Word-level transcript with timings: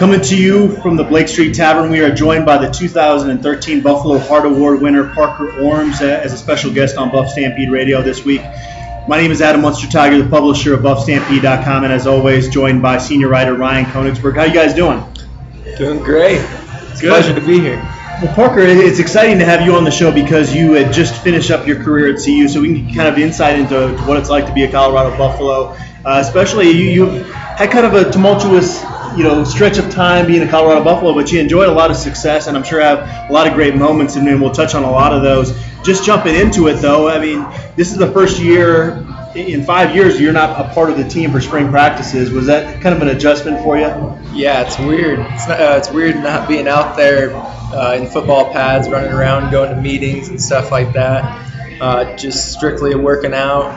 Coming 0.00 0.22
to 0.22 0.34
you 0.34 0.76
from 0.76 0.96
the 0.96 1.04
Blake 1.04 1.28
Street 1.28 1.54
Tavern, 1.54 1.90
we 1.90 2.00
are 2.00 2.10
joined 2.10 2.46
by 2.46 2.56
the 2.56 2.70
2013 2.70 3.82
Buffalo 3.82 4.16
Heart 4.16 4.46
Award 4.46 4.80
winner 4.80 5.12
Parker 5.12 5.48
Orms 5.48 6.00
uh, 6.00 6.06
as 6.06 6.32
a 6.32 6.38
special 6.38 6.72
guest 6.72 6.96
on 6.96 7.10
Buff 7.10 7.28
Stampede 7.28 7.70
Radio 7.70 8.00
this 8.00 8.24
week. 8.24 8.40
My 9.06 9.18
name 9.20 9.30
is 9.30 9.42
Adam 9.42 9.60
Munsterteiger, 9.60 10.24
the 10.24 10.30
publisher 10.30 10.72
of 10.72 10.80
BuffStampede.com, 10.80 11.84
and 11.84 11.92
as 11.92 12.06
always, 12.06 12.48
joined 12.48 12.80
by 12.80 12.96
senior 12.96 13.28
writer 13.28 13.52
Ryan 13.52 13.84
Koenigsberg. 13.84 14.36
How 14.36 14.44
you 14.44 14.54
guys 14.54 14.72
doing? 14.72 15.04
Doing 15.76 15.98
great. 15.98 16.40
It's 16.40 17.00
a 17.00 17.02
Good. 17.02 17.08
pleasure 17.10 17.34
to 17.38 17.46
be 17.46 17.60
here. 17.60 17.76
Well, 18.22 18.34
Parker, 18.34 18.60
it's 18.60 19.00
exciting 19.00 19.38
to 19.40 19.44
have 19.44 19.60
you 19.66 19.74
on 19.74 19.84
the 19.84 19.90
show 19.90 20.10
because 20.10 20.54
you 20.54 20.72
had 20.72 20.94
just 20.94 21.22
finished 21.22 21.50
up 21.50 21.66
your 21.66 21.76
career 21.84 22.14
at 22.14 22.24
CU, 22.24 22.48
so 22.48 22.62
we 22.62 22.72
can 22.74 22.86
get 22.86 22.96
kind 22.96 23.08
of 23.10 23.18
insight 23.18 23.58
into 23.58 23.94
what 24.04 24.16
it's 24.16 24.30
like 24.30 24.46
to 24.46 24.54
be 24.54 24.64
a 24.64 24.70
Colorado 24.70 25.14
Buffalo. 25.18 25.76
Uh, 26.06 26.22
especially 26.24 26.70
you, 26.70 27.04
you 27.04 27.22
had 27.24 27.70
kind 27.70 27.84
of 27.84 27.92
a 27.92 28.10
tumultuous, 28.10 28.82
you 29.16 29.24
know, 29.24 29.44
stretch 29.44 29.78
of 29.78 29.90
time 29.90 30.26
being 30.26 30.42
a 30.42 30.48
Colorado 30.48 30.84
Buffalo, 30.84 31.14
but 31.14 31.30
you 31.32 31.40
enjoyed 31.40 31.68
a 31.68 31.72
lot 31.72 31.90
of 31.90 31.96
success, 31.96 32.46
and 32.46 32.56
I'm 32.56 32.62
sure 32.62 32.80
have 32.80 33.30
a 33.30 33.32
lot 33.32 33.46
of 33.46 33.54
great 33.54 33.74
moments, 33.74 34.16
and 34.16 34.40
we'll 34.40 34.52
touch 34.52 34.74
on 34.74 34.84
a 34.84 34.90
lot 34.90 35.12
of 35.12 35.22
those. 35.22 35.52
Just 35.84 36.04
jumping 36.04 36.34
into 36.34 36.68
it, 36.68 36.74
though, 36.74 37.08
I 37.08 37.18
mean, 37.18 37.46
this 37.76 37.92
is 37.92 37.98
the 37.98 38.10
first 38.10 38.38
year 38.38 39.06
in 39.34 39.62
five 39.62 39.94
years 39.94 40.20
you're 40.20 40.32
not 40.32 40.58
a 40.58 40.74
part 40.74 40.90
of 40.90 40.98
the 40.98 41.08
team 41.08 41.30
for 41.30 41.40
spring 41.40 41.70
practices. 41.70 42.30
Was 42.30 42.46
that 42.46 42.82
kind 42.82 42.94
of 42.94 43.02
an 43.02 43.08
adjustment 43.08 43.62
for 43.62 43.76
you? 43.76 43.86
Yeah, 44.32 44.62
it's 44.66 44.78
weird. 44.78 45.20
It's, 45.20 45.48
not, 45.48 45.60
uh, 45.60 45.74
it's 45.78 45.90
weird 45.90 46.16
not 46.16 46.48
being 46.48 46.66
out 46.66 46.96
there 46.96 47.34
uh, 47.34 47.94
in 47.94 48.06
football 48.06 48.52
pads, 48.52 48.88
running 48.88 49.12
around, 49.12 49.50
going 49.50 49.74
to 49.74 49.80
meetings 49.80 50.28
and 50.28 50.40
stuff 50.40 50.70
like 50.70 50.92
that. 50.94 51.46
Uh, 51.80 52.16
just 52.16 52.52
strictly 52.52 52.94
working 52.94 53.32
out, 53.32 53.72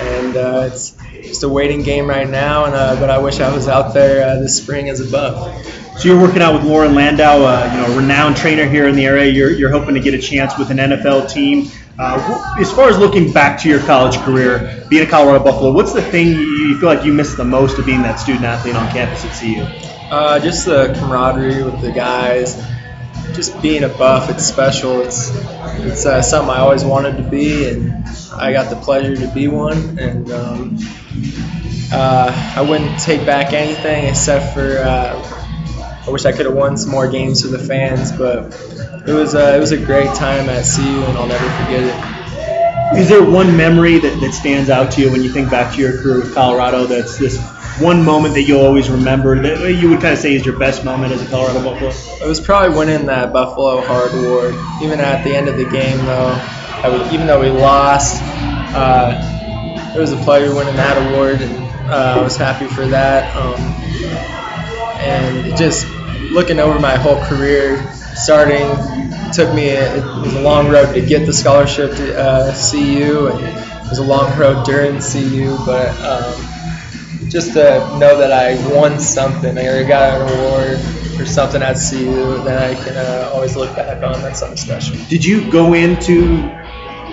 and 0.00 0.36
uh, 0.36 0.68
it's 0.72 0.96
just 1.26 1.42
a 1.42 1.48
waiting 1.48 1.82
game 1.82 2.08
right 2.08 2.28
now. 2.28 2.64
And 2.64 2.74
uh, 2.74 2.96
but 3.00 3.10
I 3.10 3.18
wish 3.18 3.40
I 3.40 3.54
was 3.54 3.68
out 3.68 3.94
there 3.94 4.26
uh, 4.26 4.40
this 4.40 4.56
spring 4.56 4.88
as 4.88 5.00
a 5.00 5.10
buff. 5.10 5.98
So 5.98 6.08
you're 6.08 6.20
working 6.20 6.42
out 6.42 6.54
with 6.54 6.64
Loren 6.64 6.94
Landow, 6.94 7.44
uh, 7.44 7.70
you 7.72 7.80
know, 7.80 7.94
a 7.94 7.96
renowned 7.96 8.36
trainer 8.36 8.66
here 8.66 8.88
in 8.88 8.96
the 8.96 9.06
area. 9.06 9.30
You're, 9.30 9.52
you're 9.52 9.70
hoping 9.70 9.94
to 9.94 10.00
get 10.00 10.12
a 10.12 10.18
chance 10.18 10.58
with 10.58 10.70
an 10.70 10.78
NFL 10.78 11.30
team. 11.30 11.70
Uh, 11.96 12.56
as 12.58 12.72
far 12.72 12.88
as 12.88 12.98
looking 12.98 13.32
back 13.32 13.60
to 13.60 13.68
your 13.68 13.78
college 13.80 14.16
career, 14.18 14.84
being 14.88 15.06
a 15.06 15.08
Colorado 15.08 15.44
Buffalo, 15.44 15.70
what's 15.70 15.92
the 15.92 16.02
thing 16.02 16.26
you 16.26 16.54
you 16.64 16.80
feel 16.80 16.88
like 16.88 17.04
you 17.04 17.12
missed 17.12 17.36
the 17.36 17.44
most 17.44 17.78
of 17.78 17.86
being 17.86 18.02
that 18.02 18.16
student 18.16 18.44
athlete 18.44 18.74
on 18.74 18.90
campus 18.90 19.24
at 19.24 19.38
CU? 19.38 19.62
Uh, 20.10 20.40
just 20.40 20.66
the 20.66 20.92
camaraderie 20.98 21.62
with 21.62 21.80
the 21.80 21.92
guys, 21.92 22.56
just 23.34 23.60
being 23.60 23.84
a 23.84 23.88
buff. 23.88 24.30
It's 24.30 24.44
special. 24.44 25.00
It's 25.00 25.30
it's 25.80 26.06
uh, 26.06 26.22
something 26.22 26.50
I 26.50 26.60
always 26.60 26.84
wanted 26.84 27.16
to 27.16 27.22
be, 27.22 27.68
and 27.68 28.06
I 28.34 28.52
got 28.52 28.70
the 28.70 28.76
pleasure 28.76 29.16
to 29.16 29.28
be 29.34 29.48
one. 29.48 29.98
And 29.98 30.30
um, 30.30 30.78
uh, 31.92 32.54
I 32.56 32.62
wouldn't 32.62 32.98
take 33.00 33.26
back 33.26 33.52
anything 33.52 34.06
except 34.06 34.54
for 34.54 34.78
uh, 34.78 35.44
I 36.06 36.10
wish 36.10 36.24
I 36.24 36.32
could 36.32 36.46
have 36.46 36.54
won 36.54 36.76
some 36.76 36.90
more 36.90 37.08
games 37.08 37.42
for 37.42 37.48
the 37.48 37.58
fans. 37.58 38.12
But 38.12 38.54
it 39.06 39.12
was 39.12 39.34
uh, 39.34 39.54
it 39.56 39.60
was 39.60 39.72
a 39.72 39.78
great 39.78 40.14
time 40.14 40.48
at 40.48 40.64
CU, 40.64 40.82
and 40.82 41.18
I'll 41.18 41.26
never 41.26 41.48
forget 41.64 41.82
it. 41.82 42.14
Is 42.98 43.08
there 43.08 43.24
one 43.24 43.56
memory 43.56 43.98
that, 43.98 44.20
that 44.20 44.32
stands 44.32 44.70
out 44.70 44.92
to 44.92 45.00
you 45.00 45.10
when 45.10 45.22
you 45.22 45.30
think 45.30 45.50
back 45.50 45.74
to 45.74 45.80
your 45.80 46.00
career 46.00 46.20
with 46.20 46.34
Colorado 46.34 46.84
that's 46.84 47.18
this 47.18 47.38
one 47.78 48.04
moment 48.04 48.34
that 48.34 48.42
you'll 48.42 48.64
always 48.64 48.88
remember 48.88 49.40
that 49.40 49.74
you 49.74 49.90
would 49.90 50.00
kind 50.00 50.12
of 50.12 50.18
say 50.18 50.34
is 50.34 50.46
your 50.46 50.56
best 50.56 50.84
moment 50.84 51.12
as 51.12 51.22
a 51.22 51.26
Colorado 51.26 51.62
Buffalo? 51.64 51.90
It 52.24 52.28
was 52.28 52.40
probably 52.40 52.76
winning 52.76 53.06
that 53.06 53.32
Buffalo 53.32 53.80
Heart 53.80 54.14
Award. 54.14 54.54
Even 54.80 55.00
at 55.00 55.24
the 55.24 55.34
end 55.34 55.48
of 55.48 55.56
the 55.56 55.64
game, 55.64 55.98
though, 56.06 56.40
would, 56.84 57.12
even 57.12 57.26
though 57.26 57.40
we 57.40 57.48
lost, 57.48 58.22
uh, 58.22 59.92
it 59.94 59.98
was 59.98 60.12
a 60.12 60.16
pleasure 60.18 60.54
winning 60.54 60.76
that 60.76 61.12
award, 61.12 61.40
and 61.40 61.64
uh, 61.90 62.18
I 62.18 62.22
was 62.22 62.36
happy 62.36 62.66
for 62.66 62.86
that. 62.86 63.34
Um, 63.36 63.60
and 65.00 65.56
just 65.56 65.88
looking 66.30 66.60
over 66.60 66.78
my 66.78 66.96
whole 66.96 67.20
career, 67.24 67.92
starting 68.14 68.68
took 69.32 69.52
me 69.52 69.70
it 69.70 70.04
was 70.22 70.34
a 70.34 70.40
long 70.40 70.70
road 70.70 70.94
to 70.94 71.00
get 71.00 71.26
the 71.26 71.32
scholarship 71.32 71.90
to 71.96 72.16
uh, 72.16 72.70
CU, 72.70 73.26
and 73.32 73.40
it 73.40 73.88
was 73.88 73.98
a 73.98 74.04
long 74.04 74.38
road 74.38 74.64
during 74.64 75.00
CU, 75.00 75.56
but. 75.66 75.90
Um, 76.00 76.53
just 77.34 77.52
to 77.54 77.80
know 77.98 78.16
that 78.16 78.30
I 78.30 78.54
won 78.72 79.00
something 79.00 79.58
or 79.58 79.84
got 79.84 80.20
an 80.20 80.38
award 80.38 81.20
or 81.20 81.26
something 81.26 81.62
at 81.62 81.74
CU 81.74 82.38
that 82.44 82.70
I 82.70 82.80
can 82.80 82.96
uh, 82.96 83.32
always 83.34 83.56
look 83.56 83.74
back 83.74 84.04
on. 84.04 84.22
That's 84.22 84.38
something 84.38 84.56
special. 84.56 84.96
Did 85.08 85.24
you 85.24 85.50
go 85.50 85.74
into 85.74 86.38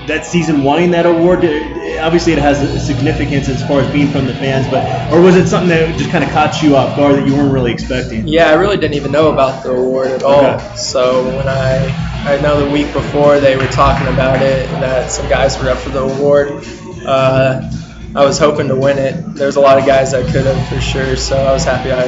that 0.06 0.24
season 0.24 0.64
wanting 0.64 0.92
that 0.92 1.08
award? 1.08 1.40
Obviously, 1.40 2.34
it 2.34 2.40
has 2.40 2.62
a 2.62 2.80
significance 2.80 3.50
as 3.50 3.68
far 3.68 3.82
as 3.82 3.92
being 3.92 4.12
from 4.12 4.28
the 4.28 4.36
fans, 4.36 4.68
but 4.68 5.12
or 5.12 5.22
was 5.22 5.36
it 5.36 5.48
something 5.48 5.70
that 5.70 5.98
just 5.98 6.12
kind 6.12 6.24
of 6.24 6.30
caught 6.30 6.62
you 6.62 6.76
off 6.76 6.96
guard 6.96 7.16
that 7.16 7.28
you 7.28 7.34
weren't 7.36 7.52
really 7.52 7.72
expecting? 7.72 8.28
Yeah, 8.28 8.52
I 8.52 8.54
really 8.54 8.78
didn't 8.78 8.98
even 8.98 9.12
know 9.12 9.32
about 9.32 9.64
the 9.64 9.72
award 9.72 10.10
at 10.10 10.22
all. 10.22 10.46
Okay. 10.46 10.76
So 10.76 11.26
when 11.36 11.48
I 11.48 11.88
I 12.28 12.40
know 12.42 12.64
the 12.64 12.72
week 12.72 12.94
before 12.94 13.40
they 13.40 13.58
were 13.58 13.66
talking 13.68 14.06
about 14.06 14.44
it 14.44 14.70
and 14.70 14.84
that 14.84 15.10
some 15.10 15.28
guys 15.28 15.60
were 15.60 15.72
up 15.72 15.80
for 15.80 15.90
the 15.90 16.04
award. 16.04 16.64
Uh, 17.04 17.72
I 18.14 18.26
was 18.26 18.38
hoping 18.38 18.68
to 18.68 18.76
win 18.76 18.98
it. 18.98 19.36
There's 19.36 19.56
a 19.56 19.62
lot 19.62 19.80
of 19.80 19.86
guys 19.86 20.12
that 20.12 20.26
could 20.26 20.46
have 20.46 20.68
for 20.68 20.82
sure, 20.82 21.16
so 21.16 21.38
I 21.38 21.54
was 21.54 21.64
happy 21.64 21.92
I 21.92 22.04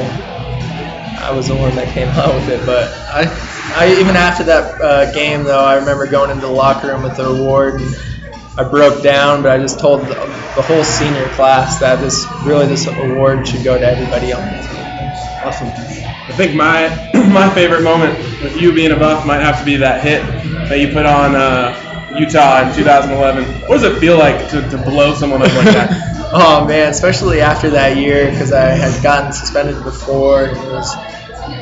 I 1.24 1.32
was 1.32 1.48
the 1.48 1.56
one 1.56 1.74
that 1.76 1.88
came 1.94 2.08
out 2.18 2.34
with 2.34 2.48
it. 2.50 2.66
But 2.66 2.92
I, 3.08 3.24
I 3.74 3.96
even 4.00 4.14
after 4.14 4.44
that 4.44 4.80
uh, 4.80 5.12
game 5.12 5.44
though, 5.44 5.64
I 5.64 5.76
remember 5.76 6.06
going 6.06 6.30
into 6.30 6.46
the 6.46 6.52
locker 6.52 6.88
room 6.88 7.02
with 7.02 7.16
the 7.16 7.26
award 7.26 7.80
and 7.80 7.96
I 8.58 8.68
broke 8.68 9.02
down, 9.02 9.42
but 9.42 9.52
I 9.52 9.58
just 9.58 9.80
told 9.80 10.02
the, 10.02 10.14
the 10.14 10.62
whole 10.62 10.84
senior 10.84 11.26
class 11.30 11.80
that 11.80 12.00
this 12.00 12.26
really 12.44 12.66
this 12.66 12.86
award 12.86 13.48
should 13.48 13.64
go 13.64 13.78
to 13.78 13.86
everybody 13.86 14.34
on 14.34 14.42
the 14.44 14.60
team. 14.60 14.84
Awesome. 15.42 15.68
I 15.68 16.32
think 16.36 16.54
my 16.54 16.88
my 17.32 17.48
favorite 17.54 17.82
moment 17.82 18.18
with 18.42 18.60
you 18.60 18.74
being 18.74 18.92
a 18.92 18.96
buff 18.96 19.26
might 19.26 19.40
have 19.40 19.58
to 19.58 19.64
be 19.64 19.76
that 19.76 20.02
hit 20.02 20.22
that 20.68 20.78
you 20.78 20.88
put 20.92 21.06
on 21.06 21.34
uh, 21.34 21.83
Utah 22.18 22.68
in 22.68 22.74
2011. 22.74 23.44
What 23.68 23.80
does 23.80 23.84
it 23.84 23.98
feel 23.98 24.18
like 24.18 24.48
to, 24.50 24.62
to 24.70 24.78
blow 24.78 25.14
someone 25.14 25.42
up 25.42 25.54
like 25.54 25.74
that? 25.74 26.10
Oh 26.36 26.66
man, 26.66 26.90
especially 26.90 27.40
after 27.40 27.70
that 27.70 27.96
year 27.96 28.28
because 28.28 28.50
I 28.50 28.70
had 28.70 29.00
gotten 29.04 29.32
suspended 29.32 29.84
before. 29.84 30.46
It 30.46 30.56
was 30.56 30.92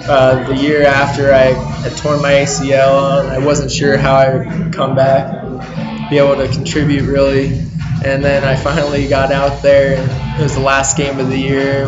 uh, 0.08 0.44
the 0.48 0.56
year 0.56 0.86
after 0.86 1.34
I 1.34 1.52
had 1.82 1.94
torn 1.98 2.22
my 2.22 2.32
ACL, 2.32 3.20
and 3.20 3.30
I 3.30 3.44
wasn't 3.44 3.70
sure 3.70 3.98
how 3.98 4.14
I 4.14 4.34
would 4.34 4.72
come 4.72 4.94
back 4.94 5.44
and 5.44 6.08
be 6.08 6.16
able 6.16 6.36
to 6.36 6.48
contribute 6.48 7.02
really. 7.02 7.48
And 8.04 8.24
then 8.24 8.44
I 8.44 8.56
finally 8.56 9.08
got 9.08 9.30
out 9.30 9.62
there, 9.62 9.98
and 9.98 10.40
it 10.40 10.42
was 10.42 10.54
the 10.54 10.62
last 10.62 10.96
game 10.96 11.20
of 11.20 11.28
the 11.28 11.38
year, 11.38 11.86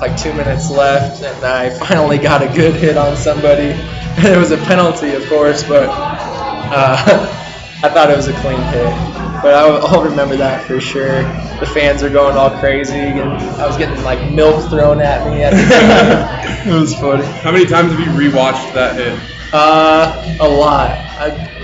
like 0.00 0.16
two 0.16 0.34
minutes 0.34 0.68
left, 0.68 1.22
and 1.22 1.44
I 1.44 1.70
finally 1.78 2.18
got 2.18 2.42
a 2.42 2.48
good 2.48 2.74
hit 2.74 2.96
on 2.96 3.16
somebody. 3.16 3.74
It 4.18 4.38
was 4.38 4.50
a 4.50 4.56
penalty, 4.56 5.12
of 5.12 5.28
course, 5.28 5.62
but 5.62 5.90
uh, 5.90 7.35
I 7.82 7.90
thought 7.90 8.10
it 8.10 8.16
was 8.16 8.28
a 8.28 8.32
clean 8.40 8.60
hit. 8.72 8.90
But 9.42 9.54
I'll, 9.54 9.86
I'll 9.86 10.02
remember 10.02 10.36
that 10.36 10.66
for 10.66 10.80
sure. 10.80 11.22
The 11.60 11.66
fans 11.66 12.02
are 12.02 12.10
going 12.10 12.36
all 12.36 12.50
crazy, 12.58 12.94
and 12.94 13.20
I 13.20 13.66
was 13.66 13.76
getting 13.76 14.02
like 14.02 14.32
milk 14.32 14.68
thrown 14.70 15.00
at 15.00 15.26
me. 15.30 15.42
At 15.42 15.50
the 15.50 16.64
game. 16.66 16.74
it 16.74 16.80
was 16.80 16.94
funny. 16.94 17.24
How 17.24 17.52
many 17.52 17.66
times 17.66 17.92
have 17.92 18.00
you 18.00 18.06
rewatched 18.06 18.72
that 18.74 18.96
hit? 18.96 19.18
Uh, 19.52 20.36
a 20.40 20.48
lot. 20.48 20.90
I, 20.90 21.26
I, 21.30 21.55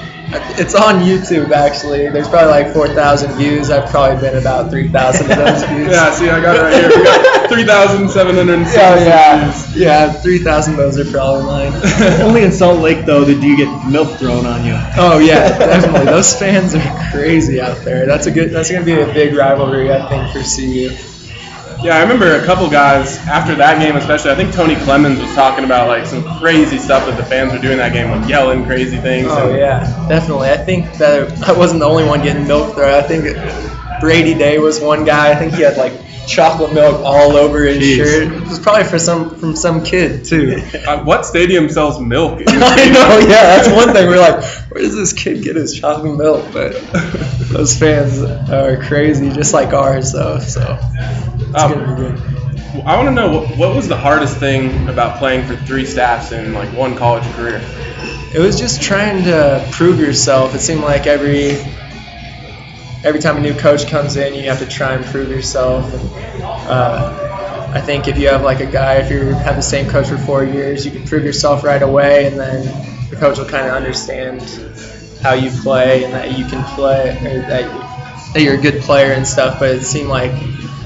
it's 0.59 0.75
on 0.75 0.97
YouTube 1.01 1.51
actually. 1.51 2.09
There's 2.09 2.29
probably 2.29 2.51
like 2.51 2.73
4,000 2.73 3.33
views. 3.37 3.71
I've 3.71 3.89
probably 3.91 4.21
been 4.21 4.39
about 4.39 4.71
3,000 4.71 5.31
of 5.31 5.37
those 5.39 5.65
views. 5.65 5.89
Yeah, 5.91 6.11
see, 6.13 6.29
I 6.29 6.41
got 6.41 6.57
it 6.57 6.61
right 6.61 6.75
here. 6.75 6.89
We 6.89 7.05
got 7.05 7.49
3,760 7.51 8.77
Yeah, 8.79 9.05
yeah, 9.05 9.51
views. 9.53 9.77
yeah. 9.77 10.13
3,000 10.13 10.73
of 10.75 10.79
those 10.79 10.99
are 10.99 11.11
probably 11.11 11.45
mine. 11.45 11.73
Only 12.23 12.43
in 12.45 12.53
Salt 12.53 12.81
Lake 12.81 13.05
though 13.05 13.25
did 13.25 13.43
you 13.43 13.57
get 13.57 13.69
milk 13.91 14.19
thrown 14.19 14.47
on 14.47 14.65
you. 14.65 14.75
Oh 14.97 15.19
yeah, 15.19 15.49
definitely. 15.59 16.07
Those 16.07 16.35
fans 16.39 16.75
are 16.75 17.11
crazy 17.13 17.61
out 17.61 17.79
there. 17.85 18.07
That's 18.07 18.27
a 18.27 18.31
good. 18.31 18.51
That's 18.51 18.71
gonna 18.71 18.85
be 18.85 19.01
a 19.01 19.07
big 19.07 19.35
rivalry, 19.35 19.93
I 19.93 20.09
think, 20.09 20.33
for 20.33 20.43
CU. 20.43 20.91
Yeah, 21.83 21.97
I 21.97 22.03
remember 22.03 22.37
a 22.37 22.45
couple 22.47 22.71
guys 22.71 23.19
after 23.27 23.57
that 23.57 23.81
game, 23.81 23.97
especially. 23.97 24.31
I 24.31 24.37
think 24.37 24.55
Toney 24.55 24.77
Clemons 24.77 25.21
was 25.21 25.35
talking 25.35 25.65
about 25.65 25.89
like 25.89 26.07
some 26.07 26.23
crazy 26.39 26.79
stuff 26.79 27.07
that 27.07 27.17
the 27.17 27.25
fans 27.25 27.53
were 27.53 27.59
doing 27.59 27.79
that 27.79 27.93
game, 27.93 28.09
like 28.11 28.29
yelling 28.29 28.65
crazy 28.65 28.99
things. 28.99 29.27
Oh 29.31 29.49
and- 29.49 29.59
yeah, 29.59 29.81
definitely. 30.09 30.51
I 30.51 30.59
think 30.59 30.93
that 30.99 31.43
I 31.49 31.53
wasn't 31.53 31.81
the 31.81 31.87
only 31.87 32.05
one 32.05 32.23
getting 32.23 32.47
milk 32.47 32.77
there. 32.77 32.97
I 32.97 33.03
think 33.03 33.25
Brady 34.01 34.35
Day 34.35 34.59
was 34.59 34.81
one 34.81 35.05
guy. 35.05 35.33
I 35.33 35.35
think 35.35 35.55
he 35.55 35.63
had 35.63 35.77
like 35.77 35.93
chocolate 36.29 36.73
milk 36.73 37.01
all 37.05 37.37
over 37.37 37.65
his 37.65 37.79
Jeez. 37.79 37.97
shirt. 37.97 38.33
It 38.33 38.49
was 38.49 38.61
probably 38.61 38.85
for 38.85 39.01
some 39.01 39.35
from 39.35 39.57
some 39.57 39.83
kid 39.85 40.25
too. 40.25 40.63
Uh, 40.83 41.03
what 41.05 41.25
stadium 41.25 41.69
sells 41.69 42.01
milk? 42.01 42.41
I 42.49 42.91
know, 42.91 43.19
yeah, 43.21 43.57
that's 43.57 43.69
one 43.69 43.93
thing. 43.93 44.09
We're 44.09 44.19
like, 44.19 44.43
where 44.71 44.83
does 44.83 44.97
this 44.97 45.13
kid 45.13 45.43
get 45.45 45.55
his 45.55 45.79
chocolate 45.79 46.17
milk? 46.17 46.53
But 46.53 46.73
those 47.53 47.79
fans 47.79 48.21
are 48.51 48.77
crazy, 48.83 49.31
just 49.31 49.55
like 49.55 49.73
ours, 49.73 50.13
though. 50.13 50.41
So 50.41 50.61
Um, 51.55 51.73
gonna 51.73 51.95
be 51.95 52.03
good. 52.03 52.85
I 52.87 52.97
want 52.97 53.09
to 53.09 53.15
know 53.15 53.31
what, 53.31 53.57
what 53.59 53.77
was 53.77 53.87
the 53.87 53.97
hardest 53.97 54.39
thing 54.39 54.89
about 54.89 55.19
playing 55.19 55.47
for 55.47 55.57
three 55.57 55.85
staffs 55.85 56.33
in 56.33 56.55
like 56.55 56.71
one 56.71 56.97
college 56.97 57.25
career. 57.35 57.61
It 58.35 58.39
was 58.39 58.59
just 58.59 58.81
trying 58.81 59.25
to 59.25 59.67
prove 59.73 60.01
yourself. 60.01 60.55
It 60.55 60.61
seemed 60.61 60.81
like 60.81 61.07
every 61.07 61.59
every 63.05 63.21
time 63.21 63.37
a 63.37 63.41
new 63.41 63.55
coach 63.55 63.89
comes 63.89 64.17
in, 64.17 64.35
you 64.35 64.49
have 64.49 64.61
to 64.61 64.67
try 64.67 64.95
and 64.95 65.05
prove 65.05 65.29
yourself. 65.29 65.93
And, 65.93 66.43
uh, 66.43 67.71
I 67.75 67.81
think 67.81 68.09
if 68.09 68.19
you 68.19 68.29
have 68.29 68.43
like 68.43 68.61
a 68.61 68.67
guy, 68.67 68.97
if 68.97 69.11
you 69.11 69.21
have 69.21 69.57
the 69.57 69.63
same 69.63 69.89
coach 69.91 70.09
for 70.09 70.19
four 70.19 70.45
years, 70.45 70.85
you 70.87 70.93
can 70.93 71.05
prove 71.05 71.25
yourself 71.25 71.65
right 71.65 71.83
away, 71.83 72.27
and 72.27 72.39
then 72.39 72.65
the 73.11 73.17
coach 73.17 73.39
will 73.39 73.47
kind 73.47 73.67
of 73.67 73.75
understand 73.75 74.41
how 75.23 75.35
you 75.35 75.51
play 75.63 76.05
and 76.05 76.13
that 76.13 76.39
you 76.39 76.45
can 76.47 76.65
play, 76.75 77.11
or 77.11 77.41
that, 77.49 78.33
that 78.35 78.43
you're 78.43 78.55
a 78.55 78.61
good 78.61 78.83
player 78.83 79.13
and 79.13 79.27
stuff. 79.27 79.59
But 79.59 79.77
it 79.77 79.83
seemed 79.85 80.09
like, 80.09 80.33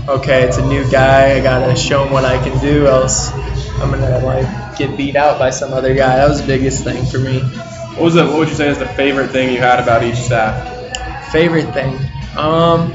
okay, 0.08 0.43
it's 0.43 0.58
a 0.58 0.67
new 0.67 0.88
guy. 0.91 1.37
I 1.37 1.43
gotta 1.43 1.76
show 1.76 2.05
him 2.05 2.12
what 2.12 2.25
I 2.25 2.43
can 2.43 2.58
do, 2.61 2.87
else 2.87 3.32
I'm 3.79 3.91
gonna 3.91 4.20
like 4.20 4.79
get 4.79 4.97
beat 4.97 5.17
out 5.17 5.38
by 5.38 5.50
some 5.50 5.73
other 5.73 5.94
guy. 5.94 6.17
That 6.17 6.29
was 6.29 6.41
the 6.41 6.47
biggest 6.47 6.85
thing 6.85 7.05
for 7.05 7.19
me. 7.19 7.41
What 7.41 8.03
was 8.03 8.17
it? 8.17 8.25
What 8.25 8.38
would 8.38 8.49
you 8.49 8.55
say 8.55 8.69
is 8.69 8.79
the 8.79 8.87
favorite 8.87 9.31
thing 9.31 9.53
you 9.53 9.58
had 9.58 9.81
about 9.81 10.03
each 10.03 10.17
staff? 10.17 11.32
Favorite 11.32 11.73
thing, 11.73 11.99
um, 12.37 12.91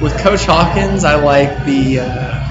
with 0.00 0.16
Coach 0.18 0.44
Hawkins, 0.46 1.04
I 1.04 1.16
like 1.16 1.64
the. 1.64 2.00
Uh, 2.00 2.46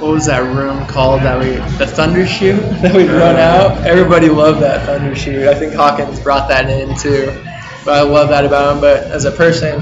what 0.00 0.12
was 0.12 0.26
that 0.26 0.42
room 0.42 0.84
called 0.86 1.22
that 1.22 1.38
we 1.38 1.50
the 1.78 1.86
thunder 1.86 2.26
shoot 2.26 2.56
that 2.82 2.94
we'd 2.94 3.08
run 3.08 3.36
out 3.36 3.86
everybody 3.86 4.28
loved 4.28 4.60
that 4.60 4.84
thunder 4.84 5.14
shoot 5.14 5.48
i 5.48 5.54
think 5.54 5.72
hawkins 5.72 6.20
brought 6.20 6.46
that 6.48 6.68
in 6.68 6.94
too 6.98 7.26
but 7.86 7.94
i 7.94 8.02
love 8.02 8.28
that 8.28 8.44
about 8.44 8.74
him 8.74 8.80
but 8.82 9.04
as 9.04 9.24
a 9.24 9.30
person 9.30 9.80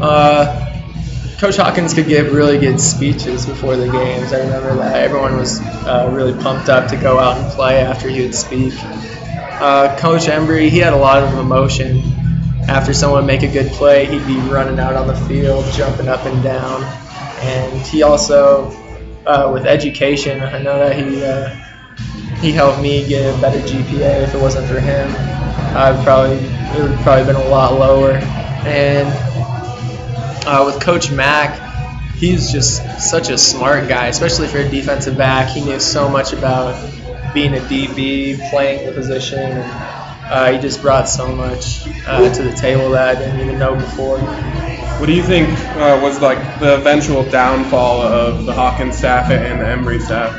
uh, 0.00 0.71
coach 1.42 1.56
hawkins 1.56 1.92
could 1.92 2.06
give 2.06 2.32
really 2.32 2.58
good 2.58 2.80
speeches 2.80 3.44
before 3.44 3.76
the 3.76 3.90
games 3.90 4.32
i 4.32 4.38
remember 4.38 4.74
that 4.76 4.96
everyone 4.96 5.36
was 5.36 5.60
uh, 5.60 6.08
really 6.12 6.32
pumped 6.42 6.68
up 6.68 6.88
to 6.88 6.96
go 6.96 7.18
out 7.18 7.36
and 7.36 7.52
play 7.52 7.80
after 7.80 8.08
he 8.08 8.22
would 8.22 8.34
speak 8.34 8.72
uh, 9.60 9.94
coach 9.98 10.22
embree 10.22 10.70
he 10.70 10.78
had 10.78 10.92
a 10.92 10.96
lot 10.96 11.22
of 11.22 11.38
emotion 11.38 12.00
after 12.68 12.94
someone 12.94 13.26
make 13.26 13.42
a 13.42 13.52
good 13.52 13.70
play 13.72 14.06
he'd 14.06 14.24
be 14.26 14.38
running 14.48 14.78
out 14.78 14.94
on 14.94 15.06
the 15.08 15.16
field 15.26 15.64
jumping 15.74 16.08
up 16.08 16.24
and 16.26 16.42
down 16.42 16.82
and 17.42 17.86
he 17.88 18.04
also 18.04 18.70
uh, 19.26 19.50
with 19.52 19.66
education. 19.66 20.40
I 20.40 20.62
know 20.62 20.78
that 20.78 20.96
he 20.96 21.24
uh, 21.24 21.48
he 22.40 22.52
helped 22.52 22.80
me 22.80 23.06
get 23.06 23.34
a 23.34 23.40
better 23.40 23.58
GPA. 23.60 24.22
If 24.22 24.34
it 24.34 24.40
wasn't 24.40 24.66
for 24.66 24.80
him, 24.80 25.08
I'd 25.76 26.02
probably 26.04 26.36
it 26.36 26.88
would 26.88 26.98
probably 27.00 27.24
been 27.32 27.36
a 27.36 27.48
lot 27.48 27.74
lower. 27.74 28.12
And 28.64 29.08
uh, 30.46 30.62
with 30.66 30.82
Coach 30.82 31.10
Mack, 31.10 31.58
he's 32.14 32.52
just 32.52 33.00
such 33.00 33.30
a 33.30 33.38
smart 33.38 33.88
guy, 33.88 34.06
especially 34.06 34.48
for 34.48 34.58
a 34.58 34.68
defensive 34.68 35.16
back. 35.16 35.48
He 35.48 35.64
knew 35.64 35.80
so 35.80 36.08
much 36.08 36.32
about 36.32 36.74
being 37.34 37.54
a 37.54 37.60
DB, 37.60 38.50
playing 38.50 38.86
the 38.86 38.92
position, 38.92 39.38
and 39.38 39.62
uh, 40.30 40.52
he 40.52 40.58
just 40.58 40.80
brought 40.80 41.08
so 41.08 41.34
much 41.34 41.86
uh, 42.06 42.32
to 42.32 42.42
the 42.42 42.52
table 42.52 42.90
that 42.90 43.16
I 43.16 43.18
didn't 43.18 43.40
even 43.40 43.58
know 43.58 43.74
before. 43.74 44.18
What 44.18 45.06
do 45.06 45.12
you 45.14 45.22
think 45.22 45.48
uh, 45.76 45.98
was 46.02 46.20
like 46.20 46.38
the 46.60 46.76
eventual 46.76 47.28
downfall 47.28 48.00
of 48.02 48.46
the 48.46 48.52
Hawkins 48.52 48.96
staff 48.96 49.30
and 49.30 49.60
the 49.60 49.64
Embree 49.64 50.00
staff? 50.00 50.32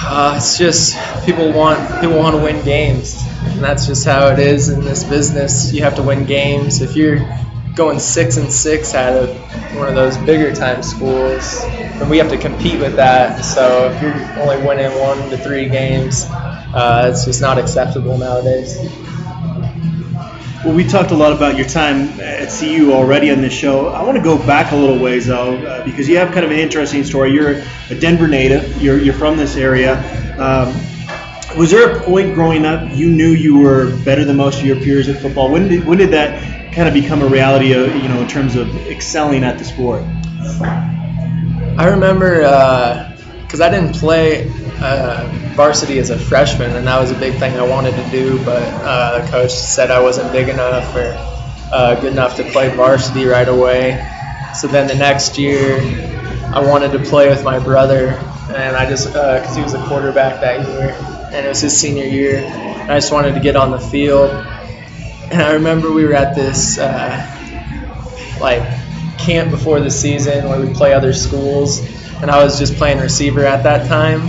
Uh, 0.00 0.34
it's 0.36 0.56
just 0.56 0.96
people 1.24 1.52
want 1.52 2.00
people 2.00 2.16
want 2.16 2.36
to 2.36 2.42
win 2.42 2.64
games, 2.64 3.20
and 3.46 3.58
that's 3.60 3.86
just 3.86 4.06
how 4.06 4.28
it 4.28 4.38
is 4.38 4.68
in 4.68 4.84
this 4.84 5.02
business. 5.02 5.72
You 5.72 5.82
have 5.82 5.96
to 5.96 6.02
win 6.02 6.24
games. 6.24 6.80
If 6.80 6.94
you're 6.94 7.18
going 7.78 8.00
six 8.00 8.36
and 8.36 8.52
six 8.52 8.92
out 8.92 9.14
of 9.14 9.30
one 9.76 9.88
of 9.88 9.94
those 9.94 10.18
bigger 10.18 10.52
time 10.52 10.82
schools, 10.82 11.62
and 11.62 12.10
we 12.10 12.18
have 12.18 12.28
to 12.28 12.36
compete 12.36 12.80
with 12.80 12.96
that. 12.96 13.44
So 13.44 13.88
if 13.90 14.02
you're 14.02 14.42
only 14.42 14.56
winning 14.66 14.98
one 14.98 15.30
to 15.30 15.38
three 15.38 15.68
games, 15.68 16.26
uh, 16.28 17.08
it's 17.10 17.24
just 17.24 17.40
not 17.40 17.56
acceptable 17.56 18.18
nowadays. 18.18 18.76
Well, 20.64 20.74
we 20.74 20.82
talked 20.88 21.12
a 21.12 21.14
lot 21.14 21.32
about 21.32 21.56
your 21.56 21.68
time 21.68 22.08
at 22.20 22.50
CU 22.50 22.92
already 22.92 23.30
on 23.30 23.40
this 23.40 23.52
show. 23.52 23.90
I 23.90 24.02
want 24.02 24.16
to 24.16 24.24
go 24.24 24.36
back 24.36 24.72
a 24.72 24.76
little 24.76 24.98
ways 24.98 25.28
though, 25.28 25.56
uh, 25.56 25.84
because 25.84 26.08
you 26.08 26.16
have 26.18 26.32
kind 26.32 26.44
of 26.44 26.50
an 26.50 26.58
interesting 26.58 27.04
story. 27.04 27.30
You're 27.30 27.62
a 27.90 27.94
Denver 27.94 28.26
native. 28.26 28.82
You're, 28.82 28.98
you're 28.98 29.14
from 29.14 29.36
this 29.36 29.54
area. 29.56 29.94
Um, 30.36 30.74
was 31.56 31.70
there 31.70 31.96
a 31.96 32.02
point 32.02 32.34
growing 32.34 32.66
up 32.66 32.90
you 32.92 33.08
knew 33.08 33.30
you 33.30 33.58
were 33.60 33.96
better 34.04 34.24
than 34.24 34.36
most 34.36 34.58
of 34.58 34.66
your 34.66 34.76
peers 34.76 35.08
at 35.08 35.22
football? 35.22 35.50
When 35.50 35.68
did 35.68 35.86
when 35.86 35.98
did 35.98 36.10
that 36.10 36.57
kind 36.72 36.88
of 36.88 36.94
become 36.94 37.22
a 37.22 37.26
reality? 37.26 37.72
Of, 37.72 37.94
you 37.94 38.08
know, 38.08 38.20
in 38.20 38.28
terms 38.28 38.56
of 38.56 38.74
excelling 38.86 39.44
at 39.44 39.58
the 39.58 39.64
sport. 39.64 40.02
I 41.78 41.90
remember 41.90 42.38
because 43.42 43.60
uh, 43.60 43.66
I 43.66 43.70
didn't 43.70 43.94
play 43.94 44.50
uh, 44.80 45.28
varsity 45.54 45.98
as 45.98 46.10
a 46.10 46.18
freshman, 46.18 46.74
and 46.74 46.86
that 46.86 47.00
was 47.00 47.10
a 47.10 47.18
big 47.18 47.34
thing 47.38 47.56
I 47.56 47.66
wanted 47.66 47.94
to 47.94 48.10
do. 48.10 48.44
But 48.44 48.62
uh, 48.62 49.20
the 49.20 49.30
coach 49.30 49.52
said 49.52 49.90
I 49.90 50.00
wasn't 50.00 50.32
big 50.32 50.48
enough 50.48 50.94
or 50.96 51.14
uh, 51.72 52.00
good 52.00 52.12
enough 52.12 52.36
to 52.36 52.44
play 52.50 52.74
varsity 52.74 53.26
right 53.26 53.48
away. 53.48 54.04
So 54.54 54.66
then 54.66 54.88
the 54.88 54.94
next 54.94 55.38
year, 55.38 55.78
I 56.52 56.60
wanted 56.66 56.92
to 56.92 56.98
play 56.98 57.28
with 57.28 57.44
my 57.44 57.58
brother, 57.58 58.08
and 58.48 58.76
I 58.76 58.88
just 58.88 59.08
because 59.08 59.54
he 59.54 59.62
was 59.62 59.74
a 59.74 59.84
quarterback 59.86 60.40
that 60.40 60.66
year, 60.66 60.96
and 61.32 61.46
it 61.46 61.48
was 61.48 61.60
his 61.60 61.78
senior 61.78 62.06
year, 62.06 62.38
and 62.38 62.90
I 62.90 62.96
just 62.96 63.12
wanted 63.12 63.34
to 63.34 63.40
get 63.40 63.54
on 63.54 63.70
the 63.70 63.78
field. 63.78 64.30
And 65.30 65.42
I 65.42 65.54
remember 65.54 65.92
we 65.92 66.04
were 66.04 66.14
at 66.14 66.34
this 66.34 66.78
like 68.40 68.62
camp 69.18 69.50
before 69.50 69.80
the 69.80 69.90
season 69.90 70.48
where 70.48 70.60
we 70.60 70.72
play 70.72 70.94
other 70.94 71.12
schools, 71.12 71.80
and 72.22 72.30
I 72.30 72.42
was 72.42 72.58
just 72.58 72.74
playing 72.76 73.00
receiver 73.00 73.44
at 73.44 73.62
that 73.64 73.88
time 73.88 74.22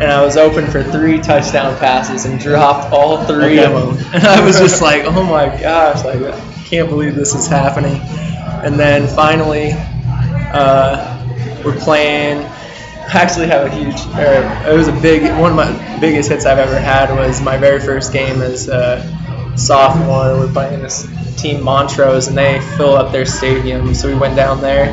and 0.00 0.10
I 0.10 0.24
was 0.24 0.36
open 0.36 0.66
for 0.66 0.82
three 0.82 1.18
touchdown 1.18 1.76
passes 1.78 2.24
and 2.24 2.40
dropped 2.40 2.92
all 2.92 3.24
three 3.24 3.60
okay. 3.60 3.64
of 3.72 3.96
them. 3.96 4.14
And 4.14 4.24
I 4.24 4.44
was 4.44 4.58
just 4.58 4.82
like, 4.82 5.04
oh 5.04 5.22
my 5.22 5.46
gosh, 5.60 6.04
like 6.04 6.20
I 6.20 6.64
can't 6.64 6.88
believe 6.88 7.14
this 7.14 7.34
is 7.34 7.46
happening. 7.46 8.00
And 8.64 8.78
then 8.78 9.06
finally, 9.06 9.70
uh, 9.72 11.62
we're 11.64 11.78
playing. 11.78 12.38
I 12.38 13.20
actually 13.20 13.46
have 13.48 13.66
a 13.66 13.70
huge, 13.70 14.00
or 14.16 14.70
it 14.70 14.74
was 14.74 14.88
a 14.88 15.00
big, 15.00 15.22
one 15.38 15.50
of 15.50 15.56
my 15.56 16.00
biggest 16.00 16.30
hits 16.30 16.46
I've 16.46 16.58
ever 16.58 16.78
had 16.78 17.14
was 17.14 17.42
my 17.42 17.58
very 17.58 17.78
first 17.78 18.12
game 18.12 18.40
as 18.40 18.68
a 18.68 19.02
sophomore. 19.56 20.38
We're 20.38 20.52
playing 20.52 20.82
this 20.82 21.06
team 21.36 21.62
Montrose, 21.62 22.28
and 22.28 22.36
they 22.36 22.60
fill 22.76 22.94
up 22.94 23.12
their 23.12 23.26
stadium. 23.26 23.94
So 23.94 24.08
we 24.08 24.18
went 24.18 24.36
down 24.36 24.60
there, 24.60 24.86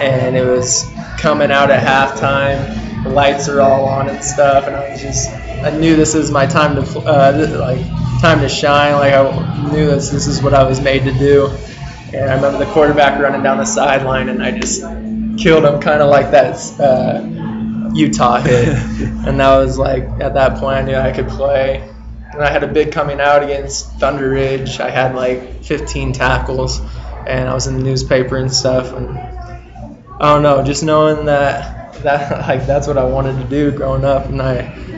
and 0.00 0.36
it 0.36 0.44
was 0.44 0.84
coming 1.18 1.50
out 1.50 1.70
at 1.70 1.82
halftime 1.82 2.80
the 3.02 3.08
lights 3.08 3.48
are 3.48 3.60
all 3.60 3.86
on 3.86 4.08
and 4.08 4.22
stuff, 4.22 4.66
and 4.66 4.76
I 4.76 4.90
was 4.90 5.00
just 5.00 5.30
I 5.30 5.70
knew 5.76 5.96
this 5.96 6.14
is 6.14 6.30
my 6.30 6.46
time 6.46 6.74
to 6.76 6.98
uh, 7.00 7.48
like 7.58 7.80
time 8.20 8.40
to 8.40 8.48
shine. 8.48 8.94
Like 8.94 9.14
I 9.14 9.70
knew 9.72 9.86
this 9.86 10.10
this 10.10 10.26
is 10.26 10.42
what 10.42 10.54
I 10.54 10.64
was 10.64 10.80
made 10.80 11.04
to 11.04 11.12
do. 11.12 11.48
And 12.12 12.28
I 12.28 12.34
remember 12.34 12.58
the 12.58 12.70
quarterback 12.72 13.20
running 13.20 13.42
down 13.42 13.58
the 13.58 13.64
sideline, 13.64 14.28
and 14.28 14.42
I 14.42 14.50
just 14.50 14.82
killed 15.38 15.64
him, 15.64 15.80
kind 15.80 16.02
of 16.02 16.10
like 16.10 16.30
that 16.32 16.56
uh, 16.80 17.90
Utah 17.94 18.40
hit. 18.40 18.68
and 19.26 19.40
that 19.40 19.56
was 19.56 19.78
like 19.78 20.04
at 20.20 20.34
that 20.34 20.58
point 20.58 20.78
I 20.78 20.82
knew 20.82 20.96
I 20.96 21.12
could 21.12 21.28
play. 21.28 21.88
And 22.32 22.42
I 22.42 22.50
had 22.50 22.62
a 22.62 22.68
big 22.68 22.92
coming 22.92 23.20
out 23.20 23.42
against 23.42 23.92
Thunder 23.94 24.30
Ridge. 24.30 24.78
I 24.80 24.90
had 24.90 25.14
like 25.14 25.64
15 25.64 26.12
tackles, 26.12 26.80
and 27.26 27.48
I 27.48 27.54
was 27.54 27.66
in 27.66 27.76
the 27.76 27.82
newspaper 27.82 28.36
and 28.36 28.52
stuff. 28.52 28.92
And 28.92 29.18
I 29.18 30.34
don't 30.34 30.42
know, 30.42 30.62
just 30.62 30.84
knowing 30.84 31.26
that 31.26 31.92
that 32.02 32.30
like 32.48 32.66
that's 32.66 32.86
what 32.86 32.98
I 32.98 33.04
wanted 33.04 33.40
to 33.42 33.48
do 33.48 33.70
growing 33.72 34.04
up, 34.04 34.26
and 34.26 34.40
I 34.40 34.90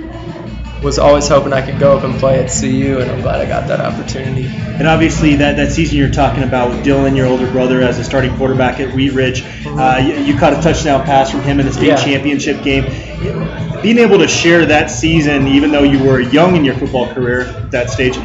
was 0.83 0.99
always 0.99 1.29
hoping 1.29 1.53
I 1.53 1.65
could 1.65 1.79
go 1.79 1.97
up 1.97 2.05
and 2.05 2.19
play 2.19 2.43
at 2.43 2.51
CU, 2.51 2.99
and 3.01 3.11
I'm 3.11 3.21
glad 3.21 3.41
I 3.41 3.47
got 3.47 3.69
that 3.69 3.81
opportunity. 3.81 4.47
And 4.47 4.89
obviously, 4.89 5.37
that, 5.37 5.57
that 5.57 5.71
season 5.73 5.97
you're 5.97 6.11
talking 6.11 6.43
about 6.43 6.71
with 6.71 6.85
Dylan, 6.85 7.17
your 7.17 7.27
older 7.27 7.51
brother, 7.51 7.83
as 7.83 7.99
a 7.99 8.05
starting 8.05 8.37
quarterback 8.37 8.81
at 8.81 8.95
Wheat 8.95 9.13
Ridge, 9.13 9.43
mm-hmm. 9.43 9.79
uh, 9.79 9.99
you, 9.99 10.15
you, 10.25 10.39
caught 10.39 10.53
a 10.53 10.61
touchdown 10.61 11.05
pass 11.05 11.31
from 11.31 11.43
him 11.43 11.61
in 11.61 11.67
the 11.67 11.73
state 11.73 11.87
yeah. 11.87 12.05
championship 12.05 12.63
game. 12.65 12.85
Being 13.83 13.99
able 13.99 14.19
to 14.19 14.29
share 14.29 14.67
that 14.67 14.91
season, 14.91 15.49
even 15.49 15.73
though 15.73 15.83
you 15.83 16.03
were 16.05 16.21
young 16.21 16.57
in 16.57 16.65
your 16.65 16.75
football 16.75 17.13
career 17.13 17.43
at 17.43 17.71
that 17.73 17.91
stage, 17.91 18.17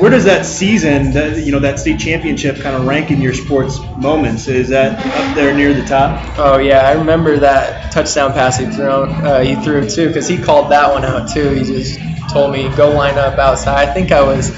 where 0.00 0.10
does 0.10 0.24
that 0.24 0.44
season, 0.44 1.12
that 1.12 1.38
you 1.44 1.52
know, 1.52 1.60
that 1.60 1.78
state 1.78 2.00
championship, 2.00 2.56
kind 2.56 2.74
of 2.74 2.84
rank 2.86 3.10
in 3.10 3.20
your 3.20 3.34
sports 3.34 3.78
moments? 3.96 4.48
Is 4.48 4.68
that 4.70 4.98
up 4.98 5.36
there 5.36 5.54
near 5.54 5.72
the 5.72 5.84
top? 5.84 6.38
Oh 6.38 6.58
yeah, 6.58 6.80
I 6.80 6.92
remember 6.92 7.38
that 7.38 7.92
touchdown 7.92 8.32
pass 8.32 8.58
he 8.58 8.66
threw. 8.66 9.04
Uh, 9.04 9.40
he 9.40 9.54
threw 9.56 9.88
too, 9.88 10.08
because 10.08 10.26
he 10.26 10.36
called 10.36 10.72
that 10.72 10.92
one 10.92 11.04
out 11.04 11.28
too. 11.28 11.50
He 11.50 11.64
just 11.64 11.98
told 12.30 12.52
me 12.52 12.68
go 12.76 12.90
line 12.90 13.18
up 13.18 13.38
outside. 13.38 13.88
I 13.88 13.94
think 13.94 14.10
I 14.10 14.22
was, 14.22 14.50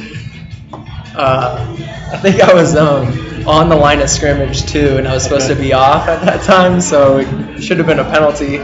uh, 1.14 1.76
I 2.12 2.16
think 2.16 2.40
I 2.40 2.54
was 2.54 2.74
um, 2.74 3.46
on 3.46 3.68
the 3.68 3.76
line 3.76 4.00
of 4.00 4.08
scrimmage 4.08 4.64
too, 4.64 4.96
and 4.96 5.06
I 5.06 5.12
was 5.12 5.22
supposed 5.22 5.50
okay. 5.50 5.54
to 5.54 5.60
be 5.60 5.72
off 5.74 6.08
at 6.08 6.24
that 6.24 6.44
time, 6.44 6.80
so 6.80 7.18
it 7.18 7.62
should 7.62 7.76
have 7.78 7.86
been 7.86 7.98
a 7.98 8.04
penalty. 8.04 8.60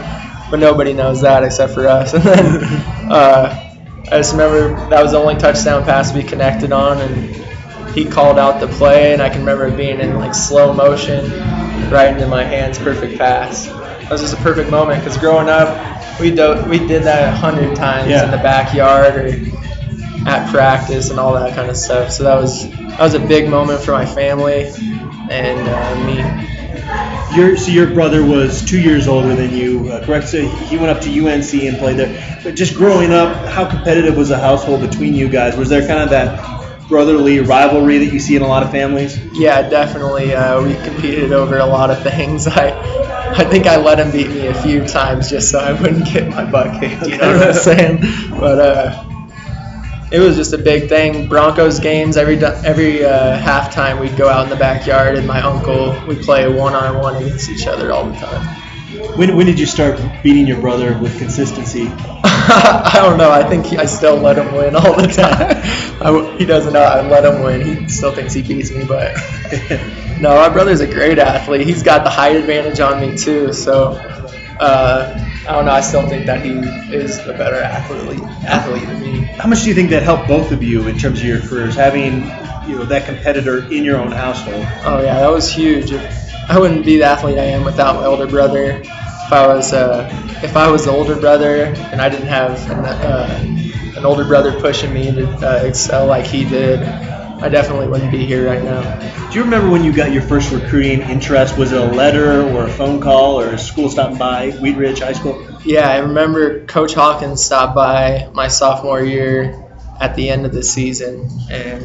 But 0.49 0.59
nobody 0.59 0.93
knows 0.93 1.21
that 1.21 1.43
except 1.43 1.73
for 1.73 1.87
us. 1.87 2.13
And 2.13 2.23
then. 2.23 2.63
Uh, 3.11 3.65
I 4.07 4.17
just 4.17 4.33
remember 4.33 4.69
that 4.89 5.01
was 5.01 5.13
the 5.13 5.17
only 5.17 5.35
touchdown 5.35 5.83
pass 5.83 6.13
we 6.13 6.21
connected 6.21 6.71
on, 6.71 6.99
and 6.99 7.35
he 7.95 8.05
called 8.05 8.37
out 8.37 8.59
the 8.59 8.67
play, 8.67 9.13
and 9.13 9.21
I 9.21 9.29
can 9.29 9.39
remember 9.39 9.65
it 9.65 9.75
being 9.75 9.99
in 9.99 10.15
like 10.15 10.35
slow 10.35 10.73
motion, 10.73 11.31
right 11.89 12.13
into 12.13 12.27
my 12.27 12.43
hands, 12.43 12.77
perfect 12.77 13.17
pass. 13.17 13.65
That 13.65 14.11
was 14.11 14.21
just 14.21 14.35
a 14.35 14.37
perfect 14.37 14.69
moment 14.69 15.03
because 15.03 15.17
growing 15.17 15.49
up, 15.49 16.19
we 16.19 16.29
do, 16.29 16.63
we 16.69 16.77
did 16.77 17.01
that 17.03 17.33
a 17.33 17.35
hundred 17.35 17.75
times 17.75 18.11
yeah. 18.11 18.25
in 18.25 18.31
the 18.31 18.37
backyard 18.37 19.15
or 19.15 19.27
at 20.27 20.51
practice 20.51 21.09
and 21.09 21.19
all 21.19 21.33
that 21.33 21.55
kind 21.55 21.71
of 21.71 21.75
stuff. 21.75 22.11
So 22.11 22.23
that 22.25 22.39
was 22.39 22.69
that 22.69 22.99
was 22.99 23.15
a 23.15 23.19
big 23.19 23.49
moment 23.49 23.81
for 23.81 23.93
my 23.93 24.05
family 24.05 24.65
and 25.31 25.67
uh, 25.67 26.05
me. 26.05 26.64
Your 27.35 27.57
so 27.57 27.71
your 27.71 27.87
brother 27.87 28.23
was 28.23 28.63
two 28.63 28.79
years 28.79 29.07
older 29.07 29.35
than 29.35 29.51
you, 29.55 29.89
uh, 29.89 30.05
correct? 30.05 30.29
So 30.29 30.47
he 30.47 30.77
went 30.77 30.89
up 30.89 31.01
to 31.03 31.09
UNC 31.09 31.53
and 31.53 31.77
played 31.77 31.97
there. 31.97 32.39
But 32.43 32.55
just 32.55 32.75
growing 32.75 33.11
up, 33.11 33.35
how 33.47 33.69
competitive 33.69 34.15
was 34.15 34.29
the 34.29 34.37
household 34.37 34.81
between 34.81 35.13
you 35.13 35.27
guys? 35.27 35.57
Was 35.57 35.67
there 35.69 35.85
kind 35.85 35.99
of 35.99 36.11
that 36.11 36.87
brotherly 36.87 37.39
rivalry 37.39 37.97
that 37.97 38.13
you 38.13 38.19
see 38.19 38.35
in 38.35 38.41
a 38.41 38.47
lot 38.47 38.63
of 38.63 38.71
families? 38.71 39.19
Yeah, 39.33 39.67
definitely. 39.67 40.33
Uh, 40.33 40.63
we 40.63 40.75
competed 40.75 41.33
over 41.33 41.57
a 41.57 41.65
lot 41.65 41.89
of 41.89 42.01
things. 42.03 42.47
I, 42.47 42.69
I 43.37 43.43
think 43.43 43.65
I 43.67 43.77
let 43.77 43.99
him 43.99 44.11
beat 44.11 44.29
me 44.29 44.47
a 44.47 44.53
few 44.53 44.85
times 44.87 45.29
just 45.29 45.51
so 45.51 45.59
I 45.59 45.73
wouldn't 45.73 46.05
get 46.05 46.29
my 46.29 46.49
butt 46.49 46.79
kicked. 46.79 47.07
You 47.07 47.17
know 47.17 47.37
what 47.37 47.47
I'm 47.47 47.53
saying? 47.53 47.97
But 48.29 48.59
uh, 48.59 49.04
it 50.11 50.19
was 50.19 50.35
just 50.35 50.53
a 50.53 50.57
big 50.57 50.89
thing. 50.89 51.27
Broncos 51.27 51.79
games 51.79 52.17
every 52.17 52.37
every 52.43 53.03
uh, 53.03 53.37
halftime 53.39 53.99
we'd 53.99 54.15
go 54.17 54.29
out 54.29 54.43
in 54.43 54.49
the 54.49 54.55
backyard 54.55 55.17
and 55.17 55.25
my 55.25 55.41
uncle 55.41 55.95
we'd 56.07 56.21
play 56.21 56.47
one 56.51 56.73
on 56.73 56.99
one 56.99 57.15
against 57.21 57.49
each 57.49 57.67
other 57.67 57.91
all 57.91 58.09
the 58.09 58.15
time. 58.17 58.61
When, 59.17 59.35
when 59.35 59.45
did 59.45 59.59
you 59.59 59.65
start 59.65 59.99
beating 60.23 60.47
your 60.47 60.59
brother 60.59 60.97
with 60.97 61.17
consistency? 61.17 61.87
I 62.47 62.91
don't 62.95 63.17
know. 63.17 63.31
I 63.31 63.43
think 63.43 63.65
he, 63.65 63.77
I 63.77 63.85
still 63.85 64.15
let 64.15 64.37
him 64.37 64.53
win 64.53 64.75
all 64.75 64.95
the 64.95 65.07
time. 65.07 65.57
I, 66.01 66.35
he 66.37 66.45
doesn't 66.45 66.73
know 66.73 66.81
I 66.81 67.05
let 67.07 67.25
him 67.25 67.43
win. 67.43 67.61
He 67.61 67.87
still 67.89 68.13
thinks 68.13 68.33
he 68.33 68.41
beats 68.41 68.71
me, 68.71 68.85
but 68.85 69.15
no, 70.21 70.35
my 70.35 70.49
brother's 70.49 70.81
a 70.81 70.87
great 70.87 71.17
athlete. 71.17 71.65
He's 71.65 71.83
got 71.83 72.03
the 72.03 72.09
height 72.09 72.35
advantage 72.35 72.79
on 72.79 73.01
me 73.01 73.17
too. 73.17 73.53
So 73.53 73.93
uh, 74.59 75.13
I 75.47 75.51
don't 75.51 75.65
know. 75.65 75.71
I 75.71 75.81
still 75.81 76.07
think 76.07 76.25
that 76.25 76.43
he 76.43 76.53
is 76.95 77.19
a 77.19 77.33
better 77.33 77.57
athlete 77.57 78.21
athlete 78.45 78.87
than 78.87 79.01
me. 79.01 79.19
How 79.37 79.47
much 79.47 79.63
do 79.63 79.69
you 79.69 79.75
think 79.75 79.89
that 79.91 80.03
helped 80.03 80.27
both 80.27 80.51
of 80.51 80.63
you 80.63 80.87
in 80.87 80.97
terms 80.97 81.19
of 81.19 81.25
your 81.25 81.39
careers, 81.39 81.75
having 81.75 82.23
you 82.67 82.77
know 82.77 82.85
that 82.85 83.05
competitor 83.05 83.71
in 83.71 83.83
your 83.83 83.97
own 83.97 84.11
household? 84.11 84.65
Oh 84.83 85.01
yeah, 85.03 85.19
that 85.19 85.31
was 85.31 85.51
huge. 85.51 85.91
I 86.47 86.59
wouldn't 86.59 86.85
be 86.85 86.97
the 86.97 87.05
athlete 87.05 87.37
I 87.37 87.45
am 87.45 87.63
without 87.63 87.95
my 87.95 88.05
older 88.05 88.27
brother. 88.27 88.81
If 88.81 89.33
I 89.33 89.47
was 89.47 89.73
uh, 89.73 90.09
if 90.43 90.55
I 90.55 90.69
was 90.69 90.85
the 90.85 90.91
older 90.91 91.15
brother 91.15 91.65
and 91.65 92.01
I 92.01 92.09
didn't 92.09 92.27
have 92.27 92.69
an, 92.69 92.85
uh, 92.85 93.97
an 93.97 94.05
older 94.05 94.25
brother 94.25 94.59
pushing 94.59 94.93
me 94.93 95.11
to 95.11 95.27
uh, 95.27 95.63
excel 95.63 96.05
like 96.05 96.25
he 96.25 96.43
did, 96.47 96.81
I 97.41 97.49
definitely 97.49 97.87
wouldn't 97.87 98.11
be 98.11 98.25
here 98.25 98.45
right 98.45 98.63
now. 98.63 99.29
Do 99.29 99.37
you 99.37 99.43
remember 99.43 99.69
when 99.69 99.83
you 99.83 99.91
got 99.91 100.11
your 100.11 100.21
first 100.21 100.51
recruiting 100.51 101.01
interest? 101.01 101.57
Was 101.57 101.73
it 101.73 101.81
a 101.81 101.85
letter 101.85 102.41
or 102.41 102.65
a 102.65 102.69
phone 102.69 103.01
call 103.01 103.39
or 103.39 103.47
a 103.47 103.57
school 103.59 103.89
stopping 103.89 104.17
by, 104.17 104.51
Wheat 104.51 104.77
Ridge 104.77 104.99
High 104.99 105.13
School? 105.13 105.45
Yeah, 105.65 105.89
I 105.89 105.97
remember 105.97 106.65
Coach 106.65 106.93
Hawkins 106.93 107.43
stopped 107.43 107.75
by 107.75 108.29
my 108.33 108.47
sophomore 108.47 109.03
year 109.03 109.61
at 109.99 110.15
the 110.15 110.29
end 110.29 110.45
of 110.45 110.53
the 110.53 110.63
season, 110.63 111.29
and 111.49 111.81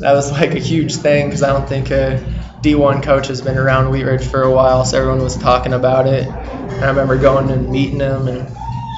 that 0.00 0.12
was 0.12 0.30
like 0.32 0.54
a 0.54 0.58
huge 0.58 0.96
thing 0.96 1.26
because 1.26 1.42
I 1.42 1.52
don't 1.52 1.68
think 1.68 1.90
a 1.90 2.24
D1 2.60 3.02
coach 3.02 3.28
has 3.28 3.40
been 3.40 3.58
around 3.58 3.90
Wheat 3.90 4.04
Ridge 4.04 4.24
for 4.24 4.42
a 4.42 4.52
while, 4.52 4.84
so 4.84 4.98
everyone 4.98 5.22
was 5.22 5.36
talking 5.36 5.72
about 5.72 6.06
it. 6.06 6.26
And 6.26 6.84
I 6.84 6.88
remember 6.88 7.18
going 7.18 7.50
and 7.50 7.70
meeting 7.70 8.00
him, 8.00 8.28
and 8.28 8.46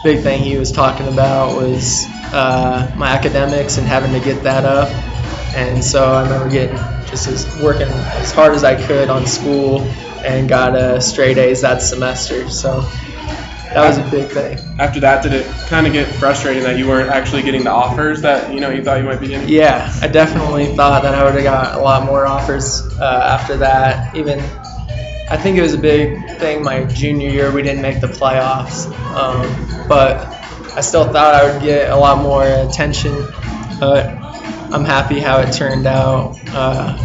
big 0.02 0.22
thing 0.22 0.42
he 0.42 0.56
was 0.58 0.72
talking 0.72 1.08
about 1.08 1.56
was 1.56 2.06
uh, 2.32 2.92
my 2.96 3.08
academics 3.08 3.78
and 3.78 3.86
having 3.86 4.12
to 4.12 4.20
get 4.20 4.42
that 4.42 4.64
up. 4.64 5.11
And 5.54 5.84
so 5.84 6.12
I 6.12 6.22
remember 6.22 6.50
getting 6.50 6.76
just 7.06 7.28
as 7.28 7.60
working 7.62 7.88
as 7.88 8.32
hard 8.32 8.54
as 8.54 8.64
I 8.64 8.82
could 8.86 9.10
on 9.10 9.26
school 9.26 9.82
and 10.24 10.48
got 10.48 10.74
a 10.74 11.00
straight 11.00 11.38
A's 11.38 11.60
that 11.62 11.82
semester. 11.82 12.48
So 12.48 12.80
that 13.74 13.88
was 13.88 13.98
a 13.98 14.10
big 14.10 14.30
thing. 14.30 14.58
After 14.78 15.00
that, 15.00 15.22
did 15.22 15.32
it 15.32 15.46
kind 15.68 15.86
of 15.86 15.92
get 15.92 16.06
frustrating 16.06 16.62
that 16.64 16.78
you 16.78 16.86
weren't 16.86 17.10
actually 17.10 17.42
getting 17.42 17.64
the 17.64 17.70
offers 17.70 18.20
that 18.22 18.52
you 18.52 18.60
know 18.60 18.70
you 18.70 18.84
thought 18.84 18.98
you 18.98 19.04
might 19.04 19.20
be 19.20 19.28
getting? 19.28 19.48
Yeah, 19.48 19.90
I 20.02 20.08
definitely 20.08 20.74
thought 20.76 21.02
that 21.02 21.14
I 21.14 21.24
would 21.24 21.34
have 21.34 21.44
got 21.44 21.78
a 21.78 21.82
lot 21.82 22.04
more 22.04 22.26
offers 22.26 22.82
uh, 22.98 23.38
after 23.38 23.56
that. 23.58 24.14
Even 24.14 24.40
I 25.30 25.38
think 25.38 25.56
it 25.56 25.62
was 25.62 25.74
a 25.74 25.78
big 25.78 26.38
thing 26.38 26.62
my 26.62 26.84
junior 26.84 27.30
year. 27.30 27.50
We 27.50 27.62
didn't 27.62 27.82
make 27.82 28.00
the 28.00 28.08
playoffs, 28.08 28.86
um, 29.14 29.88
but 29.88 30.18
I 30.76 30.80
still 30.82 31.04
thought 31.04 31.34
I 31.34 31.50
would 31.50 31.62
get 31.62 31.90
a 31.90 31.96
lot 31.96 32.22
more 32.22 32.44
attention. 32.44 33.14
But 33.80 34.21
I'm 34.72 34.84
happy 34.84 35.20
how 35.20 35.40
it 35.40 35.52
turned 35.52 35.86
out. 35.86 36.38
Uh, 36.48 36.96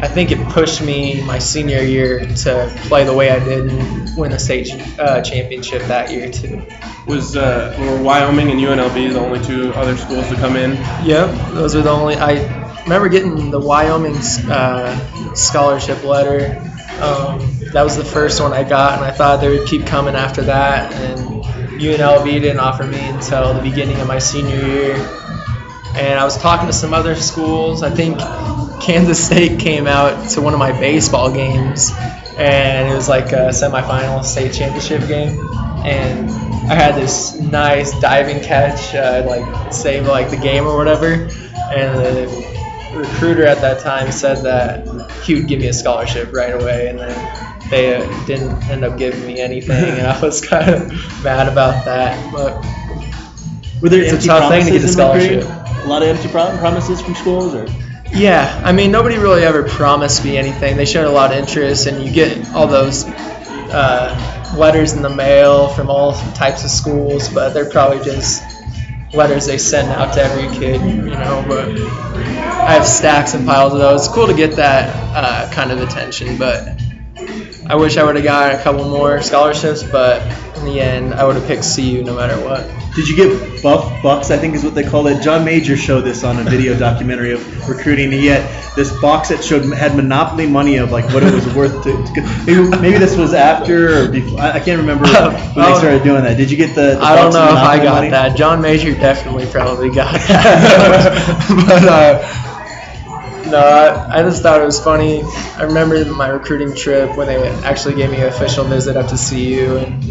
I 0.00 0.08
think 0.08 0.30
it 0.30 0.48
pushed 0.48 0.82
me 0.82 1.22
my 1.22 1.38
senior 1.38 1.82
year 1.82 2.20
to 2.20 2.72
play 2.88 3.04
the 3.04 3.14
way 3.14 3.30
I 3.30 3.38
did 3.38 3.70
and 3.70 4.16
win 4.16 4.32
a 4.32 4.38
state 4.38 4.70
uh, 4.98 5.20
championship 5.22 5.82
that 5.82 6.10
year 6.10 6.30
too. 6.30 6.62
Was 7.06 7.36
uh, 7.36 7.76
were 7.78 8.02
Wyoming 8.02 8.50
and 8.50 8.60
UNLV 8.60 9.12
the 9.12 9.18
only 9.18 9.44
two 9.44 9.72
other 9.74 9.96
schools 9.96 10.28
to 10.28 10.36
come 10.36 10.56
in? 10.56 10.72
Yep, 11.04 11.54
those 11.54 11.74
were 11.74 11.82
the 11.82 11.90
only. 11.90 12.16
I 12.16 12.82
remember 12.82 13.08
getting 13.08 13.50
the 13.50 13.60
Wyoming 13.60 14.16
uh, 14.48 15.34
scholarship 15.34 16.04
letter. 16.04 16.60
Um, 17.00 17.40
that 17.72 17.82
was 17.82 17.96
the 17.96 18.04
first 18.04 18.40
one 18.40 18.52
I 18.52 18.62
got, 18.62 18.98
and 18.98 19.04
I 19.04 19.10
thought 19.10 19.40
they 19.40 19.56
would 19.56 19.66
keep 19.66 19.86
coming 19.86 20.14
after 20.14 20.42
that. 20.42 20.92
And 20.92 21.42
UNLV 21.80 22.24
didn't 22.24 22.60
offer 22.60 22.84
me 22.84 23.00
until 23.00 23.54
the 23.54 23.62
beginning 23.62 23.98
of 24.00 24.06
my 24.06 24.18
senior 24.18 24.56
year. 24.56 25.21
And 25.94 26.18
I 26.18 26.24
was 26.24 26.38
talking 26.38 26.66
to 26.66 26.72
some 26.72 26.94
other 26.94 27.14
schools. 27.14 27.82
I 27.82 27.90
think 27.90 28.18
Kansas 28.82 29.24
State 29.24 29.60
came 29.60 29.86
out 29.86 30.30
to 30.30 30.40
one 30.40 30.54
of 30.54 30.58
my 30.58 30.72
baseball 30.72 31.32
games, 31.32 31.92
and 32.36 32.90
it 32.90 32.94
was 32.94 33.08
like 33.08 33.32
a 33.32 33.50
semifinal 33.50 34.24
state 34.24 34.52
championship 34.54 35.06
game. 35.06 35.38
And 35.84 36.30
I 36.70 36.74
had 36.74 36.94
this 36.94 37.38
nice 37.38 37.98
diving 38.00 38.40
catch, 38.40 38.94
uh, 38.94 39.24
like 39.26 39.72
save 39.72 40.06
like 40.06 40.30
the 40.30 40.36
game 40.36 40.66
or 40.66 40.76
whatever. 40.76 41.12
And 41.12 41.98
the 41.98 42.52
recruiter 42.94 43.46
at 43.46 43.60
that 43.60 43.80
time 43.80 44.12
said 44.12 44.38
that 44.44 45.10
he 45.22 45.34
would 45.34 45.46
give 45.46 45.60
me 45.60 45.68
a 45.68 45.72
scholarship 45.72 46.32
right 46.32 46.54
away, 46.54 46.88
and 46.88 46.98
then 46.98 47.68
they 47.70 47.94
uh, 47.94 48.24
didn't 48.26 48.62
end 48.64 48.84
up 48.84 48.98
giving 48.98 49.26
me 49.26 49.40
anything, 49.40 49.98
and 49.98 50.06
I 50.06 50.20
was 50.20 50.40
kind 50.46 50.68
of 50.68 50.90
mad 51.22 51.48
about 51.48 51.84
that. 51.84 52.32
But 52.32 52.62
Were 53.80 53.88
there 53.88 54.02
It's 54.02 54.24
a 54.24 54.26
tough 54.26 54.50
thing 54.50 54.66
to 54.66 54.72
get 54.72 54.84
a 54.84 54.88
scholarship. 54.88 55.61
A 55.82 55.86
lot 55.86 56.02
of 56.02 56.08
empty 56.08 56.28
pro- 56.28 56.56
promises 56.58 57.00
from 57.00 57.14
schools, 57.14 57.54
or 57.54 57.66
Yeah, 58.12 58.62
I 58.64 58.72
mean, 58.72 58.90
nobody 58.92 59.16
really 59.16 59.42
ever 59.42 59.62
promised 59.64 60.24
me 60.24 60.36
anything. 60.36 60.76
They 60.76 60.84
showed 60.84 61.06
a 61.06 61.10
lot 61.10 61.32
of 61.32 61.38
interest, 61.38 61.86
and 61.86 62.04
you 62.04 62.12
get 62.12 62.52
all 62.54 62.66
those 62.66 63.04
uh, 63.06 64.54
letters 64.56 64.92
in 64.92 65.02
the 65.02 65.10
mail 65.10 65.68
from 65.68 65.90
all 65.90 66.12
types 66.34 66.64
of 66.64 66.70
schools, 66.70 67.28
but 67.28 67.50
they're 67.54 67.70
probably 67.70 68.04
just 68.04 68.42
letters 69.12 69.46
they 69.46 69.58
send 69.58 69.88
out 69.88 70.14
to 70.14 70.22
every 70.22 70.48
kid, 70.58 70.80
you 70.80 71.10
know. 71.10 71.44
But 71.48 71.68
I 71.68 72.74
have 72.74 72.86
stacks 72.86 73.34
and 73.34 73.46
piles 73.46 73.72
of 73.72 73.78
those. 73.78 74.06
It's 74.06 74.14
cool 74.14 74.26
to 74.26 74.34
get 74.34 74.56
that 74.56 74.94
uh, 75.16 75.50
kind 75.52 75.72
of 75.72 75.80
attention, 75.80 76.38
but 76.38 76.80
I 77.72 77.74
wish 77.76 77.96
I 77.96 78.02
would 78.04 78.16
have 78.16 78.24
got 78.24 78.54
a 78.54 78.62
couple 78.62 78.84
more 78.86 79.22
scholarships, 79.22 79.82
but 79.82 80.20
in 80.58 80.66
the 80.66 80.78
end, 80.78 81.14
I 81.14 81.24
would 81.24 81.36
have 81.36 81.46
picked 81.46 81.64
CU 81.74 82.02
no 82.04 82.14
matter 82.14 82.36
what. 82.44 82.68
did 82.94 83.08
you 83.08 83.16
get 83.16 83.62
buff 83.62 84.02
bucks? 84.02 84.30
I 84.30 84.36
think 84.36 84.54
is 84.54 84.62
what 84.62 84.74
they 84.74 84.82
call 84.84 85.06
it. 85.06 85.22
John 85.22 85.42
Major 85.42 85.74
showed 85.74 86.02
this 86.02 86.22
on 86.22 86.38
a 86.38 86.42
video 86.44 86.78
documentary 86.78 87.32
of 87.32 87.68
recruiting. 87.68 88.12
He 88.12 88.26
had 88.26 88.42
this 88.76 88.92
box 89.00 89.30
that 89.30 89.42
showed 89.42 89.64
had 89.72 89.96
monopoly 89.96 90.46
money 90.46 90.76
of 90.76 90.92
like 90.92 91.06
what 91.14 91.22
it 91.22 91.32
was 91.32 91.46
worth 91.54 91.82
to. 91.84 91.92
to 92.14 92.20
maybe, 92.44 92.68
maybe 92.82 92.98
this 92.98 93.16
was 93.16 93.32
after 93.32 94.04
or 94.04 94.08
before. 94.10 94.38
I, 94.38 94.52
I 94.52 94.60
can't 94.60 94.78
remember 94.78 95.04
when 95.06 95.14
they 95.54 95.62
Oh. 95.62 95.78
started 95.78 96.02
doing 96.02 96.24
that. 96.24 96.36
Did 96.36 96.50
you 96.50 96.58
get 96.58 96.74
the? 96.74 96.96
the 96.96 97.00
I 97.02 97.16
don't 97.16 97.32
know 97.32 97.42
if 97.48 97.54
I 97.54 97.78
got 97.82 97.94
money? 97.94 98.10
that. 98.10 98.36
John 98.36 98.60
Major 98.60 98.92
definitely 98.92 99.46
probably 99.46 99.88
got 99.88 100.12
that. 100.28 101.46
but 101.66 101.88
uh, 101.88 102.51
no, 103.52 103.58
I, 103.58 103.88
uh, 103.88 104.08
I 104.10 104.22
just 104.22 104.42
thought 104.42 104.60
it 104.60 104.64
was 104.64 104.80
funny. 104.82 105.22
I 105.56 105.62
remember 105.64 106.04
my 106.06 106.28
recruiting 106.28 106.74
trip 106.74 107.16
when 107.16 107.26
they 107.28 107.48
actually 107.64 107.94
gave 107.94 108.10
me 108.10 108.18
an 108.20 108.28
official 108.28 108.64
visit 108.64 108.96
up 108.96 109.08
to 109.08 109.16
CU, 109.16 109.76
and 109.76 110.02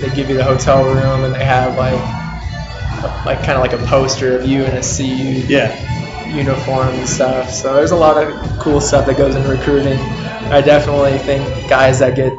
they 0.00 0.14
give 0.14 0.28
you 0.28 0.36
the 0.36 0.44
hotel 0.44 0.84
room, 0.84 1.24
and 1.24 1.34
they 1.34 1.44
have 1.44 1.76
like 1.78 1.94
a- 1.94 3.22
like 3.24 3.38
kind 3.38 3.52
of 3.52 3.60
like 3.60 3.72
a 3.72 3.78
poster 3.86 4.38
of 4.38 4.46
you 4.46 4.64
in 4.64 4.76
a 4.76 4.82
CU 4.82 5.44
Yeah. 5.48 5.72
uniform 6.34 6.88
and 6.88 7.08
stuff. 7.08 7.50
So 7.50 7.74
there's 7.74 7.90
a 7.92 7.96
lot 7.96 8.16
of 8.22 8.58
cool 8.60 8.80
stuff 8.80 9.06
that 9.06 9.16
goes 9.16 9.34
into 9.34 9.48
recruiting. 9.48 9.98
I 10.52 10.60
definitely 10.60 11.18
think 11.18 11.68
guys 11.68 11.98
that 12.00 12.14
get, 12.16 12.32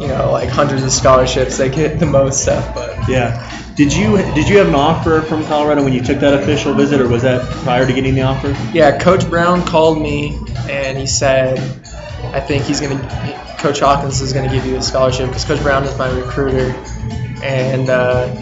you 0.00 0.08
know, 0.08 0.30
like 0.32 0.48
hundreds 0.48 0.82
of 0.82 0.90
scholarships, 0.92 1.56
they 1.58 1.68
get 1.68 1.98
the 2.00 2.06
most 2.06 2.42
stuff. 2.42 2.74
But 2.74 3.08
Yeah. 3.08 3.40
Did 3.74 3.92
you 3.92 4.16
did 4.34 4.48
you 4.48 4.58
have 4.58 4.68
an 4.68 4.76
offer 4.76 5.20
from 5.22 5.44
Colorado 5.46 5.82
when 5.82 5.92
you 5.92 6.00
took 6.00 6.20
that 6.20 6.40
official 6.40 6.74
visit, 6.74 7.00
or 7.00 7.08
was 7.08 7.22
that 7.22 7.42
prior 7.64 7.84
to 7.84 7.92
getting 7.92 8.14
the 8.14 8.22
offer? 8.22 8.56
yeah, 8.72 8.96
Coach 8.98 9.28
Brown 9.28 9.64
called 9.64 10.00
me 10.00 10.38
and 10.68 10.96
he 10.96 11.06
said, 11.06 11.58
I 12.32 12.40
think 12.40 12.64
he's 12.64 12.80
gonna, 12.80 13.00
Coach 13.58 13.80
Hawkins 13.80 14.20
is 14.20 14.32
gonna 14.32 14.48
give 14.48 14.64
you 14.64 14.76
a 14.76 14.82
scholarship 14.82 15.28
because 15.28 15.44
Coach 15.44 15.60
Brown 15.62 15.82
is 15.84 15.98
my 15.98 16.08
recruiter, 16.10 16.72
and 17.42 17.90
uh, 17.90 18.32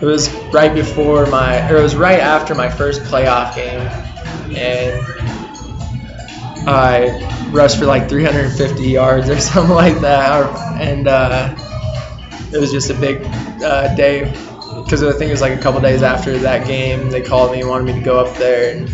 it 0.00 0.04
was 0.04 0.32
right 0.52 0.72
before 0.72 1.26
my, 1.26 1.68
or 1.70 1.76
it 1.76 1.82
was 1.82 1.96
right 1.96 2.20
after 2.20 2.54
my 2.54 2.68
first 2.68 3.02
playoff 3.02 3.56
game, 3.56 3.80
and 4.56 5.04
I 6.68 7.50
rushed 7.50 7.78
for 7.78 7.86
like 7.86 8.08
350 8.08 8.88
yards 8.88 9.28
or 9.28 9.40
something 9.40 9.74
like 9.74 9.98
that, 10.00 10.80
and 10.80 11.08
uh, 11.08 11.54
it 12.52 12.58
was 12.58 12.72
just 12.72 12.90
a 12.90 12.94
big 12.94 13.22
uh, 13.62 13.94
day 13.94 14.24
because 14.82 15.02
I 15.02 15.12
think 15.12 15.28
it 15.28 15.32
was 15.32 15.40
like 15.40 15.58
a 15.58 15.60
couple 15.60 15.80
days 15.80 16.02
after 16.02 16.38
that 16.38 16.66
game. 16.66 17.10
They 17.10 17.20
called 17.20 17.52
me 17.52 17.60
and 17.60 17.68
wanted 17.68 17.84
me 17.84 17.92
to 17.94 18.04
go 18.04 18.20
up 18.20 18.36
there, 18.36 18.76
and 18.76 18.88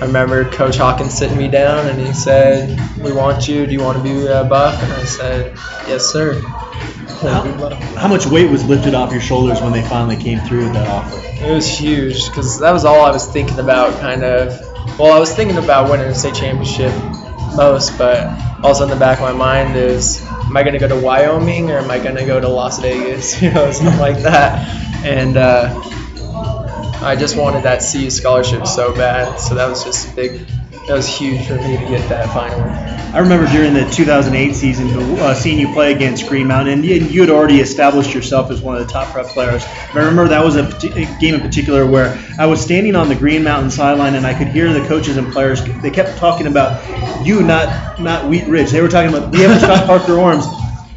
I 0.00 0.06
remember 0.06 0.48
Coach 0.50 0.76
Hawkins 0.76 1.16
sitting 1.16 1.38
me 1.38 1.48
down 1.48 1.86
and 1.86 1.98
he 2.00 2.12
said, 2.12 2.78
"We 3.02 3.12
want 3.12 3.48
you. 3.48 3.66
Do 3.66 3.72
you 3.72 3.80
want 3.80 3.96
to 3.98 4.02
be 4.02 4.26
a 4.26 4.44
buff?" 4.44 4.80
And 4.82 4.92
I 4.92 5.04
said, 5.04 5.56
"Yes, 5.86 6.06
sir." 6.06 6.40
How, 7.20 7.74
how 7.96 8.06
much 8.06 8.26
weight 8.26 8.48
was 8.48 8.64
lifted 8.64 8.94
off 8.94 9.10
your 9.10 9.20
shoulders 9.20 9.60
when 9.60 9.72
they 9.72 9.82
finally 9.82 10.16
came 10.16 10.38
through 10.40 10.64
with 10.64 10.74
that 10.74 10.86
offer? 10.86 11.20
It 11.44 11.52
was 11.52 11.66
huge 11.66 12.28
because 12.28 12.60
that 12.60 12.70
was 12.70 12.84
all 12.84 13.04
I 13.04 13.10
was 13.10 13.26
thinking 13.26 13.58
about. 13.58 13.98
Kind 14.00 14.22
of. 14.22 14.60
Well, 14.98 15.12
I 15.12 15.18
was 15.18 15.34
thinking 15.34 15.58
about 15.58 15.90
winning 15.90 16.06
a 16.06 16.14
state 16.14 16.34
championship 16.34 16.92
most, 17.56 17.98
but 17.98 18.28
also 18.62 18.84
in 18.84 18.90
the 18.90 18.96
back 18.96 19.18
of 19.18 19.24
my 19.24 19.32
mind 19.32 19.76
is, 19.76 20.24
am 20.48 20.56
I 20.56 20.62
going 20.62 20.72
to 20.72 20.78
go 20.78 20.88
to 20.88 20.96
Wyoming 20.96 21.70
or 21.70 21.78
am 21.78 21.90
I 21.90 21.98
going 21.98 22.16
to 22.16 22.24
go 22.24 22.40
to 22.40 22.48
Las 22.48 22.80
Vegas? 22.80 23.40
You 23.48 23.52
know, 23.52 23.70
something 23.70 23.98
like 23.98 24.18
that. 24.22 24.66
And 25.04 25.36
uh, 25.36 25.80
I 27.00 27.14
just 27.16 27.36
wanted 27.36 27.62
that 27.64 27.80
CU 27.80 28.10
scholarship 28.10 28.66
so 28.66 28.94
bad, 28.94 29.38
so 29.38 29.54
that 29.54 29.68
was 29.68 29.84
just 29.84 30.16
big. 30.16 30.46
That 30.88 30.94
was 30.94 31.06
huge 31.06 31.46
for 31.46 31.56
me 31.56 31.76
to 31.76 31.84
get 31.84 32.08
that 32.08 32.32
finally. 32.32 32.62
I 33.12 33.18
remember 33.18 33.46
during 33.52 33.74
the 33.74 33.84
2008 33.90 34.54
season 34.54 34.88
uh, 35.18 35.34
seeing 35.34 35.58
you 35.58 35.70
play 35.74 35.92
against 35.92 36.26
Green 36.26 36.46
Mountain, 36.46 36.82
and 36.82 37.10
you, 37.10 37.20
had 37.20 37.28
already 37.28 37.60
established 37.60 38.14
yourself 38.14 38.50
as 38.50 38.62
one 38.62 38.74
of 38.74 38.86
the 38.86 38.90
top 38.90 39.12
prep 39.12 39.26
players. 39.26 39.62
But 39.92 39.96
I 39.96 40.06
remember 40.06 40.28
that 40.28 40.42
was 40.42 40.56
a, 40.56 40.64
a, 40.64 41.20
game 41.20 41.34
in 41.34 41.42
particular 41.42 41.86
where 41.86 42.18
I 42.38 42.46
was 42.46 42.62
standing 42.62 42.96
on 42.96 43.10
the 43.10 43.14
Green 43.14 43.44
Mountain 43.44 43.70
sideline, 43.70 44.14
and 44.14 44.26
I 44.26 44.32
could 44.32 44.48
hear 44.48 44.72
the 44.72 44.80
coaches 44.88 45.18
and 45.18 45.30
players. 45.30 45.62
They 45.82 45.90
kept 45.90 46.16
talking 46.16 46.46
about 46.46 46.82
you, 47.22 47.42
not 47.42 48.00
not 48.00 48.26
Wheat 48.26 48.46
Ridge. 48.46 48.70
They 48.70 48.80
were 48.80 48.88
talking 48.88 49.14
about 49.14 49.30
we 49.30 49.40
have 49.40 49.60
Scott 49.60 49.86
Parker 49.86 50.12
Orms, 50.12 50.46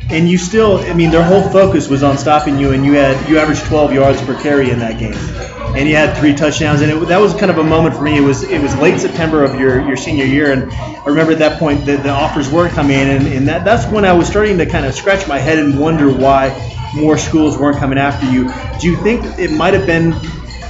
and 0.09 0.29
you 0.29 0.37
still. 0.37 0.77
I 0.77 0.93
mean, 0.93 1.11
their 1.11 1.23
whole 1.23 1.49
focus 1.49 1.89
was 1.89 2.01
on 2.01 2.17
stopping 2.17 2.57
you, 2.57 2.71
and 2.71 2.85
you 2.85 2.93
had 2.93 3.29
you 3.29 3.39
averaged 3.39 3.65
12 3.65 3.91
yards 3.91 4.21
per 4.21 4.41
carry 4.41 4.69
in 4.69 4.79
that 4.79 4.99
game 4.99 5.60
and 5.75 5.87
he 5.87 5.91
had 5.91 6.17
three 6.17 6.33
touchdowns. 6.33 6.81
And 6.81 6.91
it, 6.91 7.07
that 7.07 7.19
was 7.19 7.33
kind 7.33 7.49
of 7.49 7.57
a 7.57 7.63
moment 7.63 7.95
for 7.95 8.01
me. 8.01 8.17
It 8.17 8.21
was 8.21 8.43
it 8.43 8.61
was 8.61 8.75
late 8.77 8.99
September 8.99 9.43
of 9.43 9.59
your, 9.59 9.85
your 9.87 9.97
senior 9.97 10.25
year, 10.25 10.51
and 10.51 10.71
I 10.71 11.05
remember 11.05 11.31
at 11.31 11.39
that 11.39 11.59
point 11.59 11.85
the, 11.85 11.97
the 11.97 12.09
offers 12.09 12.49
were 12.49 12.69
coming 12.69 12.97
in, 12.97 13.09
and, 13.09 13.27
and 13.27 13.47
that, 13.47 13.65
that's 13.65 13.91
when 13.91 14.05
I 14.05 14.13
was 14.13 14.27
starting 14.27 14.57
to 14.57 14.65
kind 14.65 14.85
of 14.85 14.93
scratch 14.93 15.27
my 15.27 15.39
head 15.39 15.59
and 15.59 15.79
wonder 15.79 16.11
why 16.11 16.49
more 16.95 17.17
schools 17.17 17.57
weren't 17.57 17.77
coming 17.77 17.97
after 17.97 18.29
you. 18.29 18.51
Do 18.79 18.87
you 18.87 18.97
think 18.97 19.23
it 19.39 19.51
might 19.51 19.73
have 19.73 19.87
been 19.87 20.13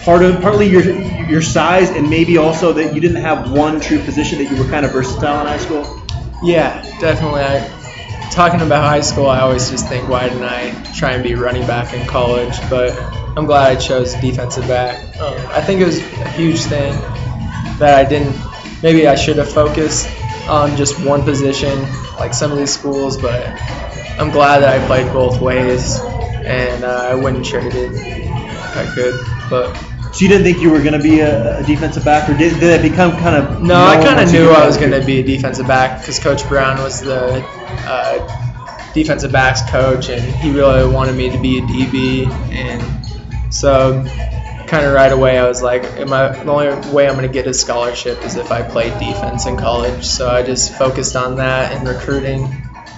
part 0.04 0.24
of 0.24 0.42
partly 0.42 0.68
your 0.68 0.84
your 1.30 1.42
size 1.42 1.90
and 1.90 2.10
maybe 2.10 2.38
also 2.38 2.74
that 2.74 2.94
you 2.94 3.02
didn't 3.02 3.22
have 3.22 3.52
one 3.52 3.80
true 3.80 4.00
position 4.00 4.38
that 4.40 4.52
you 4.52 4.62
were 4.62 4.70
kind 4.70 4.86
of 4.86 4.92
versatile 4.92 5.42
in 5.42 5.48
high 5.48 5.58
school? 5.58 6.02
Yeah, 6.44 6.82
definitely. 7.00 7.42
I 7.42 7.78
talking 8.32 8.62
about 8.62 8.84
high 8.84 9.02
school, 9.02 9.28
I 9.28 9.42
always 9.42 9.70
just 9.70 9.88
think, 9.88 10.08
why 10.08 10.30
didn't 10.30 10.44
I 10.44 10.72
try 10.94 11.12
and 11.12 11.24
be 11.24 11.36
running 11.36 11.68
back 11.68 11.94
in 11.94 12.08
college? 12.08 12.58
But 12.70 12.92
I'm 13.38 13.46
glad 13.46 13.72
I 13.72 13.80
chose 13.80 14.14
defensive 14.16 14.68
back. 14.68 14.98
Um, 15.20 15.34
I 15.48 15.62
think 15.62 15.80
it 15.80 15.86
was 15.86 16.00
a 16.00 16.30
huge 16.30 16.60
thing 16.62 16.94
that 17.80 17.96
I 17.96 18.08
didn't. 18.08 18.36
Maybe 18.84 19.08
I 19.08 19.16
should 19.16 19.38
have 19.38 19.52
focused 19.52 20.10
on 20.50 20.76
just 20.76 21.04
one 21.06 21.24
position, 21.24 21.82
like 22.20 22.34
some 22.34 22.52
of 22.52 22.58
these 22.58 22.74
schools. 22.74 23.16
But 23.16 23.48
I'm 24.20 24.32
glad 24.32 24.60
that 24.60 24.82
I 24.82 24.86
played 24.86 25.12
both 25.14 25.40
ways, 25.40 26.00
and 26.00 26.84
uh, 26.84 27.08
I 27.10 27.16
wouldn't 27.16 27.46
trade 27.46 27.74
it 27.74 27.94
if 27.94 28.78
I 28.78 28.94
could. 28.94 29.20
But 29.50 29.76
so 30.12 30.26
you 30.26 30.28
didn't 30.28 30.44
think 30.44 30.60
you 30.60 30.70
were 30.70 30.82
going 30.82 30.94
to 30.94 31.00
be 31.00 31.22
a, 31.22 31.60
a, 31.60 31.64
defensive 31.64 32.04
back, 32.04 32.30
or 32.30 32.38
did, 32.38 32.60
did 32.60 32.64
it 32.64 32.82
become 32.82 33.14
kind 33.14 33.36
of? 33.36 33.62
No, 33.62 33.76
I 33.76 34.04
kind 34.04 34.20
of 34.20 34.30
knew 34.30 34.50
I 34.50 34.66
was 34.66 34.76
going 34.76 34.92
to 34.92 35.06
be 35.06 35.22
a 35.22 35.24
defensive 35.24 35.68
back 35.68 36.02
because 36.02 36.20
Coach 36.20 36.46
Brown 36.50 36.84
was 36.84 37.00
the 37.00 37.42
uh, 37.88 38.94
defensive 38.94 39.32
backs 39.32 39.62
coach, 39.70 40.10
and 40.10 40.22
he 40.22 40.52
really 40.52 40.92
wanted 40.94 41.16
me 41.16 41.30
to 41.30 41.38
be 41.38 41.60
a 41.60 41.62
DB, 41.62 42.28
and 42.52 43.01
so 43.52 44.04
kind 44.72 44.86
of 44.86 44.94
right 44.94 45.12
away 45.12 45.38
I 45.38 45.48
was 45.48 45.62
like, 45.62 45.84
am 45.84 46.14
I, 46.14 46.30
the 46.30 46.50
only 46.50 46.68
way 46.92 47.08
I'm 47.08 47.16
going 47.16 47.28
to 47.28 47.34
get 47.34 47.46
a 47.46 47.54
scholarship 47.54 48.24
is 48.24 48.38
if 48.38 48.52
I 48.52 48.62
played 48.62 48.98
defense 49.00 49.46
in 49.46 49.58
college. 49.58 50.06
So 50.06 50.30
I 50.30 50.44
just 50.44 50.74
focused 50.78 51.18
on 51.18 51.36
that 51.36 51.74
and 51.74 51.86
recruiting, 51.86 52.50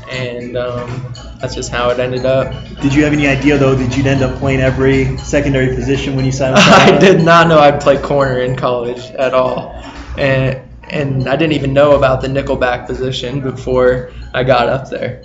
and 0.07 0.55
um, 0.55 1.13
that's 1.41 1.55
just 1.55 1.71
how 1.71 1.89
it 1.89 1.99
ended 1.99 2.27
up. 2.27 2.53
Did 2.79 2.93
you 2.93 3.03
have 3.03 3.13
any 3.13 3.27
idea 3.27 3.57
though 3.57 3.73
that 3.73 3.97
you'd 3.97 4.05
end 4.05 4.21
up 4.21 4.37
playing 4.37 4.59
every 4.59 5.17
secondary 5.17 5.75
position 5.75 6.15
when 6.15 6.25
you 6.25 6.31
signed 6.31 6.55
up? 6.55 6.61
I 6.67 6.95
did 6.99 7.23
not 7.23 7.47
know 7.47 7.57
I'd 7.57 7.81
play 7.81 7.99
corner 7.99 8.39
in 8.39 8.55
college 8.55 9.03
at 9.11 9.33
all, 9.33 9.71
and 10.15 10.61
and 10.89 11.27
I 11.27 11.35
didn't 11.35 11.53
even 11.53 11.73
know 11.73 11.95
about 11.95 12.21
the 12.21 12.27
nickelback 12.27 12.85
position 12.85 13.41
before 13.41 14.11
I 14.31 14.43
got 14.43 14.69
up 14.69 14.91
there. 14.91 15.23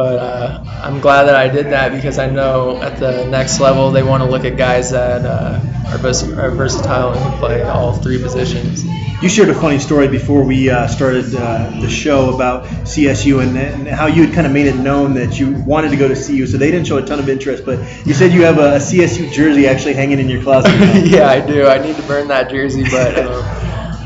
But 0.00 0.18
uh, 0.18 0.64
I'm 0.82 0.98
glad 0.98 1.24
that 1.24 1.34
I 1.34 1.48
did 1.48 1.66
that 1.72 1.92
because 1.92 2.18
I 2.18 2.24
know 2.24 2.80
at 2.80 2.98
the 2.98 3.26
next 3.26 3.60
level 3.60 3.90
they 3.90 4.02
want 4.02 4.22
to 4.22 4.30
look 4.30 4.46
at 4.46 4.56
guys 4.56 4.92
that 4.92 5.26
uh, 5.26 5.60
are, 5.88 5.98
vers- 5.98 6.22
are, 6.22 6.50
versatile 6.50 7.12
and 7.12 7.20
can 7.20 7.38
play 7.38 7.62
all 7.64 7.92
three 7.92 8.16
positions. 8.16 8.82
You 9.22 9.28
shared 9.28 9.50
a 9.50 9.54
funny 9.54 9.78
story 9.78 10.08
before 10.08 10.42
we 10.42 10.70
uh, 10.70 10.86
started 10.86 11.34
uh, 11.34 11.68
the 11.82 11.90
show 11.90 12.34
about 12.34 12.64
CSU 12.64 13.46
and, 13.46 13.58
and, 13.58 13.88
how 13.88 14.06
you 14.06 14.24
had 14.24 14.34
kind 14.34 14.46
of 14.46 14.54
made 14.54 14.68
it 14.68 14.76
known 14.76 15.12
that 15.16 15.38
you 15.38 15.52
wanted 15.64 15.90
to 15.90 15.98
go 15.98 16.08
to 16.08 16.14
CU. 16.14 16.46
So 16.46 16.56
they 16.56 16.70
didn't 16.70 16.86
show 16.86 16.96
a 16.96 17.04
ton 17.04 17.18
of 17.18 17.28
interest, 17.28 17.66
but 17.66 17.78
you 18.06 18.14
said 18.14 18.32
you 18.32 18.44
have 18.44 18.56
a, 18.56 18.76
a 18.76 18.78
CSU 18.78 19.30
jersey 19.30 19.66
actually 19.66 19.92
hanging 19.92 20.18
in 20.18 20.30
your 20.30 20.42
closet. 20.42 20.70
yeah, 21.04 21.28
I 21.28 21.46
do. 21.46 21.66
I 21.66 21.76
need 21.76 21.96
to 21.96 22.02
burn 22.04 22.28
that 22.28 22.48
jersey, 22.48 22.84
but. 22.84 23.18
Um, 23.18 23.44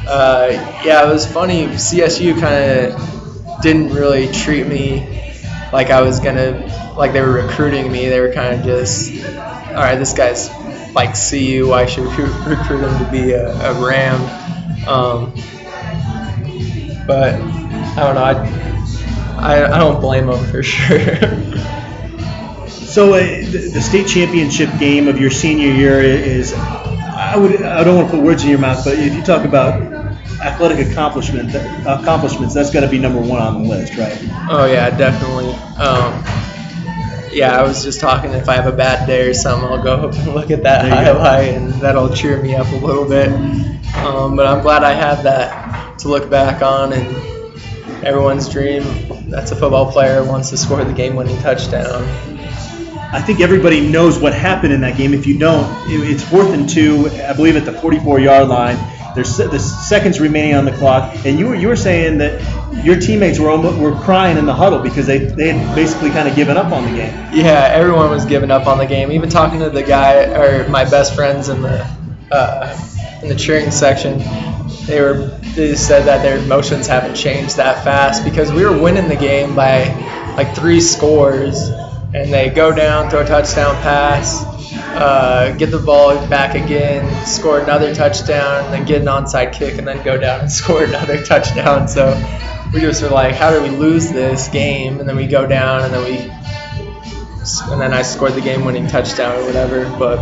uh, 0.06 0.48
yeah, 0.84 1.08
it 1.08 1.10
was 1.10 1.24
funny. 1.24 1.66
CSU 1.68 2.38
kind 2.40 2.92
of 2.92 3.62
didn't 3.62 3.94
really 3.94 4.30
treat 4.32 4.66
me 4.66 5.23
like 5.72 5.90
I 5.90 6.02
was 6.02 6.20
gonna 6.20 6.94
like 6.96 7.12
they 7.12 7.20
were 7.20 7.32
recruiting 7.32 7.90
me. 7.90 8.08
They 8.08 8.20
were 8.20 8.32
kind 8.32 8.54
of 8.54 8.64
just, 8.64 9.12
all 9.26 9.74
right, 9.74 9.96
this 9.96 10.12
guy's 10.12 10.50
like 10.94 11.14
CU. 11.14 11.72
I 11.72 11.86
should 11.86 12.04
recruit, 12.04 12.32
recruit 12.46 12.86
him 12.86 13.04
to 13.04 13.10
be 13.10 13.32
a, 13.32 13.52
a 13.52 13.86
Ram. 13.86 14.20
Um, 14.88 15.32
but 17.06 17.34
I 17.34 17.96
don't 17.96 18.14
know. 18.14 18.24
I, 18.24 18.64
I, 19.36 19.74
I 19.74 19.78
don't 19.78 20.00
blame 20.00 20.28
him 20.28 20.44
for 20.46 20.62
sure. 20.62 20.98
so 22.68 23.14
uh, 23.14 23.18
the, 23.18 23.70
the 23.74 23.80
state 23.80 24.06
championship 24.06 24.70
game 24.78 25.08
of 25.08 25.18
your 25.20 25.30
senior 25.30 25.72
year 25.72 26.00
is 26.00 26.52
I 26.54 27.36
would 27.36 27.62
I 27.62 27.84
don't 27.84 27.96
want 27.96 28.10
to 28.10 28.16
put 28.16 28.24
words 28.24 28.44
in 28.44 28.50
your 28.50 28.58
mouth, 28.58 28.84
but 28.84 28.98
if 28.98 29.14
you 29.14 29.22
talk 29.22 29.44
about 29.44 29.93
athletic 30.44 30.86
accomplishment 30.86 31.54
accomplishments, 31.86 32.54
that's 32.54 32.70
got 32.70 32.80
to 32.80 32.88
be 32.88 32.98
number 32.98 33.20
one 33.20 33.40
on 33.40 33.62
the 33.62 33.68
list, 33.68 33.96
right? 33.96 34.16
Oh 34.50 34.66
yeah, 34.66 34.90
definitely. 34.90 35.50
Um, 35.80 36.22
yeah, 37.32 37.58
I 37.58 37.62
was 37.62 37.82
just 37.82 37.98
talking. 37.98 38.32
If 38.32 38.48
I 38.48 38.56
have 38.56 38.66
a 38.66 38.76
bad 38.76 39.06
day 39.06 39.28
or 39.28 39.34
something, 39.34 39.68
I'll 39.68 39.82
go 39.82 40.08
and 40.08 40.26
look 40.34 40.50
at 40.50 40.62
that 40.64 40.86
highlight, 40.88 41.54
go. 41.54 41.56
and 41.56 41.72
that'll 41.74 42.14
cheer 42.14 42.40
me 42.40 42.54
up 42.54 42.70
a 42.72 42.76
little 42.76 43.08
bit. 43.08 43.28
Um, 43.96 44.36
but 44.36 44.46
I'm 44.46 44.62
glad 44.62 44.84
I 44.84 44.92
have 44.92 45.22
that 45.24 45.98
to 46.00 46.08
look 46.08 46.28
back 46.28 46.62
on, 46.62 46.92
and 46.92 47.06
everyone's 48.04 48.48
dream. 48.48 48.84
That's 49.30 49.50
a 49.50 49.56
football 49.56 49.90
player 49.90 50.22
wants 50.24 50.50
to 50.50 50.58
score 50.58 50.84
the 50.84 50.92
game-winning 50.92 51.38
touchdown. 51.38 52.02
I 53.12 53.22
think 53.22 53.40
everybody 53.40 53.80
knows 53.88 54.18
what 54.18 54.34
happened 54.34 54.72
in 54.72 54.80
that 54.82 54.96
game. 54.96 55.14
If 55.14 55.26
you 55.26 55.38
don't, 55.38 55.64
it's 55.88 56.22
fourth 56.22 56.52
and 56.52 56.68
two, 56.68 57.08
I 57.08 57.32
believe, 57.32 57.56
at 57.56 57.64
the 57.64 57.72
44-yard 57.72 58.48
line 58.48 58.76
there's 59.14 59.36
the 59.36 59.58
seconds 59.58 60.20
remaining 60.20 60.54
on 60.54 60.64
the 60.64 60.72
clock, 60.72 61.24
and 61.24 61.38
you 61.38 61.48
were 61.48 61.54
you 61.54 61.68
were 61.68 61.76
saying 61.76 62.18
that 62.18 62.84
your 62.84 62.98
teammates 62.98 63.38
were 63.38 63.48
almost, 63.48 63.78
were 63.78 63.94
crying 63.94 64.36
in 64.36 64.46
the 64.46 64.54
huddle 64.54 64.80
because 64.80 65.06
they 65.06 65.18
they 65.18 65.52
had 65.52 65.74
basically 65.74 66.10
kind 66.10 66.28
of 66.28 66.34
given 66.34 66.56
up 66.56 66.72
on 66.72 66.84
the 66.84 66.90
game. 66.90 67.12
Yeah, 67.32 67.68
everyone 67.72 68.10
was 68.10 68.24
giving 68.24 68.50
up 68.50 68.66
on 68.66 68.78
the 68.78 68.86
game. 68.86 69.12
Even 69.12 69.28
talking 69.28 69.60
to 69.60 69.70
the 69.70 69.82
guy 69.82 70.24
or 70.24 70.68
my 70.68 70.84
best 70.84 71.14
friends 71.14 71.48
in 71.48 71.62
the 71.62 71.86
uh, 72.32 72.76
in 73.22 73.28
the 73.28 73.36
cheering 73.36 73.70
section, 73.70 74.18
they 74.86 75.00
were 75.00 75.28
they 75.54 75.76
said 75.76 76.06
that 76.06 76.22
their 76.22 76.38
emotions 76.38 76.88
haven't 76.88 77.14
changed 77.14 77.56
that 77.56 77.84
fast 77.84 78.24
because 78.24 78.52
we 78.52 78.64
were 78.64 78.76
winning 78.76 79.08
the 79.08 79.16
game 79.16 79.54
by 79.54 79.84
like 80.36 80.56
three 80.56 80.80
scores, 80.80 81.68
and 81.68 82.32
they 82.32 82.50
go 82.50 82.74
down, 82.74 83.10
throw 83.10 83.20
a 83.20 83.26
touchdown 83.26 83.74
pass 83.76 84.53
uh, 84.94 85.52
get 85.56 85.70
the 85.70 85.78
ball 85.78 86.14
back 86.28 86.54
again, 86.54 87.26
score 87.26 87.60
another 87.60 87.94
touchdown, 87.94 88.70
then 88.70 88.84
get 88.84 89.02
an 89.02 89.08
onside 89.08 89.52
kick, 89.52 89.78
and 89.78 89.86
then 89.86 90.02
go 90.04 90.16
down 90.16 90.40
and 90.40 90.52
score 90.60 90.84
another 90.84 91.22
touchdown. 91.22 91.88
So 91.88 92.14
we 92.72 92.80
just 92.80 93.02
were 93.02 93.08
like, 93.08 93.34
how 93.34 93.50
do 93.50 93.62
we 93.62 93.70
lose 93.70 94.10
this 94.10 94.48
game? 94.48 95.00
And 95.00 95.08
then 95.08 95.16
we 95.16 95.26
go 95.26 95.46
down, 95.46 95.82
and 95.82 95.92
then 95.92 96.04
we, 96.04 96.18
and 97.72 97.80
then 97.80 97.92
I 97.92 98.02
scored 98.02 98.32
the 98.34 98.40
game-winning 98.40 98.86
touchdown 98.86 99.38
or 99.38 99.44
whatever. 99.44 99.84
But 99.98 100.18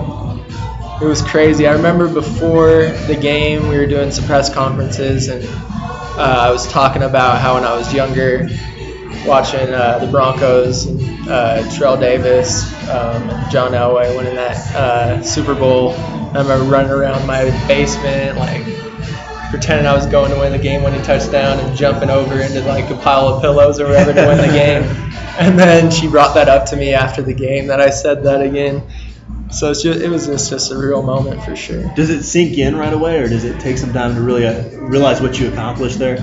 it 1.02 1.06
was 1.06 1.20
crazy. 1.22 1.66
I 1.66 1.74
remember 1.74 2.08
before 2.08 2.86
the 3.06 3.18
game, 3.20 3.68
we 3.68 3.76
were 3.76 3.86
doing 3.86 4.10
some 4.10 4.24
press 4.24 4.52
conferences, 4.52 5.28
and 5.28 5.44
uh, 5.44 6.46
I 6.48 6.50
was 6.50 6.70
talking 6.70 7.02
about 7.02 7.40
how 7.40 7.54
when 7.54 7.64
I 7.64 7.76
was 7.76 7.92
younger, 7.92 8.48
watching 9.26 9.72
uh, 9.72 9.98
the 9.98 10.06
Broncos, 10.06 10.86
uh, 11.28 11.68
Terrell 11.70 11.96
Davis, 11.96 12.72
um, 12.88 13.28
John 13.50 13.72
Elway 13.72 14.16
winning 14.16 14.34
that 14.34 14.56
uh, 14.74 15.22
Super 15.22 15.54
Bowl. 15.54 15.92
I 15.92 16.42
remember 16.42 16.64
running 16.64 16.90
around 16.90 17.26
my 17.26 17.44
basement, 17.68 18.38
like 18.38 18.64
pretending 19.50 19.86
I 19.86 19.94
was 19.94 20.06
going 20.06 20.32
to 20.32 20.38
win 20.38 20.52
the 20.52 20.58
game-winning 20.58 21.02
touchdown 21.02 21.60
and 21.60 21.76
jumping 21.76 22.08
over 22.08 22.40
into 22.40 22.62
like 22.62 22.88
a 22.90 22.96
pile 22.96 23.28
of 23.28 23.42
pillows 23.42 23.78
or 23.80 23.86
whatever 23.86 24.14
to 24.14 24.26
win 24.26 24.38
the 24.38 24.46
game. 24.46 25.08
And 25.32 25.58
then 25.58 25.90
she 25.90 26.08
brought 26.08 26.34
that 26.34 26.50
up 26.50 26.66
to 26.66 26.76
me 26.76 26.92
after 26.92 27.22
the 27.22 27.32
game 27.32 27.68
that 27.68 27.80
I 27.80 27.88
said 27.88 28.24
that 28.24 28.42
again. 28.42 28.82
So 29.50 29.70
it's 29.70 29.82
just, 29.82 29.98
it 30.00 30.10
was 30.10 30.26
just 30.26 30.52
a 30.52 30.56
surreal 30.56 31.02
moment 31.02 31.42
for 31.42 31.56
sure. 31.56 31.90
Does 31.94 32.10
it 32.10 32.22
sink 32.22 32.58
in 32.58 32.76
right 32.76 32.92
away, 32.92 33.18
or 33.18 33.30
does 33.30 33.44
it 33.44 33.58
take 33.58 33.78
some 33.78 33.94
time 33.94 34.14
to 34.14 34.20
really 34.20 34.46
uh, 34.46 34.62
realize 34.76 35.22
what 35.22 35.40
you 35.40 35.50
accomplished 35.50 35.98
there? 35.98 36.16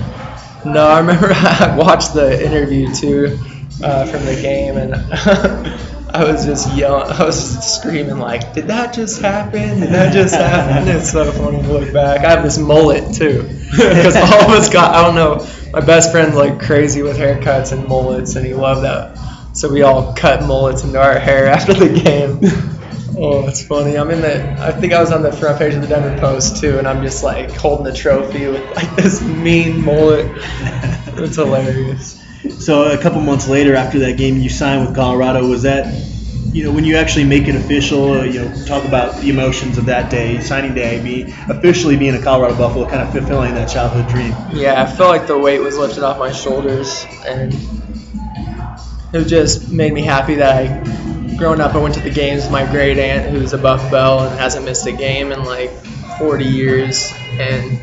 No, 0.64 0.86
I 0.86 1.00
remember 1.00 1.30
I 1.32 1.74
watched 1.76 2.14
the 2.14 2.40
interview 2.40 2.94
too 2.94 3.36
uh, 3.82 4.06
from 4.06 4.24
the 4.24 4.34
game, 4.40 4.76
and 4.76 4.94
I 6.12 6.24
was 6.24 6.44
just 6.44 6.74
yelling, 6.74 7.10
I 7.10 7.24
was 7.24 7.54
just 7.54 7.80
screaming 7.80 8.18
like, 8.18 8.52
"Did 8.52 8.66
that 8.66 8.92
just 8.94 9.20
happen? 9.20 9.80
Did 9.80 9.90
that 9.90 10.12
just 10.12 10.34
happen?" 10.34 10.88
It's 10.88 11.12
so 11.12 11.30
funny 11.32 11.62
to 11.62 11.72
look 11.72 11.92
back. 11.92 12.24
I 12.24 12.30
have 12.30 12.42
this 12.42 12.58
mullet 12.58 13.14
too, 13.14 13.42
because 13.70 14.16
all 14.16 14.42
of 14.42 14.50
us 14.50 14.68
got. 14.68 14.94
I 14.94 15.02
don't 15.02 15.14
know. 15.14 15.46
My 15.72 15.80
best 15.80 16.10
friend's 16.10 16.34
like 16.34 16.60
crazy 16.60 17.02
with 17.02 17.16
haircuts 17.16 17.72
and 17.72 17.86
mullets, 17.86 18.36
and 18.36 18.44
he 18.44 18.54
loved 18.54 18.82
that. 18.82 19.18
So 19.52 19.72
we 19.72 19.82
all 19.82 20.14
cut 20.14 20.42
mullets 20.46 20.84
into 20.84 21.00
our 21.00 21.18
hair 21.18 21.46
after 21.48 21.74
the 21.74 21.88
game. 21.88 22.40
Oh, 23.16 23.46
it's 23.46 23.64
funny. 23.64 23.96
I'm 23.96 24.10
in 24.10 24.20
the. 24.20 24.52
I 24.60 24.72
think 24.72 24.92
I 24.92 25.00
was 25.00 25.12
on 25.12 25.22
the 25.22 25.32
front 25.32 25.58
page 25.58 25.74
of 25.74 25.82
the 25.82 25.86
Denver 25.86 26.18
Post 26.18 26.60
too, 26.60 26.78
and 26.78 26.88
I'm 26.88 27.02
just 27.02 27.22
like 27.22 27.50
holding 27.52 27.84
the 27.84 27.92
trophy 27.92 28.46
with 28.46 28.74
like 28.74 28.96
this 28.96 29.20
mean 29.22 29.84
mullet. 29.84 30.26
It's 31.16 31.36
hilarious. 31.36 32.19
So 32.48 32.90
a 32.90 32.98
couple 32.98 33.20
months 33.20 33.48
later, 33.48 33.74
after 33.74 33.98
that 34.00 34.16
game, 34.16 34.38
you 34.38 34.48
signed 34.48 34.86
with 34.86 34.94
Colorado. 34.94 35.46
Was 35.46 35.62
that, 35.62 35.92
you 36.52 36.64
know, 36.64 36.72
when 36.72 36.84
you 36.84 36.96
actually 36.96 37.24
make 37.24 37.48
it 37.48 37.54
official? 37.54 38.12
uh, 38.12 38.24
You 38.24 38.44
know, 38.44 38.64
talk 38.64 38.84
about 38.84 39.20
the 39.20 39.30
emotions 39.30 39.76
of 39.78 39.86
that 39.86 40.10
day, 40.10 40.40
signing 40.40 40.74
day, 40.74 41.02
be 41.02 41.34
officially 41.48 41.96
being 41.96 42.14
a 42.14 42.22
Colorado 42.22 42.56
Buffalo, 42.56 42.88
kind 42.88 43.02
of 43.02 43.12
fulfilling 43.12 43.54
that 43.54 43.66
childhood 43.66 44.08
dream. 44.08 44.34
Yeah, 44.52 44.82
I 44.82 44.86
felt 44.86 45.10
like 45.10 45.26
the 45.26 45.38
weight 45.38 45.60
was 45.60 45.76
lifted 45.76 46.02
off 46.02 46.18
my 46.18 46.32
shoulders, 46.32 47.04
and 47.26 47.54
it 49.12 49.24
just 49.26 49.70
made 49.70 49.92
me 49.92 50.02
happy 50.02 50.36
that 50.36 50.56
I, 50.56 51.36
growing 51.36 51.60
up, 51.60 51.74
I 51.74 51.78
went 51.78 51.94
to 51.96 52.00
the 52.00 52.10
games 52.10 52.44
with 52.44 52.52
my 52.52 52.64
great 52.70 52.98
aunt, 52.98 53.30
who's 53.30 53.52
a 53.52 53.58
Buff 53.58 53.90
Bell 53.90 54.20
and 54.20 54.38
hasn't 54.38 54.64
missed 54.64 54.86
a 54.86 54.92
game 54.92 55.32
in 55.32 55.44
like 55.44 55.70
40 56.18 56.44
years, 56.44 57.12
and 57.32 57.80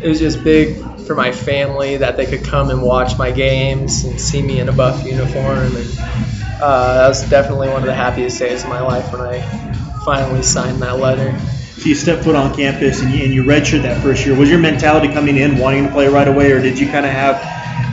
it 0.00 0.08
was 0.08 0.18
just 0.18 0.42
big 0.44 0.76
for 1.06 1.14
my 1.14 1.32
family 1.32 1.96
that 1.98 2.16
they 2.16 2.26
could 2.26 2.44
come 2.44 2.70
and 2.70 2.82
watch 2.82 3.16
my 3.16 3.30
games 3.30 4.04
and 4.04 4.20
see 4.20 4.42
me 4.42 4.58
in 4.60 4.68
a 4.68 4.72
Buff 4.72 5.04
uniform, 5.04 5.76
and 5.76 5.98
uh, 6.60 6.94
that 6.94 7.08
was 7.08 7.28
definitely 7.30 7.68
one 7.68 7.82
of 7.82 7.86
the 7.86 7.94
happiest 7.94 8.38
days 8.38 8.64
of 8.64 8.68
my 8.68 8.80
life 8.80 9.12
when 9.12 9.20
I 9.20 9.40
finally 10.04 10.42
signed 10.42 10.82
that 10.82 10.98
letter. 10.98 11.38
So 11.78 11.88
you 11.88 11.94
stepped 11.94 12.24
foot 12.24 12.34
on 12.34 12.54
campus 12.56 13.02
and 13.02 13.12
you, 13.12 13.24
and 13.24 13.34
you 13.34 13.44
redshirt 13.44 13.82
that 13.82 14.02
first 14.02 14.24
year. 14.26 14.36
Was 14.36 14.48
your 14.48 14.58
mentality 14.58 15.12
coming 15.12 15.36
in 15.36 15.58
wanting 15.58 15.84
to 15.84 15.90
play 15.90 16.08
right 16.08 16.28
away, 16.28 16.52
or 16.52 16.60
did 16.60 16.78
you 16.78 16.86
kind 16.86 17.06
of 17.06 17.12
have 17.12 17.40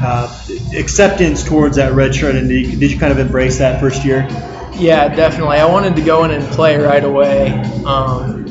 uh, 0.01 0.77
acceptance 0.77 1.43
towards 1.43 1.75
that 1.77 1.93
redshirt, 1.93 2.35
and 2.35 2.49
did 2.49 2.65
you, 2.65 2.77
did 2.77 2.91
you 2.91 2.99
kind 2.99 3.11
of 3.11 3.19
embrace 3.19 3.59
that 3.59 3.79
first 3.79 4.03
year? 4.03 4.27
Yeah, 4.75 5.07
definitely. 5.13 5.57
I 5.57 5.65
wanted 5.65 5.95
to 5.97 6.01
go 6.01 6.23
in 6.23 6.31
and 6.31 6.43
play 6.53 6.77
right 6.77 7.03
away. 7.03 7.51
Um, 7.85 8.42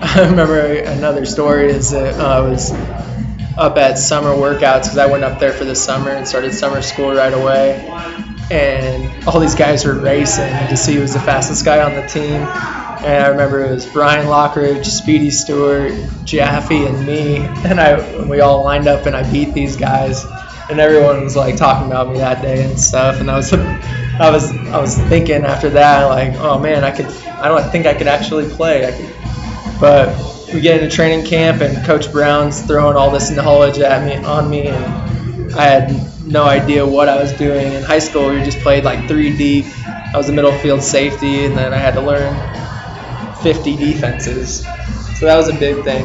I 0.02 0.26
remember 0.30 0.58
another 0.78 1.26
story 1.26 1.70
is 1.70 1.90
that 1.90 2.18
uh, 2.18 2.38
I 2.38 2.40
was 2.40 2.70
up 3.58 3.76
at 3.76 3.98
summer 3.98 4.30
workouts 4.30 4.84
because 4.84 4.96
I 4.96 5.04
went 5.04 5.24
up 5.24 5.38
there 5.38 5.52
for 5.52 5.66
the 5.66 5.74
summer 5.74 6.10
and 6.10 6.26
started 6.26 6.54
summer 6.54 6.80
school 6.80 7.12
right 7.12 7.34
away. 7.34 7.86
And 8.50 9.24
all 9.28 9.38
these 9.40 9.54
guys 9.54 9.84
were 9.84 9.92
racing 10.00 10.50
to 10.68 10.76
see 10.76 10.94
who 10.94 11.02
was 11.02 11.12
the 11.12 11.20
fastest 11.20 11.66
guy 11.66 11.82
on 11.82 11.94
the 11.94 12.06
team. 12.08 12.32
And 12.32 13.24
I 13.24 13.28
remember 13.28 13.62
it 13.62 13.70
was 13.72 13.84
Brian 13.84 14.26
Lockridge, 14.26 14.86
Speedy 14.86 15.30
Stewart, 15.30 15.92
Jaffe, 16.24 16.86
and 16.86 17.06
me. 17.06 17.36
And 17.68 17.78
I 17.78 18.24
we 18.24 18.40
all 18.40 18.64
lined 18.64 18.88
up 18.88 19.04
and 19.04 19.14
I 19.14 19.30
beat 19.30 19.52
these 19.52 19.76
guys. 19.76 20.24
And 20.70 20.80
everyone 20.80 21.24
was 21.24 21.36
like 21.36 21.56
talking 21.56 21.86
about 21.88 22.08
me 22.08 22.18
that 22.20 22.40
day 22.40 22.64
and 22.64 22.80
stuff. 22.80 23.20
And 23.20 23.30
I 23.30 23.36
was 23.36 23.52
I 24.20 24.30
was 24.30 24.50
I 24.50 24.80
was 24.80 24.96
thinking 24.96 25.44
after 25.44 25.68
that 25.70 26.06
like, 26.06 26.32
oh 26.36 26.58
man, 26.58 26.84
I 26.84 26.90
could 26.90 27.06
I 27.26 27.48
don't 27.48 27.70
think 27.70 27.84
I 27.84 27.92
could 27.92 28.08
actually 28.08 28.48
play. 28.48 28.86
I 28.86 28.92
could 28.92 29.19
but 29.80 30.14
we 30.52 30.60
get 30.60 30.82
into 30.82 30.94
training 30.94 31.24
camp 31.24 31.62
and 31.62 31.84
Coach 31.84 32.12
Brown's 32.12 32.60
throwing 32.62 32.96
all 32.96 33.10
this 33.10 33.30
knowledge 33.30 33.78
at 33.78 34.04
me 34.04 34.24
on 34.24 34.50
me, 34.50 34.68
and 34.68 35.54
I 35.54 35.64
had 35.64 36.26
no 36.26 36.44
idea 36.44 36.86
what 36.86 37.08
I 37.08 37.20
was 37.20 37.32
doing. 37.32 37.72
In 37.72 37.82
high 37.82 37.98
school, 37.98 38.30
we 38.30 38.42
just 38.42 38.58
played 38.60 38.84
like 38.84 39.08
three 39.08 39.36
deep. 39.36 39.64
I 39.86 40.16
was 40.16 40.28
a 40.28 40.32
middle 40.32 40.56
field 40.58 40.82
safety, 40.82 41.44
and 41.44 41.56
then 41.56 41.72
I 41.72 41.76
had 41.76 41.94
to 41.94 42.00
learn 42.00 42.34
50 43.42 43.76
defenses. 43.76 44.64
So 45.18 45.26
that 45.26 45.36
was 45.36 45.48
a 45.48 45.54
big 45.54 45.82
thing, 45.84 46.04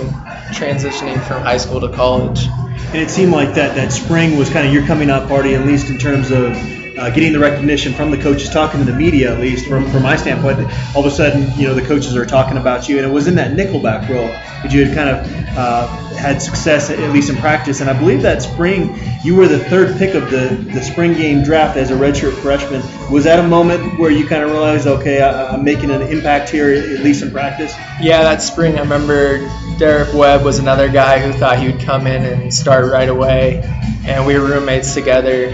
transitioning 0.51 1.21
from 1.23 1.41
high 1.41 1.57
school 1.57 1.81
to 1.81 1.89
college. 1.89 2.45
And 2.45 2.97
it 2.97 3.09
seemed 3.09 3.31
like 3.31 3.55
that 3.55 3.75
that 3.75 3.91
spring 3.91 4.37
was 4.37 4.49
kind 4.49 4.67
of 4.67 4.73
your 4.73 4.85
coming 4.85 5.09
out 5.09 5.27
party, 5.27 5.55
at 5.55 5.65
least 5.65 5.89
in 5.89 5.97
terms 5.97 6.31
of 6.31 6.55
uh, 6.97 7.09
getting 7.09 7.33
the 7.33 7.39
recognition 7.39 7.93
from 7.93 8.11
the 8.11 8.17
coaches, 8.17 8.49
talking 8.49 8.79
to 8.79 8.85
the 8.85 8.97
media, 8.97 9.33
at 9.33 9.39
least 9.39 9.67
from, 9.67 9.89
from 9.91 10.03
my 10.03 10.15
standpoint. 10.15 10.59
All 10.95 11.05
of 11.05 11.11
a 11.11 11.15
sudden, 11.15 11.51
you 11.59 11.67
know, 11.67 11.73
the 11.73 11.81
coaches 11.81 12.15
are 12.15 12.25
talking 12.25 12.57
about 12.57 12.87
you, 12.87 12.97
and 12.97 13.05
it 13.05 13.09
was 13.09 13.27
in 13.27 13.35
that 13.35 13.51
nickelback 13.51 14.09
role 14.09 14.27
that 14.27 14.71
you 14.71 14.85
had 14.85 14.95
kind 14.95 15.09
of 15.09 15.57
uh, 15.57 15.87
had 16.15 16.41
success, 16.41 16.89
at 16.89 17.11
least 17.11 17.29
in 17.29 17.35
practice. 17.37 17.81
And 17.81 17.89
I 17.89 17.97
believe 17.97 18.21
that 18.23 18.41
spring, 18.41 18.97
you 19.23 19.35
were 19.35 19.47
the 19.47 19.59
third 19.59 19.97
pick 19.97 20.15
of 20.15 20.29
the, 20.31 20.47
the 20.73 20.81
spring 20.81 21.13
game 21.13 21.43
draft 21.43 21.77
as 21.77 21.91
a 21.91 21.95
redshirt 21.95 22.33
freshman. 22.41 22.81
Was 23.11 23.25
that 23.25 23.39
a 23.39 23.47
moment 23.47 23.99
where 23.99 24.11
you 24.11 24.25
kind 24.27 24.43
of 24.43 24.51
realized, 24.51 24.87
okay, 24.87 25.21
I, 25.21 25.53
I'm 25.53 25.63
making 25.63 25.91
an 25.91 26.01
impact 26.01 26.49
here, 26.49 26.71
at 26.71 27.01
least 27.01 27.23
in 27.23 27.31
practice? 27.31 27.73
Yeah, 28.01 28.23
that 28.23 28.41
spring, 28.41 28.77
I 28.77 28.81
remember 28.81 29.39
Derek 29.77 30.13
Webb 30.13 30.43
was 30.43 30.59
another 30.59 30.89
guy 30.89 31.19
who 31.19 31.37
thought 31.37 31.59
he 31.59 31.71
would 31.71 31.81
come 31.81 32.07
in 32.07 32.23
and 32.23 32.53
start 32.53 32.91
right 32.91 33.09
away, 33.09 33.61
and 34.05 34.25
we 34.25 34.39
were 34.39 34.47
roommates 34.47 34.93
together, 34.93 35.49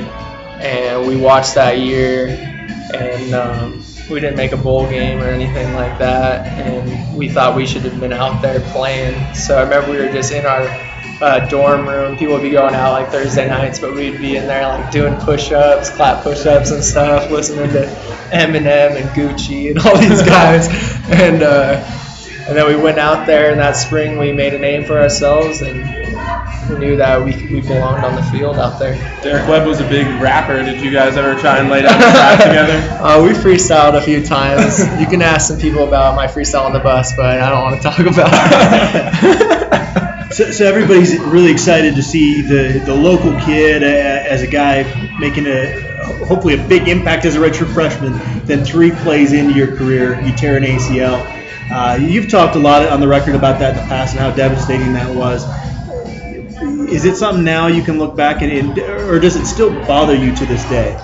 and 0.62 1.08
we 1.08 1.18
watched 1.18 1.56
that 1.56 1.80
year, 1.80 2.28
and 2.94 3.34
um, 3.34 3.84
we 4.10 4.20
didn't 4.20 4.36
make 4.36 4.52
a 4.52 4.58
bowl 4.58 4.88
game 4.90 5.20
or 5.20 5.28
anything 5.28 5.74
like 5.74 5.98
that, 6.00 6.48
and 6.48 7.18
we 7.18 7.30
thought 7.30 7.56
we 7.56 7.66
should 7.66 7.82
have 7.84 8.00
been 8.00 8.14
out 8.14 8.42
there 8.42 8.60
playing. 8.72 9.34
So 9.34 9.58
I 9.58 9.64
remember 9.64 9.92
we 9.92 9.98
were 9.98 10.12
just 10.12 10.32
in 10.32 10.46
our 10.46 10.68
uh, 11.22 11.48
dorm 11.48 11.88
room. 11.88 12.18
People 12.18 12.36
would 12.36 12.44
be 12.44 12.50
going 12.50 12.76
out 12.76 12.94
like 12.94 13.10
Thursday 13.10 13.48
nights, 13.48 13.80
but 13.80 13.94
we'd 13.94 14.18
be 14.20 14.38
in 14.38 14.48
there 14.48 14.68
like 14.68 14.92
doing 14.92 15.16
push-ups, 15.18 15.90
clap 15.92 16.24
push-ups 16.24 16.72
and 16.72 16.84
stuff, 16.84 17.30
listening 17.32 17.70
to 17.72 17.86
Eminem 18.32 18.96
and 18.96 19.10
Gucci 19.10 19.72
and 19.72 19.80
all 19.80 19.98
these 19.98 20.22
guys, 20.26 20.68
and. 21.10 21.44
Uh, 21.44 21.98
and 22.48 22.58
then 22.58 22.68
we 22.68 22.76
went 22.76 22.98
out 22.98 23.28
there 23.28 23.52
in 23.52 23.60
that 23.60 23.78
spring. 23.78 24.18
We 24.18 24.34
made 24.34 24.54
a 24.54 24.60
name 24.60 24.84
for 24.84 25.00
ourselves, 25.00 25.62
and 25.62 26.01
knew 26.78 26.96
that 26.96 27.24
we, 27.24 27.32
we 27.48 27.62
belonged 27.62 28.04
on 28.04 28.16
the 28.16 28.24
field 28.24 28.58
out 28.58 28.80
there. 28.80 28.96
Derek 29.22 29.48
Webb 29.48 29.68
was 29.68 29.80
a 29.80 29.88
big 29.88 30.08
rapper. 30.22 30.64
Did 30.64 30.82
you 30.82 30.92
guys 30.92 31.18
ever 31.18 31.40
try 31.40 31.60
and 31.60 31.70
lay 31.70 31.82
down 31.82 31.98
the 32.00 32.06
track 32.06 32.38
together? 32.44 32.78
Uh, 33.04 33.24
we 33.24 33.30
freestyled 33.30 33.96
a 33.96 34.02
few 34.02 34.24
times. 34.24 34.80
You 35.00 35.08
can 35.08 35.22
ask 35.22 35.48
some 35.48 35.60
people 35.60 35.88
about 35.88 36.16
my 36.16 36.28
freestyle 36.28 36.66
on 36.66 36.74
the 36.74 36.80
bus, 36.80 37.16
but 37.16 37.40
I 37.40 37.50
don't 37.50 37.64
want 37.64 37.82
to 37.82 37.82
talk 37.82 38.00
about 38.00 38.30
it. 38.34 40.02
So, 40.32 40.50
so 40.50 40.66
everybody's 40.66 41.20
really 41.20 41.52
excited 41.52 41.96
to 41.96 42.02
see 42.02 42.42
the, 42.42 42.82
the 42.86 42.96
local 42.96 43.38
kid 43.42 43.84
uh, 43.84 43.86
as 43.86 44.42
a 44.42 44.48
guy 44.48 44.84
making 45.20 45.46
a 45.46 45.92
hopefully 46.26 46.54
a 46.54 46.68
big 46.68 46.88
impact 46.88 47.26
as 47.26 47.36
a 47.36 47.40
redshirt 47.40 47.74
freshman. 47.74 48.14
Then 48.46 48.64
three 48.64 48.92
plays 48.92 49.34
into 49.34 49.54
your 49.54 49.76
career, 49.76 50.22
you 50.22 50.34
tear 50.34 50.56
an 50.56 50.64
ACL. 50.64 51.40
Uh, 51.70 51.98
you've 52.02 52.30
talked 52.30 52.56
a 52.56 52.60
lot 52.60 52.86
on 52.88 53.00
the 53.02 53.08
record 53.08 53.36
about 53.36 53.60
that 53.60 53.78
in 53.78 53.84
the 53.84 53.90
past 53.90 54.14
and 54.14 54.20
how 54.20 54.32
devastating 54.32 54.94
that 54.94 55.14
was. 55.14 55.46
Is 56.92 57.06
it 57.06 57.16
something 57.16 57.44
now 57.44 57.68
you 57.68 57.84
can 57.84 57.98
look 57.98 58.16
back 58.16 58.42
and, 58.42 58.78
or 58.78 59.20
does 59.20 59.36
it 59.36 59.46
still 59.46 59.72
bother 59.86 60.16
you 60.16 60.36
to 60.36 60.46
this 60.46 60.64
day? 60.66 60.96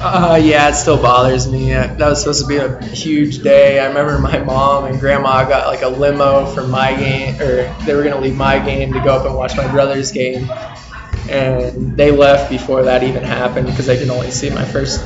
Uh, 0.00 0.38
yeah, 0.42 0.68
it 0.68 0.74
still 0.74 1.00
bothers 1.00 1.50
me. 1.50 1.72
Uh, 1.72 1.86
That 1.94 2.08
was 2.10 2.20
supposed 2.20 2.42
to 2.42 2.46
be 2.46 2.56
a 2.56 2.84
huge 2.84 3.42
day. 3.42 3.80
I 3.80 3.86
remember 3.86 4.18
my 4.18 4.38
mom 4.38 4.84
and 4.84 5.00
grandma 5.00 5.44
got 5.48 5.66
like 5.66 5.82
a 5.82 5.88
limo 5.88 6.46
from 6.46 6.70
my 6.70 6.94
game, 6.94 7.40
or 7.40 7.72
they 7.84 7.94
were 7.94 8.02
gonna 8.02 8.20
leave 8.20 8.36
my 8.36 8.58
game 8.58 8.92
to 8.92 9.00
go 9.00 9.14
up 9.14 9.24
and 9.26 9.34
watch 9.34 9.56
my 9.56 9.66
brother's 9.70 10.12
game, 10.12 10.48
and 11.30 11.96
they 11.96 12.10
left 12.10 12.50
before 12.50 12.84
that 12.84 13.02
even 13.02 13.22
happened 13.22 13.66
because 13.66 13.86
they 13.86 13.98
could 13.98 14.10
only 14.10 14.30
see 14.30 14.50
my 14.50 14.64
first 14.64 15.00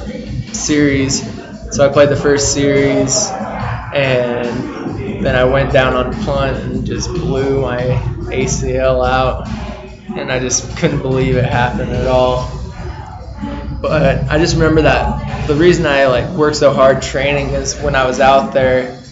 series. 0.55 1.23
So 1.75 1.89
I 1.89 1.93
played 1.93 2.09
the 2.09 2.17
first 2.17 2.53
series, 2.55 3.31
and 3.31 5.25
then 5.25 5.37
I 5.37 5.45
went 5.45 5.73
down 5.73 5.95
on 5.95 6.13
punt 6.25 6.57
and 6.57 6.87
just 6.87 7.09
blew 7.11 7.61
my 7.63 7.81
ACL 8.33 9.05
out, 9.07 9.47
and 10.17 10.33
I 10.33 10.39
just 10.39 10.77
couldn't 10.79 11.03
believe 11.03 11.37
it 11.37 11.45
happened 11.45 11.93
at 11.93 12.07
all 12.07 12.59
but 13.81 14.29
I 14.29 14.39
just 14.39 14.55
remember 14.55 14.83
that 14.83 15.47
the 15.47 15.55
reason 15.55 15.87
I 15.87 16.07
like 16.07 16.29
worked 16.31 16.57
so 16.57 16.73
hard 16.73 17.03
training 17.03 17.51
is 17.51 17.79
when 17.81 17.95
I 17.95 18.07
was 18.07 18.21
out 18.21 18.53
there, 18.53 19.03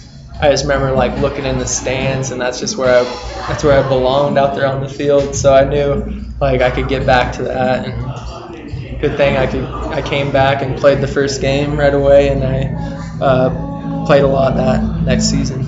I 0.40 0.50
just 0.50 0.64
remember 0.64 0.92
like 0.92 1.18
looking 1.18 1.44
in 1.44 1.59
the 1.59 1.66
stands, 1.66 2.30
and 2.30 2.40
that's 2.40 2.59
just 2.59 2.76
where 2.76 3.00
I 3.00 3.04
that's 3.48 3.62
where 3.62 3.82
I 3.82 3.88
belonged 3.88 4.38
out 4.38 4.54
there 4.54 4.66
on 4.66 4.82
the 4.82 4.88
field. 4.88 5.35
So 5.35 5.54
I 5.54 5.64
knew 5.64 6.24
like 6.40 6.61
I 6.61 6.70
could 6.70 6.88
get 6.88 7.06
back 7.06 7.37
to 7.37 7.44
that, 7.44 7.87
and 7.87 9.00
good 9.00 9.16
thing 9.16 9.37
I 9.37 9.46
could 9.46 9.64
I 9.64 10.02
came 10.02 10.32
back 10.32 10.62
and 10.62 10.76
played 10.76 11.00
the 11.00 11.09
first 11.09 11.40
game 11.40 11.78
right 11.78 11.94
away, 11.94 12.28
and 12.28 12.42
I 12.42 13.24
uh, 13.24 14.04
played 14.06 14.24
a 14.24 14.28
lot 14.28 14.56
that 14.56 15.02
next 15.02 15.30
season. 15.30 15.62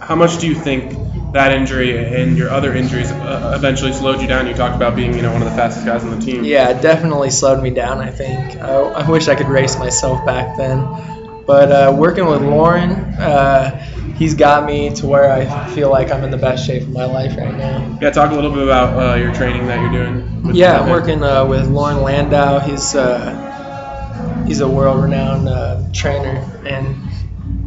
How 0.00 0.14
much 0.14 0.38
do 0.38 0.46
you 0.46 0.54
think 0.54 0.99
that 1.32 1.52
injury 1.52 1.96
and 1.98 2.36
your 2.36 2.50
other 2.50 2.74
injuries 2.74 3.10
uh, 3.12 3.52
eventually 3.56 3.92
slowed 3.92 4.20
you 4.20 4.26
down? 4.26 4.46
You 4.46 4.54
talked 4.54 4.76
about 4.76 4.96
being, 4.96 5.14
you 5.14 5.22
know, 5.22 5.32
one 5.32 5.42
of 5.42 5.48
the 5.48 5.54
fastest 5.56 5.86
guys 5.86 6.02
on 6.04 6.10
the 6.18 6.24
team. 6.24 6.44
Yeah, 6.44 6.70
it 6.70 6.82
definitely 6.82 7.30
slowed 7.30 7.62
me 7.62 7.70
down. 7.70 7.98
I 7.98 8.10
think 8.10 8.56
I, 8.56 8.72
I 8.72 9.10
wish 9.10 9.28
I 9.28 9.34
could 9.34 9.48
race 9.48 9.78
myself 9.78 10.24
back 10.26 10.56
then, 10.56 10.80
But 11.46 11.72
uh, 11.72 11.94
working 11.96 12.26
with 12.26 12.42
Loren, 12.42 12.90
uh, 12.90 14.14
he's 14.16 14.34
got 14.34 14.66
me 14.66 14.90
to 14.96 15.06
where 15.06 15.30
I 15.32 15.68
feel 15.70 15.90
like 15.90 16.10
I'm 16.12 16.22
in 16.24 16.30
the 16.30 16.36
best 16.36 16.66
shape 16.66 16.82
of 16.82 16.90
my 16.90 17.06
life 17.06 17.36
right 17.36 17.56
now. 17.56 17.98
Yeah, 18.00 18.10
talk 18.10 18.30
a 18.30 18.34
little 18.34 18.52
bit 18.52 18.64
about 18.64 18.96
uh, 18.96 19.14
your 19.16 19.32
training 19.34 19.66
that 19.66 19.80
you're 19.80 20.04
doing. 20.04 20.42
with 20.42 20.56
Yeah, 20.56 20.80
I'm 20.80 20.90
working 20.90 21.22
uh, 21.22 21.44
with 21.46 21.68
Loren 21.68 22.02
Landow. 22.02 22.58
He's 22.60 22.94
uh, 22.94 24.44
he's 24.46 24.60
a 24.60 24.68
world-renowned 24.68 25.48
uh, 25.48 25.82
trainer, 25.92 26.36
and 26.66 27.09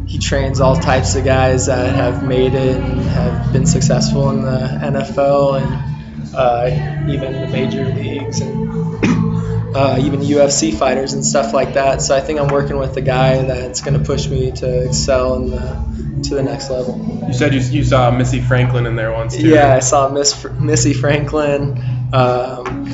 he 0.06 0.18
trains 0.18 0.60
all 0.60 0.76
types 0.76 1.14
of 1.14 1.24
guys 1.24 1.66
that 1.66 1.94
have 1.94 2.22
made 2.26 2.54
it 2.54 2.76
and 2.76 3.00
have 3.02 3.52
been 3.52 3.66
successful 3.66 4.30
in 4.30 4.42
the 4.42 4.50
NFL 4.82 5.62
and 5.62 6.34
uh, 6.34 7.10
even 7.10 7.32
the 7.32 7.46
major 7.48 7.84
leagues 7.86 8.40
and 8.40 9.04
uh, 9.76 9.98
even 10.00 10.20
UFC 10.20 10.76
fighters 10.76 11.12
and 11.14 11.24
stuff 11.24 11.52
like 11.52 11.74
that. 11.74 12.02
So 12.02 12.14
I 12.14 12.20
think 12.20 12.40
I'm 12.40 12.48
working 12.48 12.76
with 12.76 12.96
a 12.96 13.00
guy 13.00 13.42
that's 13.42 13.80
going 13.80 13.98
to 13.98 14.04
push 14.04 14.28
me 14.28 14.52
to 14.52 14.86
excel 14.86 15.36
in 15.36 15.50
the, 15.50 16.22
to 16.28 16.34
the 16.34 16.42
next 16.42 16.70
level. 16.70 17.24
You 17.26 17.32
said 17.32 17.54
you, 17.54 17.60
you 17.60 17.84
saw 17.84 18.10
Missy 18.10 18.40
Franklin 18.40 18.86
in 18.86 18.96
there 18.96 19.12
once 19.12 19.36
too. 19.36 19.48
Yeah, 19.48 19.74
I 19.74 19.80
saw 19.80 20.08
Miss 20.08 20.34
Fr- 20.34 20.50
Missy 20.50 20.92
Franklin. 20.92 21.82
Um, 22.12 22.86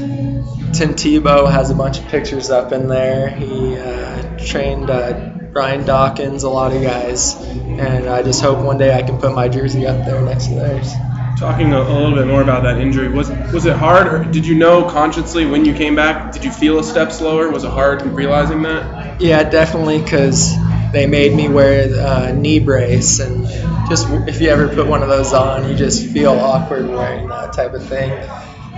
Tim 0.72 0.94
Tebow 0.94 1.50
has 1.50 1.70
a 1.70 1.74
bunch 1.74 1.98
of 1.98 2.06
pictures 2.06 2.50
up 2.50 2.72
in 2.72 2.86
there. 2.86 3.28
He 3.28 3.76
uh, 3.76 4.38
trained 4.38 4.88
uh, 4.88 5.39
Brian 5.52 5.84
Dawkins, 5.84 6.44
a 6.44 6.48
lot 6.48 6.72
of 6.72 6.82
guys, 6.82 7.34
and 7.34 8.08
I 8.08 8.22
just 8.22 8.40
hope 8.40 8.64
one 8.64 8.78
day 8.78 8.94
I 8.96 9.02
can 9.02 9.18
put 9.18 9.34
my 9.34 9.48
jersey 9.48 9.86
up 9.86 10.04
there 10.06 10.22
next 10.22 10.46
to 10.46 10.54
theirs. 10.54 10.92
Talking 11.38 11.72
a, 11.72 11.80
a 11.80 11.92
little 11.92 12.14
bit 12.14 12.26
more 12.26 12.42
about 12.42 12.62
that 12.64 12.78
injury, 12.78 13.08
was 13.08 13.30
was 13.52 13.66
it 13.66 13.76
hard, 13.76 14.06
or 14.06 14.30
did 14.30 14.46
you 14.46 14.54
know 14.54 14.88
consciously 14.88 15.46
when 15.46 15.64
you 15.64 15.74
came 15.74 15.96
back? 15.96 16.32
Did 16.32 16.44
you 16.44 16.52
feel 16.52 16.78
a 16.78 16.84
step 16.84 17.10
slower? 17.10 17.50
Was 17.50 17.64
it 17.64 17.70
hard 17.70 18.02
realizing 18.02 18.62
that? 18.62 19.20
Yeah, 19.20 19.48
definitely, 19.48 20.00
because 20.00 20.54
they 20.92 21.06
made 21.06 21.34
me 21.34 21.48
wear 21.48 22.28
a 22.28 22.32
knee 22.32 22.60
brace, 22.60 23.18
and 23.18 23.46
just 23.88 24.08
if 24.28 24.40
you 24.40 24.50
ever 24.50 24.68
put 24.68 24.86
one 24.86 25.02
of 25.02 25.08
those 25.08 25.32
on, 25.32 25.68
you 25.68 25.76
just 25.76 26.06
feel 26.10 26.32
awkward 26.32 26.88
wearing 26.88 27.28
that 27.28 27.52
type 27.52 27.74
of 27.74 27.84
thing. 27.84 28.10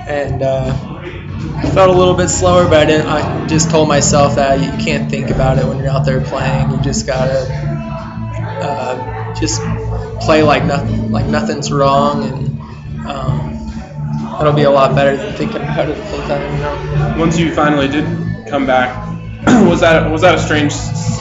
And 0.07 0.43
uh, 0.43 0.73
felt 1.73 1.91
a 1.91 1.99
little 1.99 2.15
bit 2.15 2.29
slower, 2.29 2.65
but 2.65 2.79
I 2.79 2.85
didn't. 2.85 3.07
I 3.07 3.47
just 3.47 3.71
told 3.71 3.89
myself 3.89 4.37
that 4.37 4.61
you 4.61 4.85
can't 4.85 5.11
think 5.11 5.31
about 5.31 5.59
it 5.59 5.65
when 5.65 5.79
you're 5.79 5.89
out 5.89 6.05
there 6.05 6.21
playing. 6.21 6.71
You 6.71 6.81
just 6.81 7.07
gotta 7.07 7.47
uh, 8.63 9.35
just 9.35 9.61
play 10.21 10.43
like 10.43 10.65
nothing, 10.65 11.11
like 11.11 11.27
nothing's 11.27 11.73
wrong, 11.73 12.25
and 12.25 12.61
um, 13.09 13.67
that'll 14.39 14.53
be 14.53 14.63
a 14.63 14.71
lot 14.71 14.95
better 14.95 15.17
than 15.17 15.35
thinking 15.35 15.63
about 15.63 15.89
it 15.89 15.97
the 15.97 16.05
whole 16.05 16.21
time. 16.21 16.55
You 16.55 16.63
know? 16.63 17.17
Once 17.19 17.39
you 17.39 17.55
finally 17.55 17.89
did 17.89 18.49
come 18.49 18.67
back, 18.67 19.09
was 19.69 19.81
that 19.81 20.11
was 20.11 20.23
that 20.23 20.35
a 20.35 20.39
strange 20.39 20.73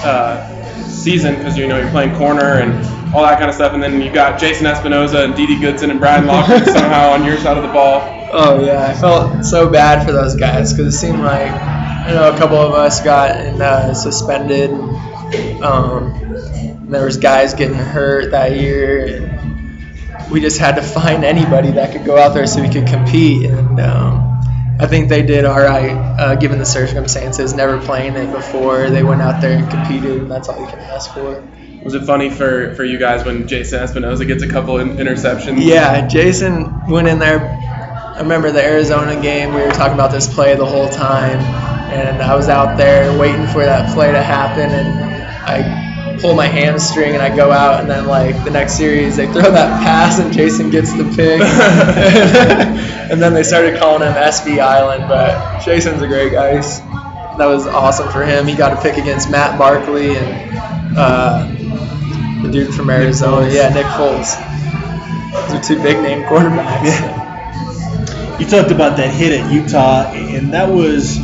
uh, 0.04 0.88
season 0.88 1.36
because 1.36 1.58
you 1.58 1.68
know 1.68 1.80
you're 1.80 1.90
playing 1.92 2.16
corner 2.16 2.60
and 2.60 3.01
all 3.14 3.24
that 3.24 3.38
kind 3.38 3.50
of 3.50 3.56
stuff, 3.56 3.74
and 3.74 3.82
then 3.84 4.02
you 4.02 4.12
got 4.12 4.40
Jason 4.40 4.66
Espinoza 4.66 5.26
and 5.26 5.36
Didi 5.36 5.60
Goodson 5.60 5.92
and 5.92 6.00
Brian 6.00 6.26
Lockwood 6.26 6.66
somehow 6.66 7.12
on 7.12 7.26
your 7.26 7.38
side 7.38 7.58
of 7.58 7.64
the 7.64 7.74
ball. 7.74 8.00
Oh 8.34 8.64
yeah, 8.64 8.88
I 8.88 8.94
felt 8.94 9.44
so 9.44 9.70
bad 9.70 10.06
for 10.06 10.12
those 10.12 10.36
guys 10.36 10.74
because 10.74 10.94
it 10.94 10.98
seemed 10.98 11.20
like 11.20 11.52
I 11.52 12.14
know 12.14 12.34
a 12.34 12.38
couple 12.38 12.58
of 12.58 12.74
us 12.74 13.00
got 13.02 13.32
uh, 13.32 13.94
suspended. 13.94 14.72
And, 14.72 15.64
um, 15.64 16.14
and 16.56 16.92
there 16.92 17.06
was 17.06 17.18
guys 17.18 17.54
getting 17.54 17.76
hurt 17.76 18.32
that 18.32 18.58
year. 18.58 19.06
And 19.06 20.32
we 20.32 20.42
just 20.42 20.58
had 20.58 20.76
to 20.76 20.82
find 21.00 21.24
anybody 21.24 21.72
that 21.72 21.92
could 21.92 22.04
go 22.04 22.18
out 22.18 22.34
there 22.34 22.48
so 22.48 22.60
we 22.62 22.70
could 22.70 22.88
compete. 22.88 23.46
And 23.46 23.80
um, 23.80 24.42
I 24.80 24.88
think 24.88 25.10
they 25.10 25.22
did 25.22 25.46
all 25.46 25.60
right 25.60 25.92
uh, 25.92 26.36
given 26.36 26.58
the 26.58 26.66
circumstances. 26.66 27.54
Never 27.54 27.80
playing 27.80 28.16
it 28.16 28.32
before, 28.32 28.90
they 28.90 29.04
went 29.04 29.22
out 29.22 29.40
there 29.40 29.58
and 29.58 29.70
competed, 29.70 30.24
and 30.24 30.32
that's 30.32 30.50
all 30.50 30.60
you 30.60 30.68
can 30.68 30.80
ask 30.80 31.14
for. 31.14 31.48
Was 31.84 31.96
it 31.96 32.04
funny 32.04 32.30
for, 32.30 32.76
for 32.76 32.84
you 32.84 33.00
guys 33.00 33.26
when 33.26 33.48
Jason 33.48 33.80
Espinoza 33.80 34.28
gets 34.28 34.44
a 34.44 34.48
couple 34.48 34.78
in, 34.78 34.98
interceptions? 34.98 35.66
Yeah, 35.66 36.08
Jason 36.08 36.88
went 36.88 37.08
in 37.08 37.18
there. 37.18 37.42
I 37.42 38.20
remember 38.20 38.52
the 38.52 38.64
Arizona 38.64 39.20
game. 39.20 39.56
We 39.56 39.62
were 39.62 39.72
talking 39.72 39.96
about 39.96 40.12
this 40.12 40.32
play 40.32 40.56
the 40.56 40.66
whole 40.66 40.90
time, 40.90 41.40
and 41.40 42.22
I 42.22 42.36
was 42.36 42.50
out 42.50 42.78
there 42.78 43.18
waiting 43.18 43.48
for 43.48 43.66
that 43.66 43.94
play 43.96 44.12
to 44.12 44.22
happen, 44.22 44.70
and 44.70 45.24
I 45.44 46.20
pull 46.20 46.36
my 46.36 46.46
hamstring 46.46 47.14
and 47.14 47.22
I 47.22 47.36
go 47.36 47.52
out, 47.52 47.82
and 47.82 47.90
then 47.90 48.06
like 48.06 48.44
the 48.44 48.52
next 48.52 48.74
series 48.74 49.18
they 49.18 49.26
throw 49.26 49.42
that 49.42 49.84
pass 49.84 50.20
and 50.20 50.32
Jason 50.32 50.70
gets 50.70 50.94
the 50.94 51.04
pick, 51.16 51.42
and 53.12 53.20
then 53.20 53.34
they 53.34 53.42
started 53.42 53.80
calling 53.80 54.04
him 54.04 54.14
SB 54.14 54.60
Island, 54.60 55.06
but 55.08 55.64
Jason's 55.66 56.04
a 56.04 56.08
great 56.08 56.32
guy. 56.32 56.62
That 57.38 57.48
was 57.48 57.66
awesome 57.66 58.10
for 58.10 58.24
him. 58.24 58.46
He 58.46 58.56
got 58.56 58.78
a 58.78 58.82
pick 58.82 58.98
against 58.98 59.32
Matt 59.32 59.58
Barkley 59.58 60.16
and 60.16 60.96
uh, 60.96 61.48
the 62.44 62.52
dude 62.52 62.74
from 62.74 62.90
Arizona. 62.90 63.48
Foles. 63.48 63.54
Yeah, 63.54 63.70
Nick 63.70 63.86
Foles. 63.86 65.50
Those 65.50 65.60
are 65.60 65.64
two 65.64 65.82
big 65.82 66.02
name 66.02 66.24
quarterbacks. 66.24 66.86
Yeah. 66.86 68.38
You 68.40 68.46
talked 68.48 68.72
about 68.72 68.98
that 68.98 69.14
hit 69.14 69.40
at 69.40 69.52
Utah, 69.52 70.12
and 70.12 70.54
that 70.54 70.70
was 70.70 71.20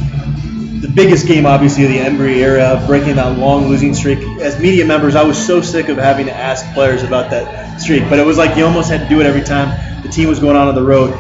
the 0.82 0.88
biggest 0.88 1.28
game, 1.28 1.46
obviously, 1.46 1.86
of 1.86 1.90
the 1.90 1.98
Embree 1.98 2.38
era, 2.38 2.84
breaking 2.86 3.16
that 3.16 3.38
long 3.38 3.68
losing 3.68 3.94
streak. 3.96 4.20
As 4.40 4.60
media 4.60 4.86
members, 4.86 5.16
I 5.16 5.24
was 5.24 5.44
so 5.44 5.62
sick 5.62 5.90
of 5.90 5.98
having 5.98 6.28
to 6.28 6.34
ask 6.34 6.72
players 6.74 7.04
about 7.04 7.32
that 7.32 7.80
streak, 7.80 8.04
but 8.10 8.20
it 8.20 8.26
was 8.26 8.38
like 8.38 8.56
you 8.56 8.66
almost 8.66 8.90
had 8.90 9.02
to 9.02 9.10
do 9.10 9.20
it 9.20 9.26
every 9.26 9.42
time 9.42 10.04
the 10.04 10.10
team 10.10 10.30
was 10.30 10.40
going 10.40 10.56
on 10.56 10.68
on 10.68 10.76
the 10.76 10.84
road. 10.84 11.18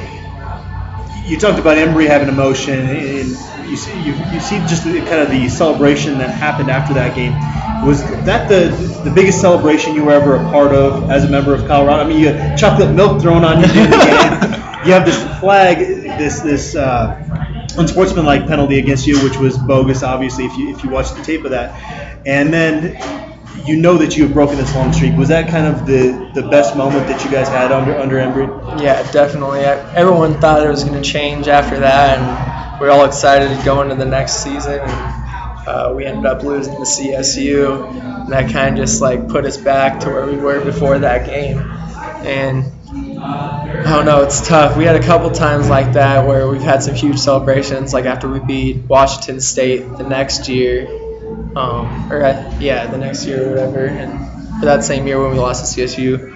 You 1.25 1.37
talked 1.37 1.59
about 1.59 1.77
Embree 1.77 2.07
having 2.07 2.29
emotion, 2.29 2.79
and 2.79 3.29
you 3.67 3.75
see, 3.75 3.91
you, 4.03 4.13
you 4.31 4.39
see 4.39 4.59
just 4.67 4.83
the, 4.83 4.99
kind 4.99 5.21
of 5.21 5.29
the 5.29 5.49
celebration 5.49 6.19
that 6.19 6.29
happened 6.29 6.69
after 6.69 6.93
that 6.93 7.15
game. 7.15 7.33
Was 7.85 8.01
that 8.25 8.49
the 8.49 8.69
the 9.03 9.11
biggest 9.11 9.39
celebration 9.39 9.93
you 9.95 10.03
were 10.05 10.11
ever 10.11 10.35
a 10.35 10.43
part 10.51 10.73
of 10.73 11.09
as 11.09 11.23
a 11.23 11.29
member 11.29 11.53
of 11.53 11.65
Colorado? 11.67 12.03
I 12.03 12.07
mean, 12.07 12.19
you 12.19 12.29
had 12.33 12.57
chocolate 12.57 12.93
milk 12.93 13.21
thrown 13.21 13.43
on 13.43 13.61
you 13.61 13.67
during 13.67 13.89
the 13.91 13.97
game. 13.97 14.87
You 14.87 14.93
have 14.93 15.05
this 15.05 15.21
flag, 15.39 15.79
this 16.17 16.41
this 16.41 16.75
uh, 16.75 17.67
unsportsmanlike 17.77 18.47
penalty 18.47 18.79
against 18.79 19.07
you, 19.07 19.21
which 19.23 19.37
was 19.37 19.57
bogus, 19.57 20.03
obviously, 20.03 20.45
if 20.45 20.57
you 20.57 20.69
if 20.69 20.83
you 20.83 20.89
watch 20.89 21.11
the 21.13 21.23
tape 21.23 21.45
of 21.45 21.51
that, 21.51 21.71
and 22.25 22.53
then 22.53 22.97
you 23.65 23.77
know 23.77 23.97
that 23.97 24.15
you 24.17 24.23
have 24.23 24.33
broken 24.33 24.55
this 24.57 24.73
long 24.75 24.91
streak. 24.93 25.15
Was 25.17 25.29
that 25.29 25.49
kind 25.49 25.67
of 25.67 25.85
the 25.85 26.31
the 26.33 26.47
best 26.49 26.75
moment 26.75 27.07
that 27.07 27.23
you 27.23 27.31
guys 27.31 27.47
had 27.47 27.71
under 27.71 27.97
under 27.97 28.15
Embree? 28.17 28.81
Yeah, 28.81 29.09
definitely. 29.11 29.59
I- 29.65 29.93
Everyone 29.95 30.39
thought 30.41 30.63
it 30.65 30.69
was 30.69 30.83
going 30.83 31.01
to 31.01 31.07
change 31.09 31.47
after 31.47 31.79
that, 31.79 32.17
and 32.19 32.81
we 32.81 32.87
are 32.87 32.91
all 32.91 33.05
excited 33.05 33.57
to 33.57 33.65
go 33.65 33.81
into 33.81 33.95
the 33.95 34.05
next 34.05 34.43
season. 34.43 34.79
And 34.79 35.16
uh, 35.67 35.93
we 35.93 36.05
ended 36.05 36.25
up 36.25 36.43
losing 36.43 36.73
to 36.75 36.81
CSU, 36.81 38.23
and 38.23 38.31
that 38.31 38.51
kind 38.51 38.79
of 38.79 38.85
just 38.85 39.01
like 39.01 39.27
put 39.27 39.45
us 39.45 39.57
back 39.57 39.99
to 40.01 40.09
where 40.09 40.25
we 40.25 40.37
were 40.37 40.63
before 40.63 40.97
that 40.99 41.25
game. 41.25 41.59
And 41.59 42.63
I 43.21 43.83
don't 43.83 44.05
know, 44.05 44.23
it's 44.23 44.47
tough. 44.47 44.77
We 44.77 44.85
had 44.85 44.95
a 44.95 45.03
couple 45.03 45.29
times 45.31 45.69
like 45.69 45.93
that 45.93 46.25
where 46.25 46.47
we've 46.47 46.61
had 46.61 46.83
some 46.83 46.95
huge 46.95 47.19
celebrations, 47.19 47.93
like 47.93 48.05
after 48.05 48.29
we 48.29 48.39
beat 48.39 48.85
Washington 48.87 49.41
State 49.41 49.81
the 49.97 50.07
next 50.07 50.47
year, 50.47 50.87
um, 51.57 52.11
or 52.11 52.23
uh, 52.23 52.57
yeah, 52.59 52.87
the 52.87 52.97
next 52.97 53.25
year 53.25 53.47
or 53.47 53.49
whatever, 53.49 53.87
and 53.87 54.59
for 54.59 54.65
that 54.67 54.85
same 54.85 55.05
year 55.05 55.21
when 55.21 55.31
we 55.31 55.37
lost 55.37 55.75
to 55.75 55.81
CSU 55.81 56.33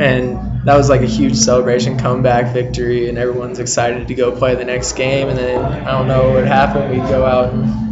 and 0.00 0.64
that 0.64 0.76
was 0.76 0.88
like 0.88 1.00
a 1.00 1.06
huge 1.06 1.34
celebration 1.34 1.98
comeback 1.98 2.52
victory 2.52 3.08
and 3.08 3.18
everyone's 3.18 3.58
excited 3.58 4.06
to 4.06 4.14
go 4.14 4.30
play 4.30 4.54
the 4.54 4.64
next 4.64 4.92
game 4.92 5.28
and 5.28 5.36
then 5.36 5.60
i 5.60 5.90
don't 5.90 6.06
know 6.06 6.30
what 6.32 6.46
happened 6.46 6.88
we 6.90 6.98
go 7.08 7.26
out 7.26 7.52
and 7.52 7.87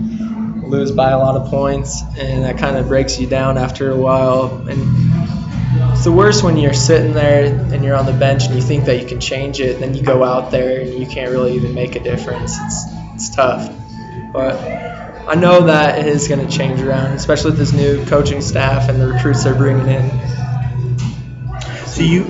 lose 0.69 0.93
by 0.93 1.11
a 1.11 1.19
lot 1.19 1.37
of 1.37 1.49
points 1.51 2.03
and 2.19 2.45
that 2.45 2.59
kind 2.59 2.77
of 2.77 2.89
breaks 2.89 3.19
you 3.19 3.27
down 3.27 3.59
after 3.59 3.91
a 3.91 3.97
while. 3.97 4.67
And 4.69 4.81
it's 5.93 6.05
the 6.05 6.13
worst 6.13 6.43
when 6.43 6.57
you're 6.57 6.75
sitting 6.75 7.13
there 7.13 7.45
and 7.47 7.85
you're 7.85 7.97
on 7.97 8.07
the 8.07 8.13
bench 8.13 8.47
and 8.47 8.55
you 8.55 8.63
think 8.63 8.85
that 8.87 9.01
you 9.01 9.07
can 9.07 9.21
change 9.21 9.61
it 9.61 9.81
then 9.81 9.95
you 9.95 10.03
go 10.03 10.25
out 10.25 10.51
there 10.51 10.81
and 10.81 10.95
you 10.95 11.07
can't 11.07 11.31
really 11.31 11.55
even 11.55 11.75
make 11.75 11.97
a 11.97 12.01
difference. 12.01 12.57
It's 12.59 12.85
it's 13.15 13.35
tough. 13.35 13.73
But 14.33 14.57
I 15.27 15.35
know 15.35 15.67
that 15.67 15.99
it 15.99 16.07
is 16.07 16.29
going 16.29 16.47
to 16.47 16.53
change 16.57 16.81
around, 16.81 17.13
especially 17.13 17.51
with 17.51 17.59
this 17.59 17.73
new 17.73 18.05
coaching 18.07 18.41
staff 18.41 18.89
and 18.89 19.01
the 19.01 19.09
recruits 19.09 19.43
they're 19.43 19.55
bringing 19.55 19.89
in. 19.89 20.11
So 21.87 22.03
you 22.03 22.25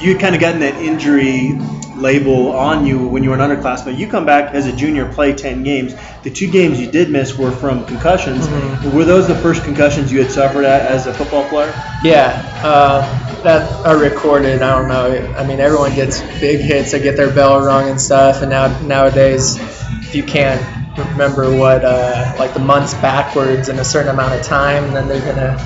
you 0.00 0.12
had 0.12 0.20
kind 0.20 0.34
of 0.34 0.40
gotten 0.40 0.60
that 0.60 0.74
injury 0.74 1.58
label 2.02 2.52
on 2.52 2.84
you 2.84 3.06
when 3.08 3.22
you 3.22 3.30
were 3.30 3.36
an 3.38 3.40
underclassman. 3.40 3.96
You 3.96 4.06
come 4.08 4.26
back 4.26 4.54
as 4.54 4.66
a 4.66 4.72
junior, 4.72 5.10
play 5.10 5.32
ten 5.32 5.62
games. 5.62 5.94
The 6.24 6.30
two 6.30 6.50
games 6.50 6.78
you 6.80 6.90
did 6.90 7.08
miss 7.10 7.38
were 7.38 7.50
from 7.52 7.86
concussions. 7.86 8.46
Mhm. 8.46 8.92
Were 8.92 9.04
those 9.04 9.28
the 9.28 9.36
first 9.36 9.64
concussions 9.64 10.12
you 10.12 10.22
had 10.22 10.30
suffered 10.30 10.64
at, 10.64 10.82
as 10.82 11.06
a 11.06 11.14
football 11.14 11.44
player? 11.48 11.72
Yeah, 12.02 12.42
uh, 12.62 13.42
that 13.42 13.86
are 13.86 13.96
recorded. 13.96 14.60
I 14.62 14.78
don't 14.78 14.88
know. 14.88 15.34
I 15.38 15.46
mean, 15.46 15.60
everyone 15.60 15.94
gets 15.94 16.20
big 16.40 16.60
hits. 16.60 16.92
They 16.92 17.00
get 17.00 17.16
their 17.16 17.30
bell 17.30 17.60
rung 17.64 17.88
and 17.88 18.00
stuff. 18.00 18.42
And 18.42 18.50
now 18.50 18.68
nowadays, 18.82 19.56
if 20.02 20.14
you 20.14 20.22
can't 20.24 20.60
remember 20.98 21.56
what 21.56 21.84
uh, 21.84 22.34
like 22.38 22.52
the 22.52 22.60
months 22.60 22.94
backwards 22.94 23.68
in 23.68 23.78
a 23.78 23.84
certain 23.84 24.10
amount 24.10 24.34
of 24.34 24.42
time, 24.44 24.92
then 24.92 25.08
they're 25.08 25.24
gonna 25.24 25.56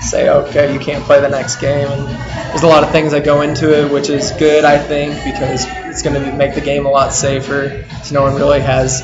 say, 0.00 0.28
okay, 0.28 0.72
you 0.72 0.78
can't 0.78 1.02
play 1.04 1.20
the 1.20 1.28
next 1.28 1.56
game. 1.56 1.88
And 1.88 2.06
there's 2.50 2.62
a 2.62 2.66
lot 2.68 2.84
of 2.84 2.90
things 2.90 3.12
that 3.12 3.24
go 3.24 3.40
into 3.42 3.72
it, 3.76 3.90
which 3.90 4.10
is 4.10 4.30
good, 4.32 4.64
I 4.64 4.78
think, 4.78 5.14
because 5.24 5.66
it's 5.96 6.02
going 6.02 6.22
to 6.22 6.32
make 6.36 6.54
the 6.54 6.60
game 6.60 6.84
a 6.84 6.90
lot 6.90 7.14
safer. 7.14 7.86
So 8.04 8.14
no 8.14 8.22
one 8.22 8.34
really 8.34 8.60
has 8.60 9.00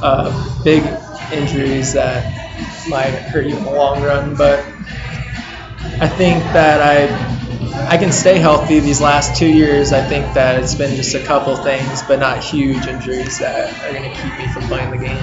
uh, 0.00 0.62
big 0.62 0.84
injuries 1.32 1.94
that 1.94 2.24
might 2.88 3.10
hurt 3.10 3.46
you 3.46 3.56
in 3.56 3.64
the 3.64 3.72
long 3.72 4.00
run. 4.00 4.36
But 4.36 4.60
I 6.00 6.06
think 6.06 6.44
that 6.54 6.80
I 6.80 7.36
I 7.88 7.96
can 7.96 8.12
stay 8.12 8.38
healthy 8.38 8.78
these 8.78 9.00
last 9.00 9.36
two 9.36 9.48
years. 9.48 9.92
I 9.92 10.06
think 10.06 10.34
that 10.34 10.62
it's 10.62 10.76
been 10.76 10.94
just 10.94 11.16
a 11.16 11.24
couple 11.24 11.56
things, 11.56 12.02
but 12.02 12.20
not 12.20 12.38
huge 12.38 12.86
injuries 12.86 13.40
that 13.40 13.74
are 13.82 13.90
going 13.90 14.08
to 14.08 14.22
keep 14.22 14.38
me 14.38 14.46
from 14.52 14.62
playing 14.68 14.92
the 14.92 14.98
game. 14.98 15.18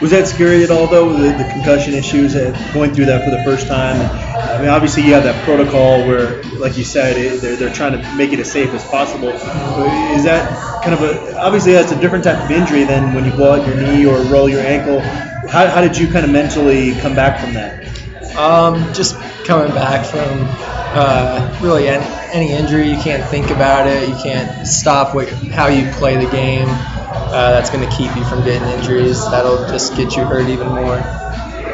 Was 0.00 0.12
that 0.12 0.28
scary 0.28 0.62
at 0.62 0.70
all, 0.70 0.86
though, 0.86 1.12
the, 1.12 1.36
the 1.36 1.50
concussion 1.52 1.94
issues, 1.94 2.36
uh, 2.36 2.56
going 2.72 2.94
through 2.94 3.06
that 3.06 3.24
for 3.24 3.30
the 3.30 3.42
first 3.42 3.66
time? 3.66 3.98
I 4.40 4.58
mean, 4.58 4.68
obviously, 4.68 5.04
you 5.04 5.14
have 5.14 5.24
that 5.24 5.44
protocol 5.44 6.06
where, 6.06 6.42
like 6.58 6.76
you 6.76 6.84
said, 6.84 7.16
it, 7.16 7.40
they're, 7.40 7.56
they're 7.56 7.72
trying 7.72 7.92
to 7.92 8.14
make 8.16 8.32
it 8.32 8.40
as 8.40 8.50
safe 8.50 8.70
as 8.70 8.84
possible. 8.84 9.28
Is 9.28 10.24
that 10.24 10.82
kind 10.82 10.94
of 10.94 11.02
a, 11.02 11.38
obviously, 11.38 11.72
that's 11.72 11.92
a 11.92 12.00
different 12.00 12.24
type 12.24 12.42
of 12.44 12.50
injury 12.50 12.84
than 12.84 13.14
when 13.14 13.24
you 13.24 13.32
blow 13.32 13.60
out 13.60 13.66
your 13.66 13.76
knee 13.76 14.06
or 14.06 14.20
roll 14.32 14.48
your 14.48 14.60
ankle. 14.60 15.00
How, 15.48 15.66
how 15.68 15.80
did 15.80 15.96
you 15.96 16.06
kind 16.08 16.24
of 16.24 16.30
mentally 16.30 16.92
come 17.00 17.14
back 17.14 17.40
from 17.40 17.54
that? 17.54 17.86
Um, 18.36 18.92
just 18.94 19.16
coming 19.44 19.72
back 19.74 20.06
from 20.06 20.46
uh, 20.92 21.58
really 21.62 21.88
any, 21.88 22.04
any 22.32 22.52
injury, 22.52 22.88
you 22.88 22.96
can't 22.96 23.28
think 23.28 23.50
about 23.50 23.86
it. 23.86 24.08
You 24.08 24.14
can't 24.22 24.66
stop 24.66 25.14
what, 25.14 25.28
how 25.28 25.68
you 25.68 25.90
play 25.92 26.16
the 26.22 26.30
game. 26.30 26.66
Uh, 26.68 27.52
that's 27.52 27.70
going 27.70 27.88
to 27.88 27.96
keep 27.96 28.14
you 28.16 28.24
from 28.24 28.44
getting 28.44 28.68
injuries. 28.68 29.24
That'll 29.30 29.58
just 29.68 29.96
get 29.96 30.16
you 30.16 30.24
hurt 30.24 30.48
even 30.48 30.68
more. 30.68 30.98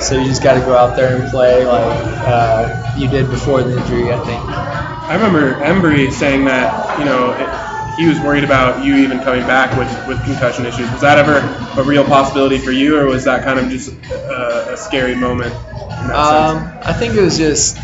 So 0.01 0.19
you 0.19 0.25
just 0.27 0.43
got 0.43 0.55
to 0.55 0.61
go 0.61 0.77
out 0.77 0.97
there 0.97 1.21
and 1.21 1.29
play 1.31 1.65
like 1.65 2.03
uh, 2.27 2.95
you 2.97 3.09
did 3.09 3.31
before 3.31 3.63
the 3.63 3.79
injury, 3.79 4.13
I 4.13 4.19
think. 4.25 4.43
I 4.45 5.15
remember 5.15 5.55
Embree 5.55 6.11
saying 6.13 6.45
that, 6.47 6.99
you 6.99 7.05
know, 7.05 7.33
it, 7.33 7.97
he 7.97 8.07
was 8.07 8.21
worried 8.21 8.45
about 8.45 8.85
you 8.85 8.97
even 8.97 9.21
coming 9.21 9.47
back 9.47 9.77
with, 9.79 9.89
with 10.07 10.23
concussion 10.25 10.67
issues. 10.67 10.91
Was 10.93 11.01
that 11.01 11.19
ever 11.19 11.39
a 11.81 11.85
real 11.85 12.05
possibility 12.05 12.59
for 12.59 12.71
you, 12.71 12.99
or 12.99 13.07
was 13.07 13.25
that 13.25 13.43
kind 13.43 13.59
of 13.59 13.71
just 13.71 13.93
a, 14.11 14.75
a 14.75 14.77
scary 14.77 15.15
moment? 15.15 15.55
Um, 15.55 16.71
I 16.83 16.93
think 16.93 17.15
it 17.15 17.23
was 17.23 17.39
just. 17.39 17.79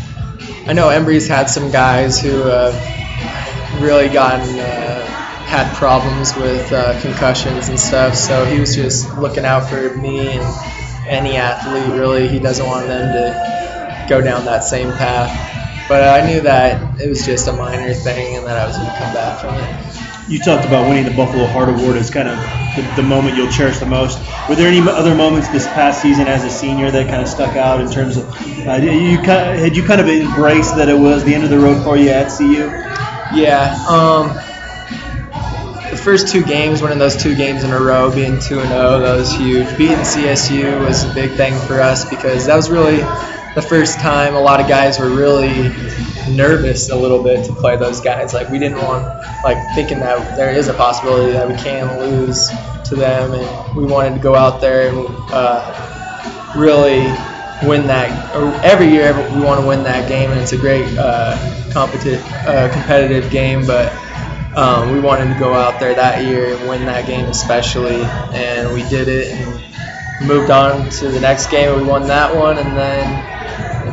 I 0.67 0.73
know 0.73 0.89
Embree's 0.89 1.27
had 1.27 1.49
some 1.49 1.71
guys 1.71 2.21
who 2.21 2.43
have 2.43 3.81
really 3.81 4.07
gotten 4.07 4.59
uh, 4.59 5.05
had 5.45 5.73
problems 5.75 6.35
with 6.35 6.71
uh, 6.71 6.99
concussions 7.01 7.69
and 7.69 7.79
stuff, 7.79 8.15
so 8.15 8.45
he 8.45 8.59
was 8.59 8.75
just 8.75 9.17
looking 9.17 9.45
out 9.45 9.67
for 9.67 9.95
me 9.95 10.37
and 10.37 10.82
any 11.07 11.37
athlete. 11.37 11.97
Really, 11.97 12.27
he 12.27 12.39
doesn't 12.39 12.65
want 12.65 12.87
them 12.87 13.13
to 13.13 14.05
go 14.09 14.21
down 14.21 14.45
that 14.45 14.63
same 14.63 14.91
path. 14.91 15.51
But 15.89 16.03
I 16.03 16.25
knew 16.25 16.41
that 16.41 17.01
it 17.01 17.09
was 17.09 17.25
just 17.25 17.47
a 17.47 17.53
minor 17.53 17.93
thing 17.93 18.37
and 18.37 18.45
that 18.45 18.57
I 18.57 18.65
was 18.65 18.77
going 18.77 18.89
to 18.89 18.97
come 18.97 19.13
back 19.13 19.41
from 19.41 19.55
it. 19.55 20.31
You 20.31 20.39
talked 20.39 20.65
about 20.65 20.87
winning 20.87 21.03
the 21.03 21.15
Buffalo 21.15 21.45
Heart 21.45 21.69
Award 21.69 21.97
as 21.97 22.09
kind 22.09 22.29
of 22.29 22.37
the, 22.77 23.01
the, 23.01 23.03
moment 23.03 23.35
you'll 23.35 23.51
cherish 23.51 23.79
the 23.79 23.85
most. 23.85 24.17
Were 24.47 24.55
there 24.55 24.69
any 24.69 24.79
other 24.79 25.13
moments 25.13 25.49
this 25.49 25.67
past 25.67 26.01
season 26.01 26.27
as 26.27 26.45
a 26.45 26.49
senior 26.49 26.89
that 26.91 27.09
kind 27.09 27.21
of 27.21 27.27
stuck 27.27 27.57
out 27.57 27.81
in 27.81 27.91
terms 27.91 28.15
of 28.15 28.29
uh, 28.65 28.75
you 28.75 29.17
had 29.17 29.75
you 29.75 29.83
kind 29.83 29.99
of 29.99 30.07
embraced 30.07 30.77
that 30.77 30.87
it 30.87 30.97
was 30.97 31.25
the 31.25 31.35
end 31.35 31.43
of 31.43 31.49
the 31.49 31.59
road 31.59 31.83
for 31.83 31.97
you 31.97 32.09
at 32.09 32.35
CU? 32.35 32.71
Yeah. 33.37 33.75
Um, 33.89 34.39
first 36.03 36.27
two 36.27 36.43
games, 36.43 36.81
winning 36.81 36.99
those 36.99 37.15
two 37.15 37.35
games 37.35 37.63
in 37.63 37.71
a 37.71 37.79
row, 37.79 38.13
being 38.13 38.39
two 38.39 38.59
and 38.59 38.69
zero, 38.69 38.99
that 38.99 39.15
was 39.15 39.33
huge. 39.33 39.77
Beating 39.77 40.03
CSU 40.03 40.85
was 40.85 41.03
a 41.09 41.13
big 41.13 41.31
thing 41.37 41.53
for 41.67 41.79
us 41.79 42.09
because 42.09 42.45
that 42.47 42.55
was 42.55 42.69
really 42.69 42.97
the 43.55 43.61
first 43.61 43.99
time 43.99 44.35
a 44.35 44.39
lot 44.39 44.59
of 44.59 44.67
guys 44.67 44.99
were 44.99 45.09
really 45.09 45.69
nervous 46.29 46.89
a 46.89 46.95
little 46.95 47.23
bit 47.23 47.45
to 47.45 47.53
play 47.53 47.77
those 47.77 48.01
guys. 48.01 48.33
Like 48.33 48.49
we 48.49 48.59
didn't 48.59 48.79
want, 48.79 49.05
like 49.43 49.57
thinking 49.75 49.99
that 49.99 50.35
there 50.35 50.51
is 50.51 50.67
a 50.67 50.73
possibility 50.73 51.31
that 51.33 51.47
we 51.47 51.55
can 51.55 51.99
lose 51.99 52.49
to 52.85 52.95
them, 52.95 53.33
and 53.33 53.75
we 53.77 53.85
wanted 53.85 54.15
to 54.15 54.19
go 54.19 54.35
out 54.35 54.59
there 54.59 54.89
and 54.89 55.07
uh, 55.31 56.51
really 56.55 57.03
win 57.65 57.87
that. 57.87 58.09
Every 58.63 58.89
year 58.89 59.13
we 59.33 59.41
want 59.41 59.61
to 59.61 59.67
win 59.67 59.83
that 59.83 60.09
game, 60.09 60.31
and 60.31 60.39
it's 60.39 60.51
a 60.51 60.57
great 60.57 60.97
uh, 60.97 61.37
uh, 61.75 62.69
competitive 62.73 63.31
game, 63.31 63.65
but. 63.65 63.93
Um, 64.55 64.91
we 64.91 64.99
wanted 64.99 65.33
to 65.33 65.39
go 65.39 65.53
out 65.53 65.79
there 65.79 65.95
that 65.95 66.23
year 66.23 66.55
and 66.55 66.69
win 66.69 66.85
that 66.85 67.07
game 67.07 67.25
especially, 67.25 68.01
and 68.03 68.73
we 68.73 68.87
did 68.89 69.07
it 69.07 69.33
and 69.33 70.27
moved 70.27 70.51
on 70.51 70.89
to 70.89 71.09
the 71.09 71.19
next 71.19 71.47
game. 71.47 71.75
We 71.79 71.83
won 71.83 72.07
that 72.07 72.35
one, 72.35 72.57
and 72.57 72.77
then 72.77 73.33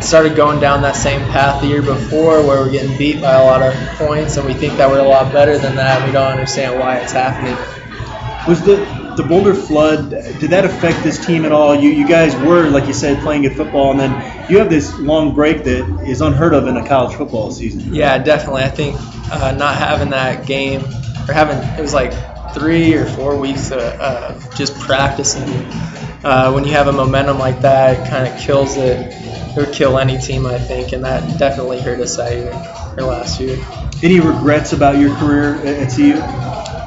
it 0.01 0.05
started 0.05 0.37
going 0.37 0.61
down 0.61 0.83
that 0.83 0.97
same 0.97 1.21
path 1.31 1.61
the 1.61 1.67
year 1.67 1.83
before 1.83 2.43
where 2.43 2.61
we're 2.61 2.71
getting 2.71 2.97
beat 2.97 3.21
by 3.21 3.35
a 3.35 3.45
lot 3.45 3.61
of 3.63 3.75
points 3.99 4.37
and 4.37 4.47
we 4.47 4.55
think 4.55 4.79
that 4.79 4.89
we're 4.89 5.01
a 5.01 5.09
lot 5.09 5.33
better 5.33 5.59
than 5.59 5.77
that. 5.77 6.07
We 6.07 6.13
don't 6.13 6.31
understand 6.31 6.79
why 6.79 6.99
it's 6.99 7.13
happening. 7.13 7.57
Was 8.49 8.63
the 8.63 8.77
the 9.17 9.25
Boulder 9.25 9.53
flood 9.53 10.11
did 10.11 10.51
that 10.51 10.65
affect 10.65 11.03
this 11.03 11.25
team 11.27 11.45
at 11.45 11.53
all? 11.53 11.75
You 11.75 11.91
you 11.91 12.07
guys 12.07 12.35
were 12.37 12.69
like 12.71 12.87
you 12.87 12.95
said 12.95 13.19
playing 13.19 13.43
good 13.43 13.57
football 13.57 13.91
and 13.91 14.01
then 14.01 14.49
you 14.49 14.59
have 14.59 14.71
this 14.71 14.99
long 14.99 15.35
break 15.35 15.65
that 15.65 16.03
is 16.07 16.21
unheard 16.21 16.55
of 16.55 16.67
in 16.67 16.77
a 16.77 16.87
college 16.87 17.15
football 17.17 17.51
season. 17.51 17.93
Yeah, 17.93 18.17
definitely. 18.19 18.63
I 18.63 18.69
think 18.71 18.97
uh, 19.31 19.53
not 19.53 19.77
having 19.77 20.11
that 20.11 20.47
game 20.47 20.83
or 21.29 21.33
having 21.33 21.57
it 21.79 21.81
was 21.81 21.95
like 21.95 22.13
three 22.55 22.95
or 22.95 23.07
four 23.07 23.39
weeks 23.39 23.71
of 23.71 23.81
uh, 23.81 24.39
just 24.55 24.79
practicing. 24.81 25.49
Uh, 26.23 26.53
when 26.53 26.65
you 26.65 26.73
have 26.73 26.89
a 26.89 26.93
momentum 26.93 27.39
like 27.39 27.61
that, 27.63 27.99
it 27.99 28.11
kind 28.11 28.27
of 28.27 28.39
kills 28.41 28.77
it 28.77 29.21
it 29.57 29.67
would 29.67 29.75
kill 29.75 29.99
any 29.99 30.17
team, 30.17 30.47
I 30.47 30.59
think, 30.59 30.93
and 30.93 31.05
that 31.05 31.39
definitely 31.39 31.81
hurt 31.81 31.99
us 32.01 32.17
that 32.17 32.33
year 32.33 32.53
or 32.97 33.11
last 33.11 33.41
year. 33.41 33.59
Any 34.03 34.21
regrets 34.21 34.73
about 34.73 34.97
your 34.99 35.15
career 35.17 35.57
at 35.57 35.93
CU? 35.93 36.15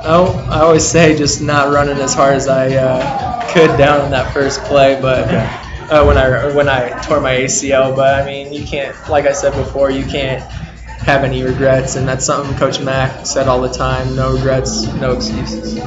Oh, 0.06 0.48
I 0.50 0.62
always 0.62 0.86
say 0.86 1.18
just 1.18 1.42
not 1.42 1.74
running 1.74 1.98
as 1.98 2.14
hard 2.14 2.36
as 2.36 2.48
I 2.48 2.74
uh, 2.74 3.52
could 3.52 3.78
down 3.78 4.06
in 4.06 4.12
that 4.12 4.34
first 4.34 4.62
play, 4.64 4.98
but 5.02 5.28
okay. 5.28 5.46
uh, 5.94 6.06
when 6.06 6.18
I 6.18 6.54
when 6.54 6.70
I 6.70 7.02
tore 7.02 7.20
my 7.20 7.36
ACL. 7.36 7.96
But 7.96 8.22
I 8.22 8.26
mean, 8.26 8.54
you 8.54 8.66
can't, 8.66 8.96
like 9.10 9.26
I 9.26 9.34
said 9.34 9.54
before, 9.54 9.92
you 9.92 10.06
can't 10.06 10.42
have 11.04 11.24
any 11.24 11.44
regrets, 11.44 11.96
and 11.96 12.08
that's 12.08 12.26
something 12.26 12.56
Coach 12.58 12.80
Mack 12.82 13.26
said 13.26 13.48
all 13.48 13.62
the 13.62 13.72
time: 13.72 14.16
no 14.16 14.34
regrets, 14.34 14.86
no 14.94 15.14
excuses 15.14 15.82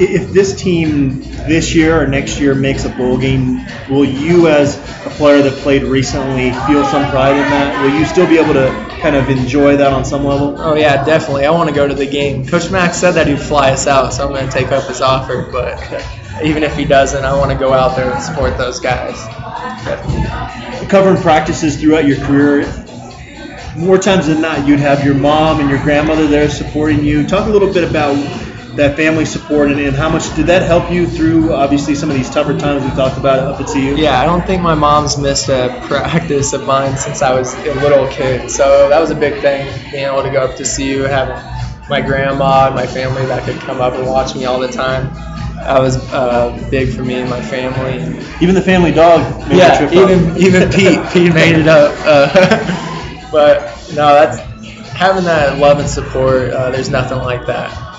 if 0.00 0.32
this 0.32 0.58
team 0.60 1.20
this 1.46 1.74
year 1.74 2.00
or 2.00 2.06
next 2.06 2.40
year 2.40 2.54
makes 2.54 2.84
a 2.84 2.88
bowl 2.88 3.18
game, 3.18 3.66
will 3.88 4.04
you, 4.04 4.48
as 4.48 4.76
a 5.04 5.10
player 5.10 5.42
that 5.42 5.52
played 5.58 5.82
recently, 5.82 6.52
feel 6.66 6.84
some 6.84 7.10
pride 7.10 7.32
in 7.32 7.50
that? 7.50 7.82
Will 7.82 7.98
you 7.98 8.06
still 8.06 8.26
be 8.26 8.38
able 8.38 8.54
to 8.54 8.70
kind 9.00 9.14
of 9.14 9.28
enjoy 9.28 9.76
that 9.76 9.92
on 9.92 10.04
some 10.04 10.24
level? 10.24 10.54
Oh 10.58 10.74
yeah, 10.74 11.04
definitely. 11.04 11.44
I 11.44 11.50
want 11.50 11.68
to 11.68 11.74
go 11.74 11.86
to 11.86 11.94
the 11.94 12.06
game. 12.06 12.46
Coach 12.46 12.70
Mack 12.70 12.94
said 12.94 13.12
that 13.12 13.26
he'd 13.26 13.40
fly 13.40 13.72
us 13.72 13.86
out, 13.86 14.12
so 14.12 14.26
I'm 14.26 14.32
going 14.32 14.46
to 14.46 14.52
take 14.52 14.72
up 14.72 14.84
his 14.84 15.00
offer. 15.00 15.42
But 15.50 15.78
even 16.42 16.62
if 16.62 16.76
he 16.76 16.84
doesn't, 16.84 17.24
I 17.24 17.36
want 17.36 17.50
to 17.50 17.58
go 17.58 17.72
out 17.72 17.96
there 17.96 18.10
and 18.10 18.22
support 18.22 18.56
those 18.56 18.80
guys. 18.80 19.16
Definitely. 19.84 20.86
Covering 20.88 21.20
practices 21.20 21.80
throughout 21.80 22.06
your 22.06 22.18
career, 22.18 22.62
more 23.76 23.98
times 23.98 24.26
than 24.26 24.40
not, 24.40 24.66
you'd 24.66 24.80
have 24.80 25.04
your 25.04 25.14
mom 25.14 25.60
and 25.60 25.70
your 25.70 25.82
grandmother 25.82 26.26
there 26.26 26.48
supporting 26.48 27.04
you. 27.04 27.26
Talk 27.26 27.46
a 27.46 27.50
little 27.50 27.72
bit 27.72 27.88
about 27.88 28.16
that 28.76 28.96
family 28.96 29.24
support 29.24 29.70
and, 29.70 29.80
and, 29.80 29.96
how 29.96 30.08
much 30.08 30.34
did 30.36 30.46
that 30.46 30.62
help 30.62 30.90
you 30.92 31.06
through 31.06 31.52
obviously 31.52 31.94
some 31.94 32.08
of 32.08 32.16
these 32.16 32.30
tougher 32.30 32.56
times 32.56 32.84
we 32.84 32.90
talked 32.90 33.18
about 33.18 33.38
up 33.40 33.60
at 33.60 33.66
CU? 33.66 33.96
Yeah, 33.96 34.20
I 34.20 34.24
don't 34.24 34.46
think 34.46 34.62
my 34.62 34.74
mom's 34.74 35.18
missed 35.18 35.48
a 35.48 35.80
practice 35.86 36.52
of 36.52 36.64
mine 36.66 36.96
since 36.96 37.20
I 37.20 37.34
was 37.34 37.52
a 37.54 37.74
little 37.74 38.06
kid. 38.08 38.50
So 38.50 38.88
that 38.88 39.00
was 39.00 39.10
a 39.10 39.14
big 39.14 39.40
thing, 39.42 39.66
being 39.90 40.06
able 40.06 40.22
to 40.22 40.30
go 40.30 40.42
up 40.42 40.56
to 40.56 40.64
CU, 40.64 41.02
having 41.02 41.36
my 41.88 42.00
grandma 42.00 42.66
and 42.66 42.74
my 42.74 42.86
family 42.86 43.26
that 43.26 43.44
could 43.44 43.60
come 43.60 43.80
up 43.80 43.94
and 43.94 44.06
watch 44.06 44.34
me 44.34 44.44
all 44.44 44.60
the 44.60 44.68
time. 44.68 45.12
That 45.56 45.80
was 45.80 45.96
uh, 46.12 46.68
big 46.70 46.94
for 46.94 47.04
me 47.04 47.14
and 47.14 47.28
my 47.28 47.42
family. 47.42 47.96
Even 48.40 48.54
the 48.54 48.62
family 48.62 48.92
dog. 48.92 49.20
yeah, 49.52 49.84
even 49.92 50.36
even 50.38 50.70
Pete. 50.70 51.00
Pete 51.12 51.34
made 51.34 51.56
it 51.56 51.68
up. 51.68 51.92
Uh, 52.06 52.86
but 53.30 53.60
no, 53.90 54.14
that's 54.14 54.38
having 54.92 55.24
that 55.24 55.58
love 55.58 55.78
and 55.78 55.88
support. 55.88 56.50
Uh, 56.50 56.70
there's 56.70 56.90
nothing 56.90 57.18
like 57.18 57.46
that 57.46 57.89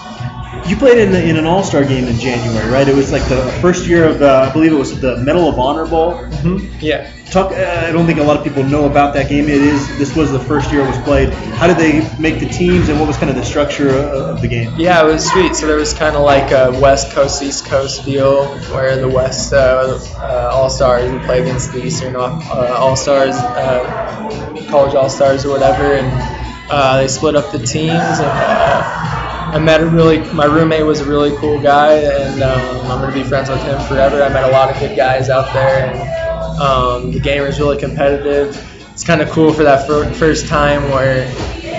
you 0.68 0.76
played 0.76 0.98
in, 0.98 1.12
the, 1.12 1.24
in 1.24 1.38
an 1.38 1.46
All 1.46 1.64
Star 1.64 1.84
game 1.84 2.06
in 2.06 2.18
January, 2.18 2.70
right? 2.72 2.88
It 2.88 2.96
was 2.96 3.12
like 3.12 3.28
the 3.30 3.42
first 3.62 3.88
year 3.88 4.08
of, 4.08 4.22
uh, 4.22 4.48
I 4.50 4.54
believe 4.54 4.72
it 4.72 4.78
was 4.78 5.00
the 5.00 5.18
Medal 5.18 5.48
of 5.48 5.60
Honor 5.60 5.86
Bowl. 5.86 6.14
Mm-hmm. 6.14 6.78
Yeah. 6.80 7.12
Talk. 7.32 7.54
Uh, 7.54 7.86
I 7.88 7.94
don't 7.94 8.06
think 8.06 8.20
a 8.20 8.24
lot 8.24 8.36
of 8.36 8.44
people 8.44 8.62
know 8.64 8.86
about 8.86 9.14
that 9.14 9.30
game. 9.30 9.46
It 9.46 9.62
is. 9.62 9.88
This 9.98 10.14
was 10.18 10.34
the 10.34 10.40
first 10.40 10.70
year 10.70 10.82
it 10.82 10.88
was 10.88 10.98
played. 11.00 11.30
How 11.30 11.66
did 11.66 11.78
they 11.78 12.06
make 12.20 12.42
the 12.42 12.50
teams, 12.50 12.90
and 12.90 13.00
what 13.00 13.08
was 13.08 13.16
kind 13.16 13.30
of 13.30 13.38
the 13.38 13.46
structure 13.46 13.88
of 13.90 14.42
the 14.42 14.50
game? 14.50 14.74
Yeah, 14.78 15.02
it 15.02 15.06
was 15.06 15.26
sweet. 15.26 15.56
So 15.56 15.66
there 15.66 15.78
was 15.78 15.94
kind 15.94 16.18
of 16.18 16.24
like 16.24 16.52
a 16.52 16.78
West 16.82 17.14
Coast 17.14 17.42
East 17.42 17.68
Coast 17.68 18.04
deal, 18.04 18.48
where 18.74 18.98
the 18.98 19.08
West 19.08 19.54
uh, 19.54 19.98
uh 20.18 20.50
All 20.52 20.70
Stars 20.70 21.10
would 21.10 21.22
play 21.22 21.42
against 21.42 21.72
the 21.72 21.86
Eastern 21.86 22.18
uh, 22.18 22.42
All 22.78 22.98
Stars, 22.98 23.36
uh, 23.36 24.66
College 24.70 24.96
All 24.96 25.10
Stars 25.10 25.46
or 25.46 25.52
whatever, 25.52 25.94
and 25.94 27.00
they 27.00 27.08
split 27.08 27.38
up 27.38 27.50
the 27.54 27.60
teams 27.60 28.20
and 28.20 29.21
I 29.54 29.60
met 29.60 29.82
a 29.82 29.86
really, 29.86 30.20
my 30.34 30.46
roommate 30.46 30.86
was 30.86 31.02
a 31.02 31.06
really 31.06 31.36
cool 31.38 31.62
guy, 31.62 31.96
and 31.98 32.42
um, 32.42 32.90
I'm 32.92 33.02
gonna 33.02 33.14
be 33.14 33.24
friends 33.24 33.50
with 33.50 33.62
him 33.64 33.80
forever. 33.88 34.24
I 34.24 34.30
met 34.30 34.46
a 34.50 34.52
lot 34.52 34.70
of 34.72 34.80
good 34.80 34.96
guys 34.96 35.30
out 35.30 35.54
there, 35.54 35.88
and 35.94 36.60
um, 36.62 37.12
the 37.12 37.20
game 37.20 37.44
is 37.44 37.60
really 37.60 37.78
competitive. 37.78 38.56
It's 38.94 39.04
kind 39.04 39.22
of 39.22 39.30
cool 39.30 39.52
for 39.52 39.64
that 39.64 39.86
fir- 39.88 40.12
first 40.14 40.48
time 40.48 40.84
where 40.92 41.26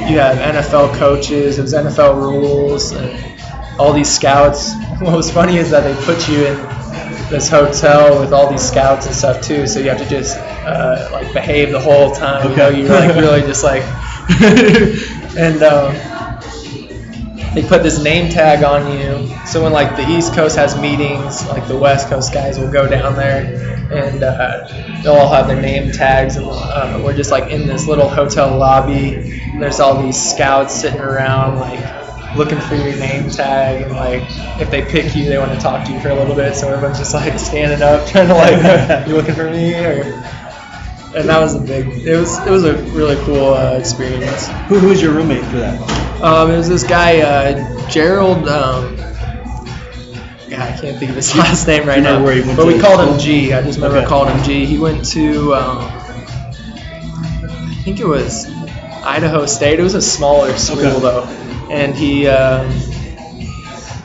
you 0.09 0.19
have 0.19 0.37
NFL 0.39 0.95
coaches, 0.97 1.59
it 1.59 1.63
was 1.63 1.73
NFL 1.73 2.17
rules, 2.17 2.93
and 2.93 3.81
all 3.81 3.93
these 3.93 4.11
scouts. 4.11 4.73
What 5.03 5.17
was 5.17 5.33
funny 5.33 5.57
is 5.57 5.71
that 5.71 5.81
they 5.83 5.95
put 6.05 6.29
you 6.29 6.47
in 6.47 6.57
this 7.29 7.49
hotel 7.49 8.21
with 8.21 8.33
all 8.33 8.49
these 8.49 8.63
scouts 8.63 9.07
and 9.07 9.15
stuff 9.15 9.43
too. 9.43 9.67
So 9.67 9.81
you 9.81 9.89
have 9.89 9.99
to 9.99 10.09
just 10.09 10.37
uh, 10.39 11.09
like 11.11 11.33
behave 11.33 11.73
the 11.73 11.81
whole 11.81 12.13
time. 12.15 12.49
You 12.51 12.57
know, 12.57 12.67
Okay. 12.69 12.81
you're 12.83 12.89
like 12.91 13.17
really 13.17 13.41
just 13.53 13.65
like, 13.65 13.83
and 15.37 15.63
um, 15.65 15.97
they 17.55 17.63
put 17.63 17.83
this 17.83 18.03
name 18.03 18.31
tag 18.31 18.65
on 18.65 18.99
you. 18.99 19.29
So 19.47 19.63
when 19.63 19.73
like 19.73 19.97
the 19.97 20.09
East 20.09 20.35
Coast 20.35 20.57
has 20.57 20.79
meetings, 20.81 21.47
like 21.49 21.69
the 21.69 21.77
West 21.77 22.09
Coast 22.09 22.33
guys 22.33 22.59
will 22.59 22.71
go 22.71 22.89
down 22.89 23.15
there, 23.15 23.89
and 23.93 24.23
uh, 24.23 24.69
they'll 25.03 25.15
all 25.15 25.33
have 25.33 25.49
their 25.49 25.61
name 25.61 25.93
tags, 25.93 26.37
and 26.37 26.47
uh, 26.49 27.01
we're 27.05 27.15
just 27.15 27.31
like 27.31 27.51
in 27.51 27.67
this 27.67 27.87
little 27.87 28.09
hotel 28.09 28.57
lobby. 28.57 29.15
And 29.15 29.63
there's 29.63 29.81
all 29.81 30.03
these 30.03 30.21
scouts 30.21 30.75
sitting 30.75 31.01
around 31.01 31.59
like 31.59 32.37
looking 32.37 32.59
for 32.59 32.75
your 32.75 32.97
name 32.97 33.29
tag, 33.29 33.83
and 33.83 33.93
like 33.93 34.23
if 34.59 34.71
they 34.71 34.83
pick 34.83 35.15
you, 35.15 35.27
they 35.27 35.37
want 35.37 35.53
to 35.53 35.59
talk 35.59 35.87
to 35.87 35.93
you 35.93 36.01
for 36.01 36.09
a 36.09 36.15
little 36.15 36.35
bit. 36.35 36.55
So 36.55 36.73
everyone's 36.73 36.99
just 36.99 37.13
like 37.13 37.39
standing 37.39 37.83
up, 37.83 38.07
trying 38.09 38.29
to 38.29 38.35
like, 38.35 39.07
you 39.07 39.15
looking 39.15 39.35
for 39.35 39.51
me 39.51 39.75
or. 39.75 40.23
And 41.15 41.29
that 41.29 41.41
was 41.41 41.55
a 41.55 41.61
big. 41.61 41.89
It 42.07 42.17
was. 42.17 42.39
It 42.39 42.51
was 42.51 42.65
a 42.65 42.73
really 42.95 43.17
cool 43.27 43.53
uh, 43.53 43.77
experience. 43.79 44.49
Who, 44.69 44.79
who 44.79 44.89
was 44.89 45.03
your 45.03 45.13
roommate 45.13 45.45
for 45.45 45.59
that? 45.59 46.02
Um, 46.23 46.51
it 46.51 46.57
was 46.57 46.69
this 46.69 46.85
guy, 46.85 47.21
uh, 47.21 47.89
Gerald. 47.91 48.47
Um, 48.49 48.97
yeah, 50.49 50.65
I 50.65 50.79
can't 50.81 50.97
think 50.99 51.11
of 51.11 51.17
his 51.17 51.37
last 51.43 51.67
name 51.67 51.87
right 51.87 52.03
now. 52.03 52.23
where 52.23 52.35
he 52.35 52.43
went 52.43 52.57
but 52.57 52.67
we 52.67 52.79
called 52.79 53.01
him? 53.09 53.19
G. 53.19 53.53
I 53.53 53.63
just 53.63 53.79
remember 53.79 53.99
Okay. 53.99 54.07
calling 54.07 54.35
him 54.37 54.45
G. 54.45 54.65
He 54.67 54.79
went 54.79 55.05
to, 55.07 55.55
um, 55.55 55.79
I 57.45 57.81
think 57.85 57.99
it 58.01 58.07
was 58.07 58.47
Idaho 59.05 59.47
State. 59.47 59.81
It 59.81 59.83
was 59.83 59.95
a 59.95 60.03
smaller 60.03 60.57
school 60.57 60.79
Okay. 60.87 61.01
though, 61.01 61.25
and 61.71 61.95
he. 61.95 62.29
Um, 62.29 62.71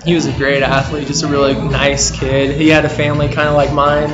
he 0.05 0.13
was 0.15 0.25
a 0.25 0.31
great 0.31 0.63
athlete, 0.63 1.05
just 1.05 1.23
a 1.23 1.27
really 1.27 1.53
nice 1.53 2.11
kid. 2.17 2.55
He 2.55 2.69
had 2.69 2.85
a 2.85 2.89
family 2.89 3.27
kind 3.27 3.49
of 3.49 3.55
like 3.55 3.73
mine. 3.73 4.09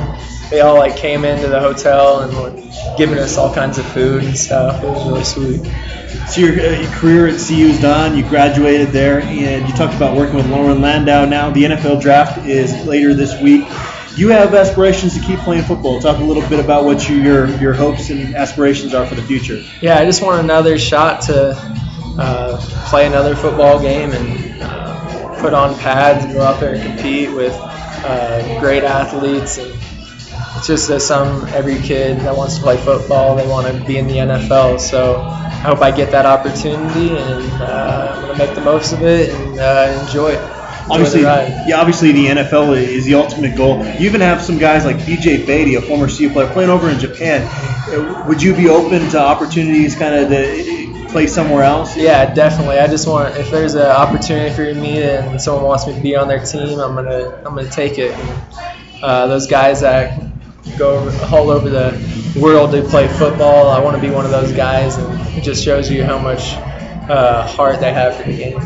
They 0.50 0.60
all 0.60 0.76
like 0.76 0.96
came 0.96 1.24
into 1.24 1.48
the 1.48 1.60
hotel 1.60 2.20
and 2.20 2.32
were 2.36 2.96
giving 2.96 3.18
us 3.18 3.36
all 3.36 3.52
kinds 3.54 3.78
of 3.78 3.86
food 3.86 4.24
and 4.24 4.36
stuff. 4.36 4.82
It 4.82 4.86
was 4.86 5.06
really 5.06 5.24
sweet. 5.24 5.72
So 6.28 6.40
your, 6.40 6.52
uh, 6.52 6.80
your 6.80 6.90
career 6.92 7.26
at 7.26 7.40
CU 7.40 7.54
is 7.54 7.80
done. 7.80 8.16
You 8.16 8.22
graduated 8.28 8.88
there, 8.88 9.20
and 9.20 9.68
you 9.68 9.74
talked 9.74 9.94
about 9.94 10.16
working 10.16 10.36
with 10.36 10.48
Loren 10.48 10.80
Landow. 10.80 11.24
Now 11.24 11.50
the 11.50 11.64
NFL 11.64 12.00
draft 12.00 12.46
is 12.46 12.86
later 12.86 13.14
this 13.14 13.40
week. 13.42 13.66
You 14.16 14.28
have 14.28 14.54
aspirations 14.54 15.18
to 15.18 15.20
keep 15.24 15.40
playing 15.40 15.64
football. 15.64 16.00
Talk 16.00 16.18
a 16.18 16.22
little 16.24 16.48
bit 16.48 16.60
about 16.60 16.84
what 16.84 17.08
you, 17.08 17.16
your 17.16 17.48
your 17.60 17.72
hopes 17.74 18.10
and 18.10 18.36
aspirations 18.36 18.94
are 18.94 19.04
for 19.06 19.16
the 19.16 19.22
future. 19.22 19.62
yeah, 19.80 19.98
I 19.98 20.04
just 20.04 20.22
want 20.22 20.40
another 20.40 20.78
shot 20.78 21.22
to 21.22 21.56
uh, 22.16 22.56
play 22.88 23.06
another 23.06 23.34
football 23.34 23.80
game 23.80 24.12
and 24.12 24.62
uh, 24.62 25.40
put 25.40 25.52
on 25.52 25.76
pads 25.78 26.24
and 26.24 26.32
go 26.32 26.42
out 26.42 26.60
there 26.60 26.74
and 26.74 26.82
compete 26.82 27.32
with 27.32 27.52
uh, 27.58 28.60
great 28.60 28.84
athletes. 28.84 29.58
And 29.58 29.73
just 30.66 30.88
that 30.88 31.00
some 31.00 31.46
every 31.48 31.78
kid 31.80 32.20
that 32.20 32.36
wants 32.36 32.56
to 32.56 32.62
play 32.62 32.76
football, 32.76 33.36
they 33.36 33.46
want 33.46 33.66
to 33.66 33.84
be 33.84 33.98
in 33.98 34.06
the 34.06 34.16
NFL. 34.16 34.80
So 34.80 35.20
I 35.20 35.68
hope 35.68 35.80
I 35.80 35.90
get 35.90 36.10
that 36.12 36.26
opportunity, 36.26 37.16
and 37.16 37.62
uh, 37.62 38.12
I'm 38.14 38.22
gonna 38.22 38.38
make 38.38 38.54
the 38.54 38.60
most 38.60 38.92
of 38.92 39.02
it 39.02 39.30
and 39.30 39.58
uh, 39.58 40.02
enjoy 40.02 40.30
it. 40.30 40.40
Enjoy 40.40 40.94
Obviously, 40.94 41.22
the 41.22 41.64
yeah, 41.66 41.80
obviously 41.80 42.12
the 42.12 42.26
NFL 42.26 42.76
is 42.76 43.06
the 43.06 43.14
ultimate 43.14 43.56
goal. 43.56 43.84
You 43.84 44.06
even 44.06 44.20
have 44.20 44.42
some 44.42 44.58
guys 44.58 44.84
like 44.84 44.96
BJ 44.96 45.46
Beatty, 45.46 45.76
a 45.76 45.82
former 45.82 46.08
CU 46.08 46.30
player, 46.30 46.50
playing 46.52 46.70
over 46.70 46.90
in 46.90 46.98
Japan. 46.98 47.42
Uh, 47.88 48.24
Would 48.26 48.42
you 48.42 48.54
be 48.54 48.68
open 48.68 49.08
to 49.10 49.18
opportunities, 49.18 49.96
kind 49.96 50.14
of 50.14 50.28
to 50.28 51.08
play 51.08 51.26
somewhere 51.26 51.62
else? 51.62 51.96
Yeah, 51.96 52.34
definitely. 52.34 52.78
I 52.78 52.86
just 52.86 53.08
want 53.08 53.36
if 53.36 53.50
there's 53.50 53.74
an 53.74 53.86
opportunity 53.86 54.54
for 54.54 54.74
me 54.74 55.02
and 55.02 55.40
someone 55.40 55.64
wants 55.64 55.86
me 55.86 55.94
to 55.94 56.00
be 56.00 56.16
on 56.16 56.28
their 56.28 56.44
team, 56.44 56.80
I'm 56.80 56.94
gonna 56.94 57.42
I'm 57.46 57.54
gonna 57.54 57.70
take 57.70 57.98
it. 57.98 58.12
Uh, 59.02 59.26
those 59.26 59.46
guys 59.46 59.82
that 59.82 60.33
go 60.78 61.08
all 61.30 61.50
over 61.50 61.68
the 61.68 62.38
world 62.40 62.72
to 62.72 62.82
play 62.82 63.08
football, 63.08 63.68
I 63.68 63.80
want 63.80 63.96
to 63.96 64.02
be 64.02 64.10
one 64.10 64.24
of 64.24 64.30
those 64.30 64.52
guys, 64.52 64.96
and 64.96 65.36
it 65.36 65.42
just 65.42 65.64
shows 65.64 65.90
you 65.90 66.04
how 66.04 66.18
much 66.18 66.54
uh, 67.08 67.46
heart 67.46 67.80
they 67.80 67.92
have 67.92 68.16
for 68.16 68.24
the 68.24 68.36
game. 68.36 68.58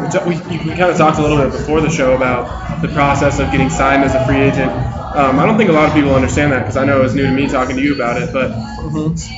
We, 0.00 0.08
t- 0.08 0.18
we, 0.26 0.58
we 0.64 0.76
kind 0.76 0.90
of 0.90 0.96
talked 0.96 1.18
a 1.18 1.22
little 1.22 1.38
bit 1.38 1.52
before 1.52 1.80
the 1.80 1.90
show 1.90 2.16
about 2.16 2.80
the 2.82 2.88
process 2.88 3.38
of 3.38 3.52
getting 3.52 3.70
signed 3.70 4.02
as 4.02 4.14
a 4.14 4.24
free 4.26 4.40
agent. 4.40 4.70
Um, 4.70 5.38
I 5.38 5.44
don't 5.44 5.58
think 5.58 5.68
a 5.68 5.72
lot 5.74 5.88
of 5.88 5.94
people 5.94 6.14
understand 6.14 6.52
that 6.52 6.60
because 6.60 6.76
I 6.78 6.86
know 6.86 7.00
it 7.00 7.02
was 7.02 7.14
new 7.14 7.26
to 7.26 7.30
me 7.30 7.46
talking 7.46 7.76
to 7.76 7.82
you 7.82 7.94
about 7.94 8.20
it. 8.20 8.32
But 8.32 8.52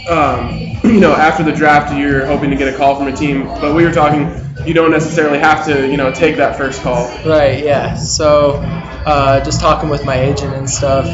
um, 0.09 0.79
you 0.85 1.01
know, 1.01 1.13
after 1.13 1.43
the 1.43 1.53
draft, 1.53 1.93
you're 1.99 2.25
hoping 2.27 2.51
to 2.51 2.57
get 2.57 2.73
a 2.73 2.77
call 2.77 2.97
from 2.97 3.09
a 3.09 3.17
team. 3.17 3.47
But 3.47 3.75
we 3.75 3.85
were 3.85 3.93
talking, 3.93 4.31
you 4.67 4.73
don't 4.73 4.93
necessarily 4.93 5.41
have 5.41 5.67
to, 5.67 5.91
you 5.91 5.97
know, 5.97 6.13
take 6.13 6.37
that 6.37 6.57
first 6.57 6.83
call. 6.83 7.09
Right, 7.27 7.65
yeah. 7.65 7.97
So, 7.97 8.61
uh, 8.63 9.45
just 9.45 9.61
talking 9.61 9.89
with 9.89 10.05
my 10.05 10.21
agent 10.21 10.55
and 10.55 10.71
stuff, 10.71 11.07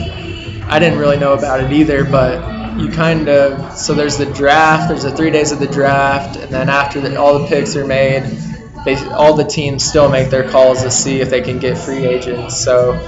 I 0.71 0.79
didn't 0.79 0.99
really 0.99 1.19
know 1.19 1.35
about 1.35 1.61
it 1.61 1.73
either, 1.73 2.05
but 2.05 2.79
you 2.79 2.91
kind 2.91 3.29
of 3.29 3.77
so 3.77 3.95
there's 3.95 4.17
the 4.17 4.27
draft, 4.27 4.89
there's 4.89 5.03
the 5.03 5.11
three 5.11 5.31
days 5.31 5.53
of 5.53 5.59
the 5.59 5.67
draft, 5.67 6.37
and 6.37 6.51
then 6.51 6.69
after 6.69 7.01
all 7.19 7.41
the 7.41 7.47
picks 7.49 7.77
are 7.77 7.87
made, 7.87 8.23
they 8.85 8.97
all 9.09 9.35
the 9.35 9.45
teams 9.45 9.85
still 9.85 10.09
make 10.09 10.31
their 10.31 10.49
calls 10.49 10.83
to 10.83 10.91
see 10.91 11.21
if 11.21 11.29
they 11.29 11.43
can 11.43 11.59
get 11.59 11.77
free 11.79 12.07
agents. 12.07 12.57
So. 12.63 12.99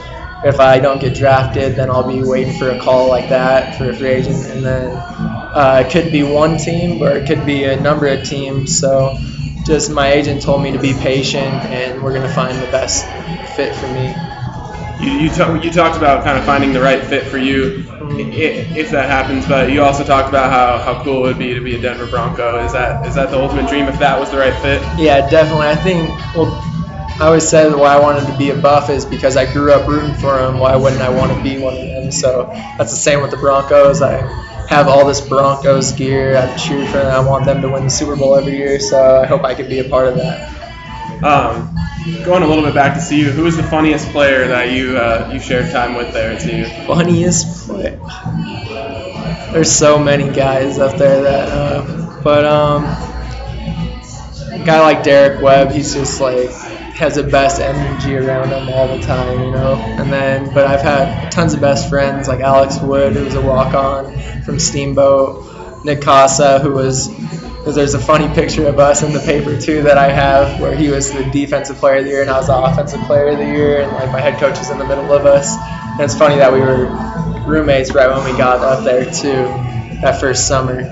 If 0.45 0.59
I 0.59 0.81
don't 0.81 1.01
get 1.01 1.15
drafted, 1.15 1.77
then 1.77 1.89
I'll 1.89 2.03
be 2.03 2.21
waiting 2.21 2.59
for 2.59 2.71
a 2.71 2.81
call 2.81 3.07
like 3.07 3.29
that 3.29 3.79
for 3.79 3.91
a 3.91 3.95
free 3.95 4.09
agent, 4.09 4.45
and 4.47 4.65
then 4.65 4.91
uh, 4.97 5.85
it 5.87 5.93
could 5.93 6.11
be 6.11 6.23
one 6.23 6.57
team 6.57 7.03
or 7.03 7.11
it 7.11 7.29
could 7.29 7.45
be 7.45 7.63
a 7.63 7.81
number 7.81 8.09
of 8.09 8.25
teams. 8.25 8.77
So 8.77 9.17
just 9.65 9.91
my 9.91 10.11
agent 10.11 10.43
told 10.43 10.63
me 10.63 10.73
to 10.73 10.79
be 10.79 10.95
patient 10.95 11.45
and 11.45 12.03
we're 12.03 12.15
gonna 12.15 12.33
find 12.33 12.61
the 12.61 12.71
best 12.73 13.07
fit 13.55 13.75
for 13.77 13.87
me. 13.89 14.15
You 15.03 15.11
you, 15.19 15.31
ta- 15.31 15.55
you 15.55 15.71
talked 15.71 15.97
about 15.97 16.23
kind 16.25 16.39
of 16.39 16.45
finding 16.45 16.73
the 16.73 16.81
right 16.81 17.03
fit 17.05 17.27
for 17.27 17.39
you, 17.39 17.85
if 18.19 18.91
that 18.91 19.11
happens. 19.11 19.47
But 19.47 19.71
you 19.73 19.83
also 19.83 20.05
talked 20.05 20.29
about 20.29 20.51
how, 20.51 20.79
how 20.79 21.03
cool 21.03 21.25
it 21.25 21.29
would 21.29 21.39
be 21.39 21.55
to 21.55 21.61
be 21.61 21.75
a 21.75 21.81
Denver 21.81 22.07
Bronco. 22.07 22.65
Is 22.65 22.73
that 22.73 23.05
is 23.07 23.17
that 23.17 23.31
the 23.31 23.39
ultimate 23.41 23.69
dream 23.69 23.89
if 23.89 23.99
that 23.99 24.19
was 24.19 24.31
the 24.31 24.39
right 24.39 24.55
fit? 24.55 24.81
Yeah, 24.99 25.29
definitely. 25.29 25.67
I 25.67 25.75
think 25.75 26.09
well, 26.37 26.61
I 27.21 27.27
always 27.27 27.49
said 27.49 27.75
why 27.75 27.95
I 27.95 28.01
wanted 28.01 28.27
to 28.31 28.39
be 28.39 28.51
a 28.51 28.57
Buff 28.57 28.91
is 28.91 29.05
because 29.05 29.37
I 29.37 29.53
grew 29.53 29.73
up 29.73 29.89
rooting 29.89 30.15
for 30.15 30.37
them. 30.39 30.59
Why 30.59 30.77
wouldn't 30.77 31.03
I 31.03 31.11
want 31.11 31.37
to 31.37 31.43
be 31.43 31.59
one 31.59 31.75
of 31.75 31.87
them? 31.87 32.11
So 32.13 32.51
that's 32.79 32.91
the 32.91 32.97
same 32.97 33.23
with 33.23 33.31
the 33.31 33.37
Broncos. 33.37 34.03
I 34.03 34.19
have 34.69 34.89
all 34.89 35.07
this 35.07 35.21
Broncos 35.21 35.93
gear. 35.93 36.37
I 36.37 36.57
cheer 36.57 36.87
for 36.87 36.99
them. 36.99 37.07
I 37.09 37.29
want 37.29 37.45
them 37.45 37.61
to 37.63 37.69
win 37.69 37.85
the 37.85 37.91
Super 37.91 38.17
Bowl 38.17 38.37
every 38.37 38.57
year. 38.57 38.79
So 38.79 39.21
I 39.21 39.27
hope 39.27 39.45
I 39.45 39.55
could 39.55 39.69
be 39.69 39.81
a 39.81 39.85
part 39.85 40.09
of 40.09 40.17
that. 40.17 40.49
Um, 41.23 41.75
going 42.25 42.43
a 42.43 42.47
little 42.47 42.65
bit 42.65 42.75
back 42.75 42.99
to 42.99 43.09
CU, 43.09 43.31
who 43.31 43.45
was 43.45 43.57
the 43.57 43.63
funniest 43.63 44.09
player 44.11 44.49
that 44.49 44.71
you 44.71 44.97
uh, 44.97 45.31
you 45.33 45.41
shared 45.41 45.71
time 45.71 45.95
with 45.95 46.13
there 46.13 46.39
CU? 46.39 46.65
funniest 46.87 47.69
player. 47.69 47.99
There's 49.53 49.71
so 49.71 49.99
many 49.99 50.33
guys 50.33 50.79
up 50.79 50.97
there 50.97 51.23
that, 51.23 51.49
uh, 51.49 52.21
but 52.23 52.45
um, 52.45 52.85
a 52.85 54.65
guy 54.65 54.81
like 54.81 55.03
Derek 55.05 55.43
Webb, 55.43 55.73
he's 55.73 55.95
just 55.95 56.21
like 56.21 56.51
has 56.95 57.15
the 57.17 57.23
best 57.23 57.61
energy 57.61 58.17
around 58.17 58.51
him 58.51 58.69
all 58.69 58.97
the 58.97 59.03
time, 59.03 59.41
you 59.41 59.51
know. 59.51 59.75
And 59.75 60.13
then, 60.13 60.53
but 60.53 60.67
I've 60.67 60.83
had 60.83 61.31
tons 61.31 61.55
of 61.55 61.61
best 61.61 61.89
friends 61.89 62.29
like 62.29 62.41
Alex 62.41 62.81
Wood, 62.81 63.15
who 63.15 63.25
was 63.25 63.35
a 63.35 63.41
walk-on 63.41 64.43
from 64.43 64.59
Steamboat, 64.59 65.85
Nick 65.85 66.03
Kasa, 66.03 66.59
who 66.59 66.73
was. 66.73 67.09
Because 67.63 67.77
there's 67.77 67.95
a 67.95 68.01
funny 68.01 68.27
picture 68.35 68.67
of 68.67 68.81
us 68.81 69.05
in 69.05 69.13
the 69.13 69.21
paper 69.21 69.57
too 69.57 69.83
that 69.85 69.97
I 69.97 70.09
have, 70.09 70.61
where 70.61 70.75
he 70.75 70.89
was 70.91 71.13
the 71.13 71.23
defensive 71.23 71.77
player 71.77 71.99
of 71.99 72.05
the 72.05 72.11
year 72.11 72.23
and 72.23 72.29
I 72.29 72.37
was 72.37 72.49
the 72.49 72.57
offensive 72.57 73.01
player 73.03 73.29
of 73.29 73.39
the 73.39 73.47
year, 73.47 73.83
and 73.83 73.93
like 73.93 74.11
my 74.11 74.21
head 74.21 74.41
coach 74.41 74.59
was 74.59 74.71
in 74.71 74.79
the 74.79 74.85
middle 74.85 75.13
of 75.13 75.27
us. 75.27 75.57
And 75.93 76.01
it's 76.01 76.19
funny 76.19 76.39
that 76.39 76.53
we 76.53 76.59
were 76.59 76.87
roommates 77.47 77.95
right 77.95 78.11
when 78.11 78.25
we 78.25 78.37
got 78.37 78.65
up 78.65 78.83
there 78.83 79.05
too, 79.05 79.45
that 80.01 80.19
first 80.19 80.49
summer. 80.49 80.83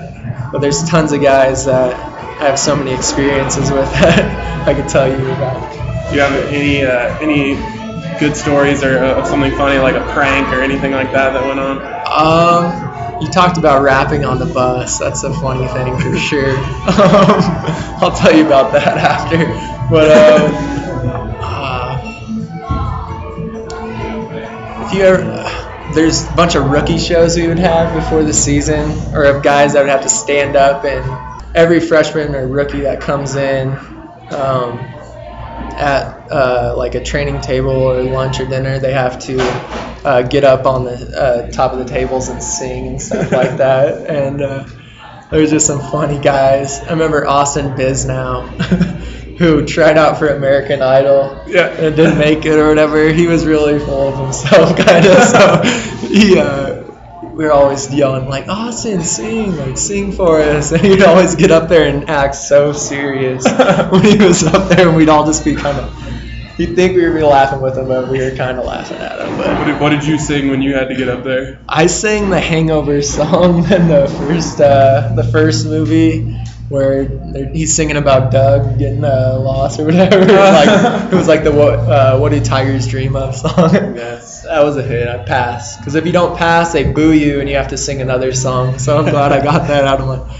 But 0.53 0.61
there's 0.61 0.87
tons 0.89 1.11
of 1.11 1.21
guys 1.21 1.65
that 1.65 1.93
I 2.41 2.45
have 2.45 2.57
so 2.57 2.73
many 2.73 2.93
experiences 2.93 3.69
with 3.69 3.91
that 3.99 4.67
I 4.67 4.73
could 4.73 4.87
tell 4.87 5.09
you 5.09 5.29
about. 5.33 6.09
Do 6.09 6.15
you 6.15 6.21
have 6.21 6.33
any 6.53 6.83
uh, 6.83 7.19
any 7.19 7.55
good 8.17 8.37
stories 8.37 8.81
or 8.81 8.97
uh, 8.97 9.25
something 9.25 9.51
funny 9.57 9.77
like 9.79 9.95
a 9.95 10.07
prank 10.13 10.47
or 10.53 10.61
anything 10.61 10.91
like 10.91 11.11
that 11.11 11.33
that 11.33 11.45
went 11.45 11.59
on? 11.59 11.79
Um, 12.11 12.90
you 13.21 13.27
talked 13.27 13.57
about 13.57 13.83
rapping 13.83 14.25
on 14.25 14.39
the 14.39 14.45
bus. 14.45 14.97
That's 14.97 15.23
a 15.23 15.31
funny 15.33 15.67
thing 15.67 15.97
for 15.99 16.17
sure. 16.17 16.57
Um, 16.57 16.57
I'll 18.01 18.15
tell 18.15 18.35
you 18.35 18.45
about 18.45 18.71
that 18.73 18.97
after. 18.97 19.37
But 19.89 20.11
um, 20.11 20.51
uh, 21.39 22.01
if 24.87 24.93
you 24.93 25.03
ever, 25.03 25.93
there's 25.93 26.27
a 26.27 26.33
bunch 26.33 26.55
of 26.55 26.71
rookie 26.71 26.97
shows 26.97 27.37
we 27.37 27.47
would 27.47 27.59
have 27.59 27.93
before 27.93 28.23
the 28.23 28.33
season, 28.33 28.89
or 29.13 29.25
of 29.25 29.43
guys 29.43 29.73
that 29.73 29.81
would 29.81 29.89
have 29.89 30.01
to 30.01 30.09
stand 30.09 30.55
up, 30.55 30.83
and 30.85 31.55
every 31.55 31.79
freshman 31.79 32.33
or 32.33 32.47
rookie 32.47 32.81
that 32.81 33.01
comes 33.01 33.35
in. 33.35 33.69
Um, 34.31 34.79
at 35.77 36.20
uh, 36.31 36.73
like 36.77 36.95
a 36.95 37.03
training 37.03 37.41
table 37.41 37.71
or 37.71 38.01
lunch 38.03 38.39
or 38.39 38.45
dinner, 38.45 38.79
they 38.79 38.93
have 38.93 39.19
to 39.21 39.37
uh, 40.03 40.21
get 40.23 40.43
up 40.43 40.65
on 40.65 40.85
the 40.85 40.93
uh, 41.21 41.51
top 41.51 41.73
of 41.73 41.79
the 41.79 41.85
tables 41.85 42.29
and 42.29 42.41
sing 42.41 42.87
and 42.87 43.01
stuff 43.01 43.31
like 43.31 43.57
that. 43.57 44.07
And 44.09 44.41
uh, 44.41 44.65
there 45.29 45.41
was 45.41 45.49
just 45.51 45.67
some 45.67 45.79
funny 45.79 46.19
guys. 46.19 46.79
I 46.81 46.91
remember 46.91 47.27
Austin 47.27 47.75
Bisnow, 47.75 48.47
who 49.37 49.65
tried 49.65 49.97
out 49.97 50.17
for 50.19 50.27
American 50.27 50.81
Idol 50.81 51.43
Yeah. 51.47 51.67
and 51.67 51.95
didn't 51.95 52.17
make 52.17 52.45
it 52.45 52.57
or 52.57 52.67
whatever. 52.67 53.09
He 53.09 53.27
was 53.27 53.45
really 53.45 53.79
full 53.79 54.09
of 54.09 54.17
himself, 54.17 54.75
kind 54.85 55.05
of. 55.05 55.23
So 55.23 56.07
he, 56.07 56.39
uh, 56.39 56.83
we 57.33 57.45
were 57.45 57.51
always 57.53 57.91
yelling 57.93 58.27
like, 58.27 58.49
"Austin, 58.49 59.01
sing, 59.03 59.55
like 59.55 59.77
sing 59.77 60.11
for 60.11 60.41
us," 60.41 60.71
and 60.73 60.81
he'd 60.81 61.01
always 61.03 61.35
get 61.35 61.49
up 61.49 61.69
there 61.69 61.87
and 61.87 62.09
act 62.09 62.35
so 62.35 62.73
serious 62.73 63.45
when 63.89 64.03
he 64.03 64.17
was 64.17 64.43
up 64.43 64.67
there, 64.69 64.87
and 64.89 64.97
we'd 64.97 65.09
all 65.09 65.25
just 65.25 65.45
be 65.45 65.55
kind 65.55 65.77
of. 65.77 66.10
You'd 66.61 66.75
think 66.75 66.95
we 66.95 67.03
would 67.07 67.15
be 67.15 67.23
laughing 67.23 67.59
with 67.59 67.75
him, 67.75 67.87
but 67.87 68.07
we 68.07 68.19
were 68.19 68.29
kind 68.35 68.59
of 68.59 68.65
laughing 68.65 68.97
at 68.97 69.19
him. 69.19 69.35
But 69.35 69.47
What 69.57 69.65
did, 69.65 69.81
what 69.81 69.89
did 69.89 70.05
you 70.05 70.19
sing 70.19 70.49
when 70.51 70.61
you 70.61 70.75
had 70.75 70.89
to 70.89 70.95
get 70.95 71.09
up 71.09 71.23
there? 71.23 71.59
I 71.67 71.87
sang 71.87 72.29
the 72.29 72.39
Hangover 72.39 73.01
song 73.01 73.59
in 73.71 73.87
the 73.87 74.07
first 74.19 74.61
uh, 74.61 75.11
the 75.15 75.23
first 75.23 75.65
movie 75.65 76.37
where 76.69 77.05
he's 77.51 77.75
singing 77.75 77.97
about 77.97 78.31
Doug 78.31 78.77
getting 78.77 79.03
uh, 79.03 79.39
lost 79.41 79.79
or 79.79 79.85
whatever. 79.85 80.19
like 80.25 81.11
it 81.11 81.15
was 81.15 81.27
like 81.27 81.43
the 81.43 81.51
what 81.51 81.79
uh, 81.79 82.19
what 82.19 82.29
do 82.31 82.39
tigers 82.39 82.87
dream 82.87 83.15
of 83.15 83.35
song. 83.35 83.73
Yes. 83.95 84.43
that 84.43 84.63
was 84.63 84.77
a 84.77 84.83
hit. 84.83 85.07
I 85.07 85.17
passed 85.23 85.79
because 85.79 85.95
if 85.95 86.05
you 86.05 86.11
don't 86.11 86.37
pass, 86.37 86.73
they 86.73 86.83
boo 86.83 87.11
you 87.11 87.39
and 87.39 87.49
you 87.49 87.55
have 87.55 87.69
to 87.69 87.77
sing 87.77 88.01
another 88.01 88.33
song. 88.33 88.77
So 88.77 88.99
I'm 88.99 89.05
glad 89.09 89.31
I 89.31 89.43
got 89.43 89.67
that 89.69 89.85
out 89.85 89.99
of 89.99 90.05
my. 90.05 90.37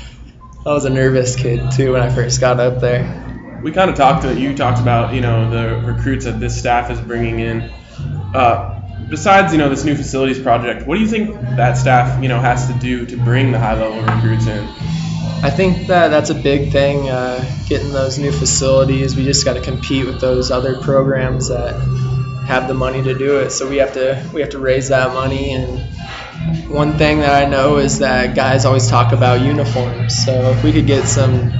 I 0.70 0.74
was 0.76 0.86
a 0.86 0.92
nervous 0.92 1.36
kid 1.36 1.72
too 1.72 1.94
when 1.94 2.04
I 2.04 2.10
first 2.14 2.40
got 2.40 2.60
up 2.60 2.80
there. 2.80 3.31
We 3.62 3.72
kind 3.72 3.90
of 3.90 3.96
talked. 3.96 4.24
To, 4.24 4.40
you 4.40 4.56
talked 4.56 4.80
about 4.80 5.14
you 5.14 5.22
know 5.22 5.50
the 5.50 5.86
recruits 5.86 6.26
that 6.26 6.40
this 6.40 6.58
staff 6.58 6.90
is 6.90 7.00
bringing 7.00 7.40
in. 7.40 7.72
Uh, 8.34 8.82
besides 9.10 9.52
you 9.54 9.60
know 9.60 9.70
this 9.70 9.84
new 9.84 9.96
facilities 9.96 10.40
project, 10.40 10.88
what 10.88 10.96
do 10.96 11.02
you 11.02 11.08
think 11.08 11.40
that 11.58 11.78
staff 11.78 12.22
you 12.22 12.30
know 12.30 12.40
has 12.40 12.68
to 12.68 12.74
do 12.80 13.06
to 13.06 13.18
bring 13.18 13.52
the 13.52 13.60
high 13.60 13.80
level 13.80 14.02
recruits 14.02 14.48
in? 14.48 14.68
I 15.44 15.50
think 15.50 15.88
that 15.88 16.10
that's 16.10 16.30
a 16.30 16.36
big 16.36 16.72
thing, 16.72 17.10
uh, 17.10 17.44
getting 17.68 17.92
those 17.92 18.20
new 18.20 18.32
facilities. 18.32 19.16
We 19.16 19.24
just 19.24 19.44
got 19.44 19.54
to 19.54 19.62
compete 19.62 20.06
with 20.06 20.22
those 20.22 20.52
other 20.52 20.80
programs 20.80 21.50
that 21.50 21.74
have 22.46 22.68
the 22.68 22.76
money 22.76 23.02
to 23.02 23.18
do 23.18 23.40
it. 23.40 23.50
So 23.50 23.68
we 23.68 23.78
have 23.78 23.94
to 23.94 24.24
we 24.34 24.42
have 24.42 24.52
to 24.52 24.60
raise 24.60 24.90
that 24.90 25.14
money. 25.14 25.54
And 25.54 25.80
one 26.70 26.98
thing 26.98 27.20
that 27.20 27.44
I 27.44 27.50
know 27.50 27.78
is 27.78 28.00
that 28.00 28.36
guys 28.36 28.66
always 28.66 28.88
talk 28.88 29.14
about 29.14 29.42
uniforms. 29.42 30.26
So 30.26 30.52
if 30.52 30.64
we 30.64 30.72
could 30.72 30.86
get 30.86 31.08
some 31.08 31.52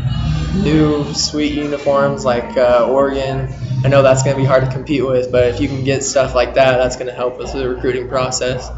new 0.54 1.14
sweet 1.14 1.54
uniforms 1.54 2.26
like 2.26 2.58
uh, 2.58 2.88
Oregon, 2.90 3.54
I 3.84 3.88
know 3.88 4.04
that's 4.04 4.24
going 4.24 4.36
to 4.36 4.42
be 4.42 4.48
hard 4.48 4.64
to 4.66 4.72
compete 4.72 5.06
with. 5.06 5.32
But 5.32 5.48
if 5.50 5.60
you 5.60 5.68
can 5.68 5.84
get 5.84 6.04
stuff 6.04 6.36
like 6.36 6.56
that, 6.56 6.78
that's 6.78 6.96
going 6.96 7.08
to 7.08 7.14
help 7.14 7.38
with 7.38 7.54
the 7.54 7.68
recruiting 7.68 8.08
process. 8.08 8.70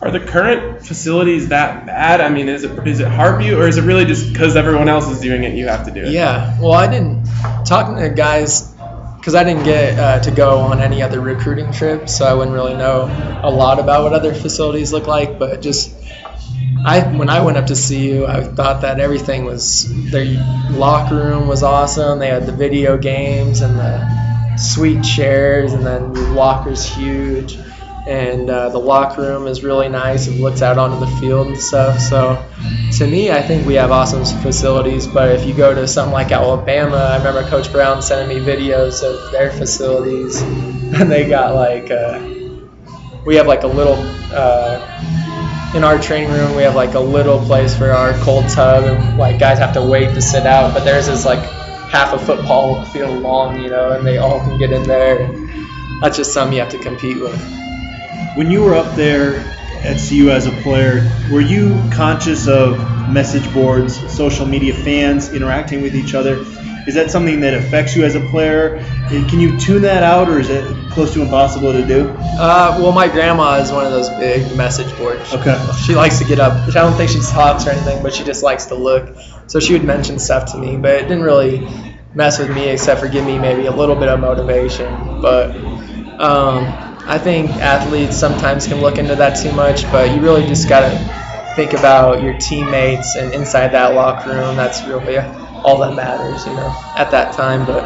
Are 0.00 0.10
the 0.10 0.20
current 0.20 0.84
facilities 0.84 1.48
that 1.48 1.86
bad? 1.86 2.20
I 2.20 2.28
mean, 2.28 2.48
is 2.48 2.62
it 2.62 2.86
is 2.86 3.00
it 3.00 3.08
Harvey 3.08 3.54
or 3.54 3.66
is 3.66 3.78
it 3.78 3.84
really 3.84 4.04
just 4.04 4.32
because 4.32 4.54
everyone 4.54 4.88
else 4.88 5.08
is 5.08 5.20
doing 5.20 5.44
it, 5.44 5.54
you 5.54 5.66
have 5.68 5.86
to 5.86 5.90
do 5.90 6.02
it? 6.02 6.12
Yeah. 6.12 6.60
Well, 6.60 6.72
I 6.72 6.86
didn't 6.88 7.26
talking 7.64 7.96
to 7.96 8.10
guys 8.10 8.74
because 9.16 9.34
I 9.34 9.44
didn't 9.44 9.64
get 9.64 9.98
uh, 9.98 10.20
to 10.20 10.30
go 10.30 10.58
on 10.58 10.80
any 10.80 11.00
other 11.00 11.20
recruiting 11.20 11.72
trips, 11.72 12.14
so 12.18 12.26
I 12.26 12.34
wouldn't 12.34 12.54
really 12.54 12.74
know 12.74 13.04
a 13.42 13.50
lot 13.50 13.78
about 13.78 14.02
what 14.02 14.12
other 14.12 14.34
facilities 14.34 14.92
look 14.92 15.06
like. 15.06 15.38
But 15.38 15.62
just 15.62 15.94
I 16.86 17.00
when 17.16 17.30
I 17.30 17.42
went 17.42 17.56
up 17.56 17.66
to 17.68 17.74
CU, 17.74 18.26
I 18.26 18.42
thought 18.42 18.82
that 18.82 19.00
everything 19.00 19.44
was 19.44 19.88
their 20.10 20.26
locker 20.70 21.16
room 21.16 21.48
was 21.48 21.62
awesome. 21.62 22.18
They 22.18 22.28
had 22.28 22.46
the 22.46 22.52
video 22.52 22.98
games 22.98 23.62
and 23.62 23.78
the 23.78 24.56
sweet 24.56 25.02
chairs, 25.02 25.72
and 25.72 25.84
then 25.84 26.12
the 26.12 26.20
locker's 26.32 26.84
huge. 26.84 27.58
And 28.06 28.50
uh, 28.50 28.68
the 28.68 28.78
locker 28.78 29.22
room 29.22 29.46
is 29.46 29.64
really 29.64 29.88
nice. 29.88 30.26
It 30.26 30.38
looks 30.38 30.60
out 30.60 30.76
onto 30.76 31.00
the 31.00 31.10
field 31.18 31.46
and 31.46 31.56
stuff. 31.56 31.98
So, 32.00 32.44
to 32.98 33.06
me, 33.06 33.32
I 33.32 33.40
think 33.40 33.66
we 33.66 33.74
have 33.74 33.90
awesome 33.90 34.24
facilities. 34.42 35.06
But 35.06 35.32
if 35.32 35.46
you 35.46 35.54
go 35.54 35.74
to 35.74 35.88
something 35.88 36.12
like 36.12 36.30
Alabama, 36.30 36.96
I 36.96 37.16
remember 37.16 37.48
Coach 37.48 37.72
Brown 37.72 38.02
sending 38.02 38.36
me 38.36 38.44
videos 38.44 39.02
of 39.02 39.32
their 39.32 39.50
facilities, 39.50 40.42
and 40.42 41.10
they 41.10 41.26
got 41.26 41.54
like 41.54 41.90
uh, 41.90 42.20
we 43.24 43.36
have 43.36 43.46
like 43.46 43.62
a 43.62 43.68
little 43.68 43.96
uh, 44.34 45.03
in 45.74 45.82
our 45.82 45.98
training 45.98 46.30
room. 46.30 46.54
We 46.54 46.62
have 46.62 46.76
like 46.76 46.94
a 46.94 47.00
little 47.00 47.38
place 47.40 47.76
for 47.76 47.90
our 47.90 48.12
cold 48.18 48.48
tub, 48.48 48.84
and 48.84 49.18
like 49.18 49.38
guys 49.38 49.58
have 49.58 49.74
to 49.74 49.82
wait 49.82 50.14
to 50.14 50.22
sit 50.22 50.46
out. 50.46 50.72
But 50.72 50.84
theirs 50.84 51.08
is 51.08 51.24
like 51.24 51.40
half 51.40 52.12
a 52.14 52.18
football 52.18 52.84
field 52.92 53.22
long, 53.22 53.60
you 53.60 53.68
know, 53.68 53.92
and 53.92 54.06
they 54.06 54.18
all 54.18 54.40
can 54.40 54.58
get 54.58 54.72
in 54.72 54.84
there. 54.84 55.22
And 55.22 56.02
that's 56.02 56.16
just 56.16 56.32
something 56.32 56.54
you 56.54 56.60
have 56.60 56.72
to 56.72 56.78
compete 56.78 57.20
with. 57.20 57.38
When 58.36 58.50
you 58.50 58.62
were 58.62 58.74
up 58.74 58.94
there 58.94 59.38
at 59.84 60.00
CU 60.08 60.30
as 60.30 60.46
a 60.46 60.52
player, 60.62 61.10
were 61.30 61.40
you 61.40 61.80
conscious 61.92 62.48
of 62.48 62.78
message 63.10 63.52
boards, 63.52 63.96
social 64.12 64.46
media 64.46 64.74
fans 64.74 65.32
interacting 65.32 65.82
with 65.82 65.94
each 65.94 66.14
other? 66.14 66.38
Is 66.86 66.94
that 66.94 67.10
something 67.10 67.40
that 67.40 67.54
affects 67.54 67.96
you 67.96 68.04
as 68.04 68.14
a 68.14 68.20
player? 68.20 68.78
Can 69.08 69.40
you 69.40 69.58
tune 69.58 69.82
that 69.82 70.02
out, 70.02 70.28
or 70.28 70.38
is 70.38 70.50
it 70.50 70.64
close 70.94 71.12
to 71.14 71.22
impossible 71.22 71.72
to 71.72 71.86
do? 71.86 72.08
Uh, 72.18 72.78
well, 72.80 72.92
my 72.92 73.08
grandma 73.08 73.56
is 73.56 73.70
one 73.70 73.84
of 73.84 73.92
those 73.92 74.08
big 74.10 74.56
message 74.56 74.96
boards. 74.96 75.32
Okay. 75.34 75.60
She 75.84 75.94
likes 75.94 76.18
to 76.20 76.24
get 76.24 76.40
up. 76.40 76.52
I 76.68 76.70
don't 76.70 76.94
think 76.94 77.10
she 77.10 77.20
talks 77.20 77.66
or 77.66 77.70
anything, 77.70 78.02
but 78.02 78.14
she 78.14 78.24
just 78.24 78.42
likes 78.42 78.66
to 78.66 78.74
look. 78.74 79.16
So 79.46 79.60
she 79.60 79.72
would 79.74 79.84
mention 79.84 80.18
stuff 80.18 80.52
to 80.52 80.58
me, 80.58 80.76
but 80.76 80.92
it 80.92 81.02
didn't 81.02 81.24
really 81.24 81.68
mess 82.14 82.38
with 82.38 82.50
me 82.50 82.68
except 82.68 83.00
for 83.00 83.08
give 83.08 83.26
me 83.26 83.38
maybe 83.38 83.66
a 83.66 83.72
little 83.72 83.96
bit 83.96 84.08
of 84.08 84.20
motivation. 84.20 85.20
But 85.20 85.50
um, 86.20 86.64
I 87.06 87.18
think 87.18 87.50
athletes 87.50 88.16
sometimes 88.16 88.66
can 88.66 88.80
look 88.80 88.98
into 88.98 89.16
that 89.16 89.36
too 89.36 89.52
much, 89.52 89.82
but 89.92 90.14
you 90.14 90.22
really 90.22 90.46
just 90.46 90.68
got 90.68 90.88
to 90.88 91.54
think 91.56 91.72
about 91.72 92.22
your 92.22 92.38
teammates 92.38 93.16
and 93.16 93.32
inside 93.34 93.68
that 93.68 93.94
locker 93.94 94.30
room. 94.30 94.56
That's 94.56 94.82
really 94.84 95.18
all 95.18 95.78
that 95.80 95.94
matters, 95.94 96.46
you 96.46 96.54
know, 96.54 96.74
at 96.96 97.10
that 97.10 97.34
time. 97.34 97.66
But 97.66 97.82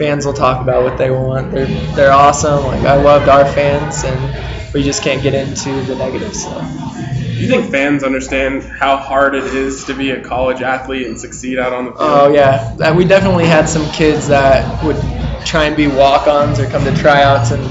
fans 0.00 0.24
will 0.24 0.32
talk 0.32 0.62
about 0.62 0.82
what 0.82 0.96
they 0.96 1.10
want. 1.10 1.52
They're 1.52 1.66
they're 1.94 2.12
awesome. 2.12 2.64
Like 2.64 2.86
I 2.86 2.94
loved 2.94 3.28
our 3.28 3.44
fans, 3.44 4.02
and 4.02 4.72
we 4.72 4.82
just 4.82 5.02
can't 5.02 5.22
get 5.22 5.34
into 5.34 5.82
the 5.82 5.94
negative 5.94 6.34
stuff. 6.34 6.66
Do 6.96 7.46
you 7.46 7.48
think 7.48 7.70
fans 7.70 8.02
understand 8.02 8.62
how 8.62 8.96
hard 8.96 9.34
it 9.34 9.44
is 9.44 9.84
to 9.84 9.94
be 9.94 10.10
a 10.10 10.20
college 10.22 10.62
athlete 10.62 11.06
and 11.06 11.20
succeed 11.20 11.58
out 11.58 11.74
on 11.74 11.84
the 11.84 11.90
field? 11.92 12.02
Oh 12.02 12.32
yeah, 12.32 12.92
we 12.92 13.04
definitely 13.04 13.44
had 13.44 13.68
some 13.68 13.84
kids 13.92 14.28
that 14.28 14.82
would 14.82 14.96
try 15.44 15.64
and 15.64 15.76
be 15.76 15.86
walk-ons 15.86 16.58
or 16.58 16.66
come 16.66 16.82
to 16.84 16.96
tryouts, 16.96 17.50
and 17.50 17.62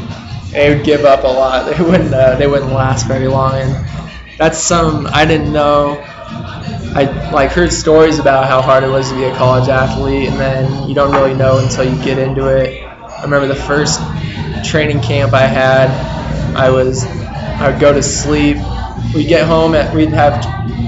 they 0.51 0.75
would 0.75 0.85
give 0.85 1.05
up 1.05 1.23
a 1.23 1.27
lot. 1.27 1.65
They 1.75 1.83
wouldn't 1.83 2.13
uh, 2.13 2.35
they 2.35 2.47
wouldn't 2.47 2.71
last 2.71 3.07
very 3.07 3.27
long, 3.27 3.55
and 3.55 3.87
that's 4.37 4.59
some 4.59 5.07
I 5.07 5.25
didn't 5.25 5.51
know. 5.51 6.05
I 6.99 7.31
like 7.31 7.51
heard 7.51 7.71
stories 7.71 8.19
about 8.19 8.49
how 8.49 8.61
hard 8.61 8.83
it 8.83 8.89
was 8.89 9.07
to 9.09 9.15
be 9.15 9.23
a 9.23 9.33
college 9.33 9.69
athlete, 9.69 10.27
and 10.27 10.37
then 10.37 10.89
you 10.89 10.93
don't 10.93 11.13
really 11.13 11.33
know 11.33 11.59
until 11.59 11.85
you 11.85 12.03
get 12.03 12.17
into 12.17 12.47
it. 12.47 12.83
I 12.83 13.23
remember 13.23 13.47
the 13.47 13.55
first 13.55 14.01
training 14.65 14.99
camp 14.99 15.33
I 15.33 15.45
had. 15.45 15.89
I 16.57 16.71
was 16.71 17.05
I 17.05 17.71
would 17.71 17.79
go 17.79 17.93
to 17.93 18.03
sleep. 18.03 18.57
We'd 19.15 19.29
get 19.29 19.47
home 19.47 19.75
at 19.75 19.95
we'd 19.95 20.09
have 20.09 20.43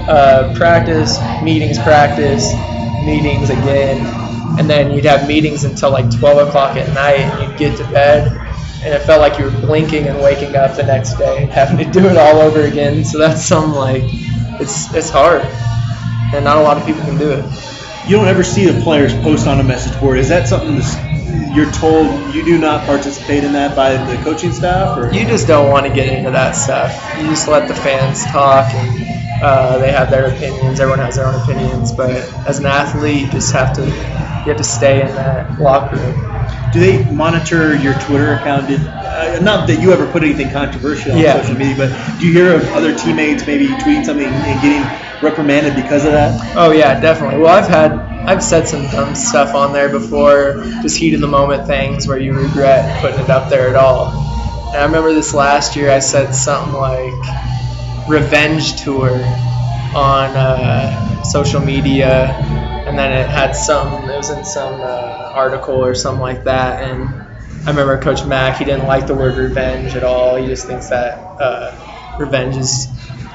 uh, 0.06 0.52
practice, 0.54 1.18
meetings, 1.42 1.78
practice, 1.78 2.52
meetings 3.06 3.48
again, 3.48 4.04
and 4.58 4.68
then 4.68 4.92
you'd 4.92 5.06
have 5.06 5.26
meetings 5.26 5.64
until 5.64 5.92
like 5.92 6.10
12 6.18 6.48
o'clock 6.48 6.76
at 6.76 6.92
night, 6.92 7.20
and 7.20 7.48
you'd 7.48 7.58
get 7.58 7.78
to 7.78 7.84
bed, 7.90 8.28
and 8.84 8.92
it 8.92 9.00
felt 9.06 9.22
like 9.22 9.38
you 9.38 9.46
were 9.46 9.60
blinking 9.62 10.06
and 10.08 10.20
waking 10.22 10.56
up 10.56 10.76
the 10.76 10.82
next 10.82 11.14
day, 11.14 11.46
having 11.46 11.78
to 11.78 11.90
do 11.90 12.06
it 12.06 12.18
all 12.18 12.42
over 12.42 12.60
again. 12.64 13.02
So 13.02 13.16
that's 13.16 13.42
some 13.42 13.72
like 13.72 14.04
it's 14.60 14.92
it's 14.94 15.08
hard, 15.08 15.40
and 16.32 16.44
not 16.44 16.56
a 16.56 16.62
lot 16.62 16.78
of 16.78 16.86
people 16.86 17.02
can 17.02 17.18
do 17.18 17.30
it. 17.30 17.44
You 18.08 18.16
don't 18.16 18.26
ever 18.28 18.42
see 18.42 18.66
the 18.66 18.80
players 18.82 19.14
post 19.14 19.46
on 19.46 19.60
a 19.60 19.62
message 19.64 19.98
board. 20.00 20.18
Is 20.18 20.28
that 20.30 20.48
something 20.48 20.74
that's, 20.74 20.96
you're 21.54 21.70
told 21.70 22.34
you 22.34 22.44
do 22.44 22.58
not 22.58 22.84
participate 22.86 23.44
in 23.44 23.52
that 23.52 23.76
by 23.76 23.92
the 23.92 24.16
coaching 24.24 24.52
staff? 24.52 24.98
Or? 24.98 25.12
You 25.12 25.24
just 25.26 25.46
don't 25.46 25.70
want 25.70 25.86
to 25.86 25.92
get 25.92 26.08
into 26.08 26.30
that 26.32 26.52
stuff. 26.52 26.92
You 27.18 27.28
just 27.28 27.46
let 27.46 27.68
the 27.68 27.74
fans 27.74 28.24
talk, 28.26 28.72
and 28.74 29.42
uh, 29.42 29.78
they 29.78 29.92
have 29.92 30.10
their 30.10 30.26
opinions. 30.34 30.80
Everyone 30.80 30.98
has 30.98 31.16
their 31.16 31.26
own 31.26 31.40
opinions, 31.40 31.92
but 31.92 32.10
as 32.46 32.58
an 32.58 32.66
athlete, 32.66 33.26
you 33.26 33.30
just 33.30 33.52
have 33.52 33.74
to 33.76 33.82
you 33.82 34.48
have 34.48 34.56
to 34.56 34.64
stay 34.64 35.02
in 35.02 35.14
that 35.14 35.60
locker 35.60 35.96
room. 35.96 36.70
Do 36.72 36.80
they 36.80 37.04
monitor 37.12 37.76
your 37.76 37.94
Twitter 37.94 38.32
account? 38.32 38.66
Did, 38.66 38.80
uh, 38.80 39.38
not 39.40 39.68
that 39.68 39.76
you 39.80 39.92
ever 39.92 40.06
put 40.10 40.24
anything 40.24 40.50
controversial 40.50 41.12
on 41.12 41.18
Yeah. 41.18 41.40
social 41.40 41.56
media, 41.56 41.76
but 41.76 42.18
do 42.18 42.26
you 42.26 42.32
hear 42.32 42.54
of 42.54 42.62
other 42.72 42.96
teammates 42.96 43.46
maybe 43.46 43.66
tweeting 43.68 44.04
something 44.04 44.26
and 44.26 44.62
getting 44.62 45.11
reprimanded 45.22 45.74
because 45.74 46.04
of 46.04 46.12
that? 46.12 46.56
Oh 46.56 46.72
yeah, 46.72 47.00
definitely. 47.00 47.40
Well, 47.40 47.56
I've 47.56 47.68
had 47.68 47.92
I've 47.92 48.42
said 48.42 48.68
some 48.68 48.86
dumb 48.88 49.14
stuff 49.14 49.54
on 49.54 49.72
there 49.72 49.88
before, 49.88 50.62
just 50.82 50.96
heat 50.96 51.14
of 51.14 51.20
the 51.20 51.26
moment 51.26 51.66
things 51.66 52.06
where 52.06 52.18
you 52.18 52.32
regret 52.34 53.00
putting 53.00 53.20
it 53.20 53.30
up 53.30 53.50
there 53.50 53.68
at 53.68 53.76
all. 53.76 54.08
And 54.68 54.76
I 54.76 54.84
remember 54.84 55.12
this 55.12 55.34
last 55.34 55.76
year 55.76 55.90
I 55.90 55.98
said 55.98 56.32
something 56.32 56.72
like 56.74 58.08
revenge 58.08 58.82
tour 58.82 59.10
on 59.94 60.36
uh, 60.36 61.22
social 61.22 61.60
media, 61.60 62.26
and 62.86 62.98
then 62.98 63.12
it 63.12 63.28
had 63.28 63.52
some 63.52 64.08
it 64.08 64.16
was 64.16 64.30
in 64.30 64.44
some 64.44 64.80
uh, 64.80 65.32
article 65.34 65.84
or 65.84 65.94
something 65.94 66.22
like 66.22 66.44
that, 66.44 66.82
and 66.82 67.08
I 67.64 67.70
remember 67.70 68.00
Coach 68.00 68.24
Mack 68.24 68.58
he 68.58 68.64
didn't 68.64 68.86
like 68.86 69.06
the 69.06 69.14
word 69.14 69.36
revenge 69.36 69.94
at 69.94 70.04
all. 70.04 70.36
He 70.36 70.46
just 70.46 70.66
thinks 70.66 70.88
that 70.88 71.18
uh, 71.40 72.16
revenge 72.18 72.56
is 72.56 72.88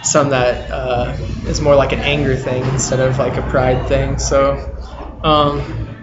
some 0.10 0.30
that 0.30 0.72
uh, 0.72 1.18
is 1.48 1.62
more 1.62 1.76
like 1.76 1.92
an 1.92 2.00
anger 2.00 2.36
thing 2.36 2.64
instead 2.66 3.00
of 3.00 3.18
like 3.20 3.38
a 3.38 3.42
pride 3.50 3.88
thing. 3.88 4.18
So, 4.18 5.20
um, 5.24 5.96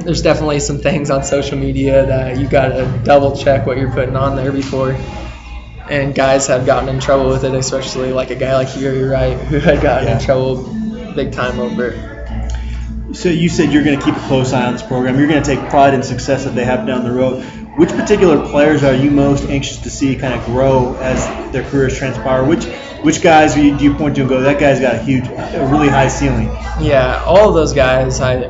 there's 0.00 0.22
definitely 0.22 0.60
some 0.60 0.78
things 0.78 1.10
on 1.10 1.24
social 1.24 1.58
media 1.58 2.06
that 2.06 2.38
you 2.38 2.48
got 2.48 2.68
to 2.68 3.00
double 3.04 3.36
check 3.36 3.66
what 3.66 3.78
you're 3.78 3.90
putting 3.90 4.16
on 4.16 4.36
there 4.36 4.52
before. 4.52 4.96
And 5.90 6.14
guys 6.14 6.46
have 6.48 6.66
gotten 6.66 6.88
in 6.88 7.00
trouble 7.00 7.30
with 7.30 7.44
it, 7.44 7.54
especially 7.54 8.12
like 8.12 8.30
a 8.30 8.34
guy 8.34 8.54
like 8.54 8.76
Yuri 8.76 9.02
Wright, 9.04 9.36
who 9.48 9.58
had 9.58 9.82
gotten 9.82 10.08
Yeah. 10.08 10.18
in 10.18 10.24
trouble 10.24 10.74
big 11.14 11.32
time 11.32 11.58
over 11.58 11.88
it. 11.88 13.16
So 13.16 13.30
you 13.30 13.48
said 13.48 13.72
you're 13.72 13.82
going 13.84 13.98
to 13.98 14.04
keep 14.04 14.14
a 14.14 14.20
close 14.28 14.52
eye 14.52 14.66
on 14.66 14.74
this 14.74 14.82
program. 14.82 15.18
You're 15.18 15.28
going 15.28 15.42
to 15.42 15.54
take 15.56 15.68
pride 15.70 15.94
in 15.94 16.02
success 16.02 16.44
that 16.44 16.54
they 16.54 16.64
have 16.64 16.86
down 16.86 17.04
the 17.04 17.12
road. 17.12 17.42
Which 17.78 17.88
particular 17.90 18.46
players 18.48 18.84
are 18.84 18.94
you 18.94 19.10
most 19.10 19.48
anxious 19.48 19.78
to 19.78 19.90
see 19.90 20.14
kind 20.16 20.34
of 20.34 20.44
grow 20.44 20.94
as 20.96 21.24
their 21.52 21.62
careers 21.64 21.96
transpire? 21.96 22.44
Which 22.44 22.66
which 23.02 23.22
guys 23.22 23.54
do 23.54 23.62
you, 23.62 23.94
point 23.94 24.16
to 24.16 24.22
and 24.22 24.30
go, 24.30 24.40
that 24.40 24.58
guy's 24.58 24.80
got 24.80 24.96
a 24.96 24.98
huge, 24.98 25.26
a 25.28 25.68
really 25.70 25.88
high 25.88 26.08
ceiling? 26.08 26.48
Yeah, 26.80 27.22
all 27.26 27.48
of 27.48 27.54
those 27.54 27.72
guys, 27.72 28.20
I, 28.20 28.44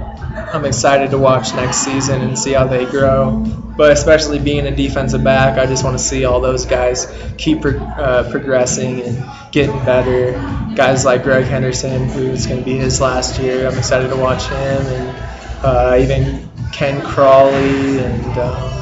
I'm 0.53 0.65
excited 0.65 1.11
to 1.11 1.19
watch 1.19 1.55
next 1.55 1.79
season 1.79 2.23
and 2.23 2.39
see 2.39 2.53
how 2.53 2.67
they 2.67 2.85
grow. 2.87 3.45
But 3.77 3.93
especially 3.93 4.41
being 4.41 4.67
a 4.67 4.75
defensive 4.75 5.23
back, 5.23 5.57
I 5.57 5.67
just 5.67 5.85
want 5.85 5.97
to 5.97 6.03
see 6.03 6.25
all 6.25 6.41
those 6.41 6.67
guys 6.67 7.07
keep 7.37 7.61
pro- 7.61 7.79
uh, 7.79 8.29
progressing 8.29 9.03
and 9.03 9.25
getting 9.53 9.79
better. 9.85 10.33
Guys 10.75 11.05
like 11.05 11.23
Greg 11.23 11.45
Henderson, 11.45 12.09
who's 12.09 12.47
going 12.47 12.59
to 12.59 12.65
be 12.65 12.77
his 12.77 13.01
last 13.01 13.39
year, 13.41 13.69
I'm 13.69 13.79
excited 13.79 14.09
to 14.09 14.17
watch 14.17 14.49
him, 14.49 14.87
and 14.87 15.17
uh, 15.63 15.97
even 16.01 16.51
Ken 16.73 17.01
Crawley 17.03 17.99
and 18.01 18.39
um, 18.39 18.78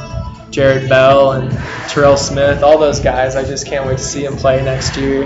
Jered 0.56 0.88
Bell 0.88 1.32
and 1.32 1.52
Terrell 1.86 2.16
Smith, 2.16 2.62
all 2.62 2.78
those 2.78 2.98
guys. 2.98 3.36
I 3.36 3.44
just 3.44 3.66
can't 3.66 3.86
wait 3.86 3.98
to 3.98 4.02
see 4.02 4.22
them 4.22 4.38
play 4.38 4.64
next 4.64 4.96
year. 4.96 5.24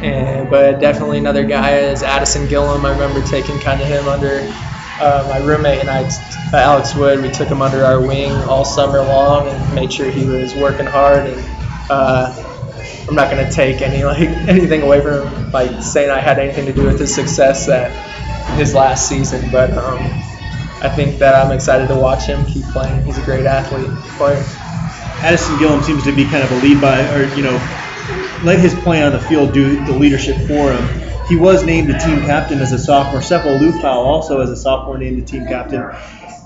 And 0.00 0.48
but 0.48 0.80
definitely 0.80 1.18
another 1.18 1.44
guy 1.44 1.76
is 1.76 2.02
Addison 2.02 2.46
Gillam. 2.46 2.82
I 2.86 2.92
remember 2.92 3.22
taking 3.26 3.58
kind 3.58 3.82
of 3.82 3.86
him 3.86 4.08
under 4.08 4.38
uh, 4.98 5.26
my 5.28 5.44
roommate 5.44 5.80
and 5.80 5.90
I, 5.90 6.08
Alex 6.54 6.94
Wood. 6.94 7.20
We 7.20 7.30
took 7.30 7.48
him 7.48 7.60
under 7.60 7.84
our 7.84 8.00
wing 8.00 8.32
all 8.32 8.64
summer 8.64 9.02
long 9.02 9.46
and 9.46 9.74
made 9.74 9.92
sure 9.92 10.10
he 10.10 10.24
was 10.24 10.54
working 10.54 10.86
hard. 10.86 11.26
And 11.26 11.44
uh, 11.90 12.34
I'm 13.06 13.14
not 13.14 13.30
going 13.30 13.44
to 13.44 13.52
take 13.52 13.82
any 13.82 14.04
like 14.04 14.20
anything 14.48 14.80
away 14.80 15.02
from 15.02 15.28
him, 15.28 15.52
like 15.52 15.82
saying 15.82 16.10
I 16.10 16.18
had 16.18 16.38
anything 16.38 16.64
to 16.64 16.72
do 16.72 16.84
with 16.84 16.98
his 16.98 17.14
success 17.14 17.68
at 17.68 17.90
his 18.56 18.74
last 18.74 19.06
season. 19.06 19.50
But 19.50 19.76
um, 19.76 19.98
I 20.80 20.88
think 20.88 21.18
that 21.18 21.34
I'm 21.34 21.52
excited 21.52 21.88
to 21.88 21.94
watch 21.94 22.24
him 22.24 22.46
keep 22.46 22.64
playing. 22.68 23.04
He's 23.04 23.18
a 23.18 23.24
great 23.26 23.44
athlete 23.44 23.90
player. 24.16 24.42
Addison 25.22 25.56
Gillam 25.56 25.82
seems 25.82 26.04
to 26.04 26.12
be 26.14 26.24
kind 26.24 26.42
of 26.42 26.50
a 26.50 26.56
lead 26.56 26.80
by, 26.80 27.00
or 27.14 27.24
you 27.36 27.42
know, 27.42 27.54
let 28.42 28.58
his 28.58 28.74
play 28.74 29.02
on 29.02 29.12
the 29.12 29.20
field 29.20 29.52
do 29.52 29.84
the 29.84 29.92
leadership 29.92 30.36
for 30.48 30.72
him. 30.72 31.26
He 31.28 31.36
was 31.36 31.64
named 31.64 31.88
the 31.88 31.98
team 31.98 32.20
captain 32.22 32.58
as 32.58 32.72
a 32.72 32.78
sophomore. 32.78 33.20
Sefo 33.20 33.58
Liufau 33.58 33.84
also 33.84 34.40
as 34.40 34.50
a 34.50 34.56
sophomore 34.56 34.98
named 34.98 35.22
the 35.22 35.24
team 35.24 35.46
captain. 35.46 35.88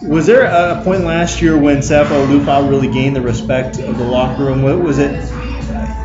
Was 0.02 0.26
there 0.26 0.42
a 0.42 0.82
point 0.84 1.04
last 1.04 1.40
year 1.40 1.58
when 1.58 1.78
Sefo 1.78 2.26
Liufau 2.26 2.68
really 2.68 2.88
gained 2.88 3.16
the 3.16 3.22
respect 3.22 3.78
of 3.78 3.96
the 3.96 4.04
locker 4.04 4.44
room? 4.44 4.62
What 4.62 4.78
was 4.78 4.98
it? 4.98 5.10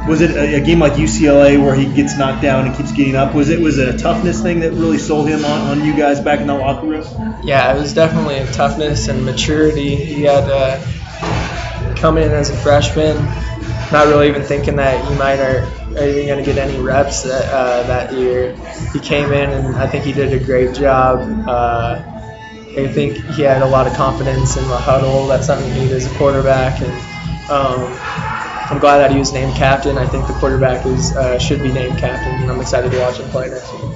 Was 0.07 0.21
it 0.21 0.31
a, 0.31 0.55
a 0.55 0.61
game 0.61 0.79
like 0.79 0.93
UCLA 0.93 1.63
where 1.63 1.75
he 1.75 1.93
gets 1.93 2.17
knocked 2.17 2.41
down 2.41 2.65
and 2.65 2.75
keeps 2.75 2.91
getting 2.93 3.15
up? 3.15 3.35
Was 3.35 3.49
it 3.49 3.59
was 3.59 3.77
it 3.77 3.93
a 3.93 3.97
toughness 3.97 4.41
thing 4.41 4.61
that 4.61 4.71
really 4.71 4.97
sold 4.97 5.27
him 5.27 5.43
on, 5.43 5.79
on 5.79 5.85
you 5.85 5.95
guys 5.95 6.21
back 6.21 6.39
in 6.39 6.47
the 6.47 6.55
locker 6.55 6.87
room? 6.87 7.03
Yeah, 7.43 7.75
it 7.75 7.79
was 7.79 7.93
definitely 7.93 8.37
a 8.37 8.51
toughness 8.51 9.09
and 9.09 9.25
maturity. 9.25 9.95
He 9.95 10.23
had 10.23 10.49
uh, 10.49 10.81
come 12.01 12.17
in 12.17 12.31
as 12.31 12.49
a 12.49 12.57
freshman, 12.57 13.15
not 13.91 14.07
really 14.07 14.27
even 14.27 14.41
thinking 14.41 14.75
that 14.77 15.07
he 15.07 15.15
might 15.15 15.39
or, 15.39 15.63
or 15.95 16.03
even 16.03 16.25
going 16.25 16.43
to 16.43 16.45
get 16.45 16.57
any 16.57 16.81
reps 16.81 17.21
that, 17.23 17.45
uh, 17.53 17.83
that 17.83 18.11
year. 18.13 18.55
He 18.91 18.99
came 18.99 19.31
in 19.31 19.51
and 19.51 19.75
I 19.75 19.87
think 19.87 20.03
he 20.03 20.11
did 20.11 20.33
a 20.33 20.43
great 20.43 20.73
job. 20.73 21.19
Uh, 21.47 22.03
I 22.75 22.87
think 22.87 23.17
he 23.35 23.43
had 23.43 23.61
a 23.61 23.67
lot 23.67 23.85
of 23.85 23.93
confidence 23.93 24.57
in 24.57 24.67
the 24.67 24.77
huddle. 24.77 25.27
That's 25.27 25.45
something 25.45 25.67
you 25.75 25.83
need 25.83 25.91
as 25.91 26.11
a 26.11 26.17
quarterback. 26.17 26.81
And 26.81 26.91
um, 27.51 27.97
I'm 28.71 28.79
glad 28.79 28.99
that 28.99 29.11
he 29.11 29.19
was 29.19 29.31
named 29.31 29.55
captain. 29.55 29.97
I 29.97 30.07
think 30.07 30.25
the 30.25 30.33
quarterback 30.33 30.85
is 30.85 31.15
uh, 31.15 31.37
should 31.37 31.61
be 31.61 31.71
named 31.71 31.99
captain, 31.99 32.33
and 32.41 32.49
I'm 32.49 32.61
excited 32.61 32.91
to 32.91 32.99
watch 32.99 33.19
him 33.19 33.29
play 33.29 33.49
next 33.49 33.71
year. 33.73 33.90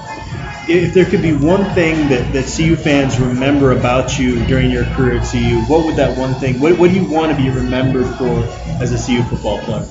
If 0.68 0.94
there 0.94 1.06
could 1.06 1.22
be 1.22 1.34
one 1.34 1.74
thing 1.76 2.10
that, 2.10 2.34
that 2.34 2.48
CU 2.48 2.76
fans 2.76 3.20
remember 3.20 3.72
about 3.72 4.18
you 4.18 4.46
during 4.46 4.72
your 4.72 4.86
career 4.86 5.20
at 5.20 5.30
CU, 5.30 5.62
what 5.68 5.86
would 5.86 5.96
that 5.98 6.18
one 6.18 6.34
thing? 6.36 6.60
What, 6.60 6.78
what 6.80 6.90
do 6.90 6.96
you 6.96 7.06
want 7.06 7.32
to 7.32 7.38
be 7.38 7.50
remembered 7.50 8.18
for 8.18 8.44
as 8.82 8.92
a 8.92 8.98
CU 8.98 9.24
football 9.24 9.64
player? 9.64 9.88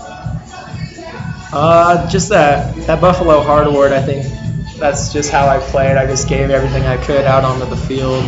Uh, 1.53 2.09
just 2.09 2.31
that 2.31 2.75
that 2.87 3.01
Buffalo 3.01 3.41
Heart 3.43 3.69
Award. 3.69 3.93
I 3.93 4.03
think 4.03 4.27
that's 4.79 5.13
just 5.13 5.31
how 5.31 5.47
I 5.47 5.61
played. 5.61 5.97
I 5.97 6.07
just 6.07 6.29
gave 6.29 6.51
everything 6.51 6.83
I 6.85 6.97
could 6.97 7.25
out 7.25 7.45
onto 7.45 7.67
the 7.67 7.77
field, 7.77 8.25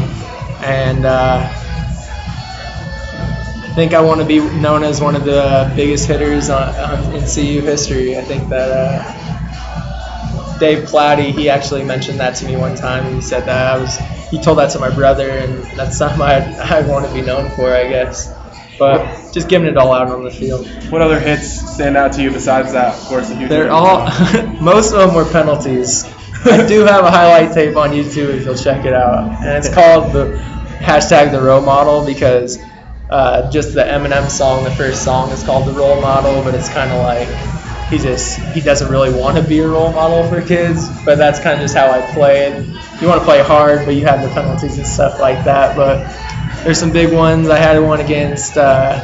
and 0.63 1.05
uh, 1.05 1.53
I 3.63 3.73
think 3.75 3.95
I 3.95 4.01
want 4.01 4.21
to 4.21 4.27
be 4.27 4.39
known 4.41 4.85
as 4.85 5.01
one 5.01 5.17
of 5.17 5.25
the 5.25 5.73
biggest 5.77 6.07
hitters 6.07 6.51
on, 6.51 6.75
on, 6.77 7.13
in 7.15 7.27
CU 7.27 7.61
history. 7.63 8.17
I 8.17 8.23
think 8.23 8.49
that 8.49 8.71
uh, 8.71 9.16
Dave 10.59 10.87
Plati, 10.87 11.33
he 11.33 11.49
actually 11.49 11.85
mentioned 11.85 12.21
that 12.21 12.37
to 12.37 12.47
me 12.47 12.57
one 12.57 12.75
time. 12.75 13.15
He 13.15 13.21
said 13.21 13.45
that 13.47 13.75
I 13.75 13.79
was. 13.79 13.97
He 14.31 14.41
told 14.41 14.59
that 14.59 14.71
to 14.71 14.79
my 14.79 14.91
brother, 14.91 15.29
and 15.31 15.63
that's 15.77 15.97
something 15.97 16.21
I 16.23 16.79
I 16.79 16.81
want 16.83 17.07
to 17.07 17.13
be 17.13 17.23
known 17.23 17.51
for, 17.51 17.73
I 17.75 17.89
guess. 17.89 18.33
But 18.79 19.33
just 19.33 19.49
giving 19.49 19.69
it 19.69 19.77
all 19.77 19.93
out 19.93 20.09
on 20.09 20.23
the 20.23 20.31
field. 20.31 20.67
What 20.91 21.01
other 21.01 21.19
hits 21.19 21.75
stand 21.75 21.97
out 21.97 22.13
to 22.15 22.23
you 22.23 22.31
besides 22.31 22.73
that? 22.73 22.95
Of 22.95 23.05
course, 23.07 23.29
the 23.31 23.37
huge 23.37 23.49
They're 23.49 23.71
all 23.71 24.05
most 24.61 24.93
of 24.93 24.99
them 24.99 25.15
were 25.15 25.25
penalties. 25.31 26.05
I 26.45 26.67
do 26.69 26.81
have 26.81 27.05
a 27.05 27.11
highlight 27.11 27.55
tape 27.55 27.77
on 27.77 27.91
YouTube 27.91 28.35
if 28.35 28.45
you'll 28.45 28.55
check 28.55 28.85
it 28.85 28.93
out, 28.93 29.43
and 29.43 29.57
it's 29.57 29.73
called 29.73 30.13
the 30.13 30.39
hashtag 30.79 31.33
the 31.33 31.41
role 31.41 31.63
model 31.63 32.05
because 32.05 32.63
uh, 33.09 33.51
just 33.51 33.75
the 33.75 33.83
Eminem 33.83 34.29
song, 34.29 34.65
the 34.65 34.71
first 34.71 35.05
song 35.05 35.31
is 35.31 35.43
called 35.43 35.67
the 35.67 35.73
role 35.73 36.01
model, 36.01 36.43
but 36.43 36.55
it's 36.55 36.69
kind 36.69 36.91
of 36.91 37.03
like 37.03 37.29
he 37.91 37.99
just 37.99 38.39
he 38.53 38.61
doesn't 38.61 38.91
really 38.91 39.13
want 39.13 39.37
to 39.37 39.43
be 39.43 39.61
a 39.61 39.69
role 39.69 39.93
model 39.93 40.29
for 40.29 40.41
kids, 40.43 40.89
but 41.05 41.17
that's 41.17 41.39
kind 41.39 41.55
of 41.55 41.61
just 41.61 41.77
how 41.77 41.91
I 41.91 42.01
played. 42.13 42.65
You 43.01 43.09
want 43.09 43.21
to 43.21 43.25
play 43.25 43.43
hard, 43.43 43.85
but 43.85 43.95
you 43.95 44.05
have 44.07 44.23
the 44.23 44.29
penalties 44.29 44.79
and 44.79 44.87
stuff 44.87 45.21
like 45.21 45.45
that. 45.45 45.77
But 45.77 46.05
there's 46.65 46.79
some 46.79 46.93
big 46.93 47.13
ones. 47.13 47.49
I 47.49 47.59
had 47.59 47.79
one 47.79 48.01
against. 48.01 48.57
Uh, 48.57 49.01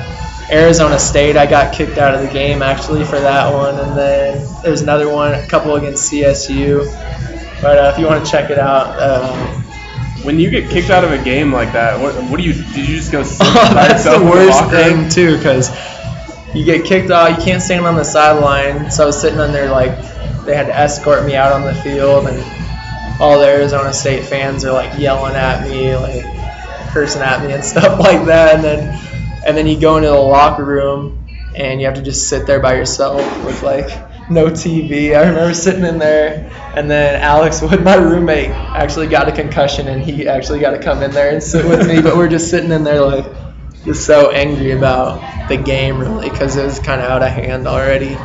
Arizona 0.50 0.98
State, 0.98 1.36
I 1.36 1.46
got 1.46 1.72
kicked 1.72 1.96
out 1.96 2.14
of 2.14 2.20
the 2.20 2.28
game 2.28 2.60
actually 2.60 3.04
for 3.04 3.18
that 3.18 3.50
one, 3.54 3.74
and 3.78 3.96
then 3.96 4.46
there's 4.62 4.82
another 4.82 5.08
one, 5.08 5.32
a 5.32 5.46
couple 5.46 5.76
against 5.76 6.12
CSU. 6.12 6.84
But 7.62 7.78
uh, 7.78 7.90
if 7.94 7.98
you 7.98 8.06
want 8.06 8.24
to 8.24 8.30
check 8.30 8.50
it 8.50 8.58
out, 8.58 9.00
um, 9.00 9.62
When 10.24 10.38
you 10.38 10.50
get 10.50 10.68
kicked 10.68 10.90
out 10.90 11.04
of 11.04 11.12
a 11.12 11.22
game 11.22 11.52
like 11.52 11.72
that, 11.72 11.98
what, 11.98 12.14
what 12.30 12.36
do 12.36 12.42
you? 12.42 12.52
Did 12.52 12.88
you 12.88 12.96
just 12.96 13.10
go 13.10 13.22
sit 13.22 13.38
by 13.38 13.46
Oh, 13.46 13.74
that's 13.74 14.04
the 14.04 14.20
worst 14.22 14.70
thing 14.70 15.08
too, 15.08 15.36
because 15.38 15.70
you 16.54 16.64
get 16.64 16.84
kicked 16.84 17.10
out, 17.10 17.38
you 17.38 17.44
can't 17.44 17.62
stand 17.62 17.86
on 17.86 17.96
the 17.96 18.04
sideline. 18.04 18.90
So 18.90 19.04
I 19.04 19.06
was 19.06 19.20
sitting 19.20 19.40
on 19.40 19.52
there 19.52 19.70
like 19.70 19.96
they 20.44 20.54
had 20.54 20.66
to 20.66 20.76
escort 20.76 21.24
me 21.24 21.34
out 21.36 21.52
on 21.52 21.62
the 21.62 21.74
field, 21.74 22.26
and 22.26 23.20
all 23.20 23.38
the 23.38 23.46
Arizona 23.46 23.92
State 23.92 24.24
fans 24.24 24.64
are 24.64 24.72
like 24.72 24.98
yelling 24.98 25.34
at 25.34 25.68
me, 25.68 25.94
like 25.96 26.24
cursing 26.92 27.22
at 27.22 27.44
me 27.44 27.52
and 27.52 27.64
stuff 27.72 27.98
like 27.98 28.26
that, 28.26 28.54
and 28.54 28.64
then 28.64 28.98
and 29.46 29.56
then 29.56 29.66
you 29.66 29.80
go 29.80 29.96
into 29.96 30.08
the 30.08 30.14
locker 30.14 30.64
room 30.64 31.18
and 31.54 31.80
you 31.80 31.86
have 31.86 31.96
to 31.96 32.02
just 32.02 32.28
sit 32.28 32.46
there 32.46 32.60
by 32.60 32.74
yourself 32.74 33.20
with 33.44 33.62
like 33.62 33.88
no 34.30 34.46
TV. 34.46 35.16
I 35.16 35.28
remember 35.28 35.54
sitting 35.54 35.84
in 35.84 35.98
there, 35.98 36.50
and 36.74 36.90
then 36.90 37.20
Alex 37.20 37.60
Wood, 37.62 37.82
my 37.82 37.96
roommate, 37.96 38.50
actually 38.50 39.08
got 39.08 39.28
a 39.28 39.32
concussion, 39.32 39.88
and 39.88 40.02
he 40.02 40.28
actually 40.28 40.60
got 40.60 40.70
to 40.70 40.78
come 40.78 41.02
in 41.02 41.10
there 41.10 41.30
and 41.32 41.42
sit 41.42 41.64
with 41.64 41.86
me. 41.86 42.00
But 42.00 42.16
we're 42.16 42.28
just 42.28 42.50
sitting 42.50 42.72
in 42.72 42.84
there 42.84 43.00
like 43.00 43.26
just 43.84 44.06
so 44.06 44.30
angry 44.30 44.72
about 44.72 45.48
the 45.48 45.56
game, 45.56 45.98
really, 45.98 46.30
because 46.30 46.56
it 46.56 46.64
was 46.64 46.78
kind 46.78 47.00
of 47.00 47.08
out 47.10 47.22
of 47.22 47.28
hand 47.30 47.66
already. 47.66 48.16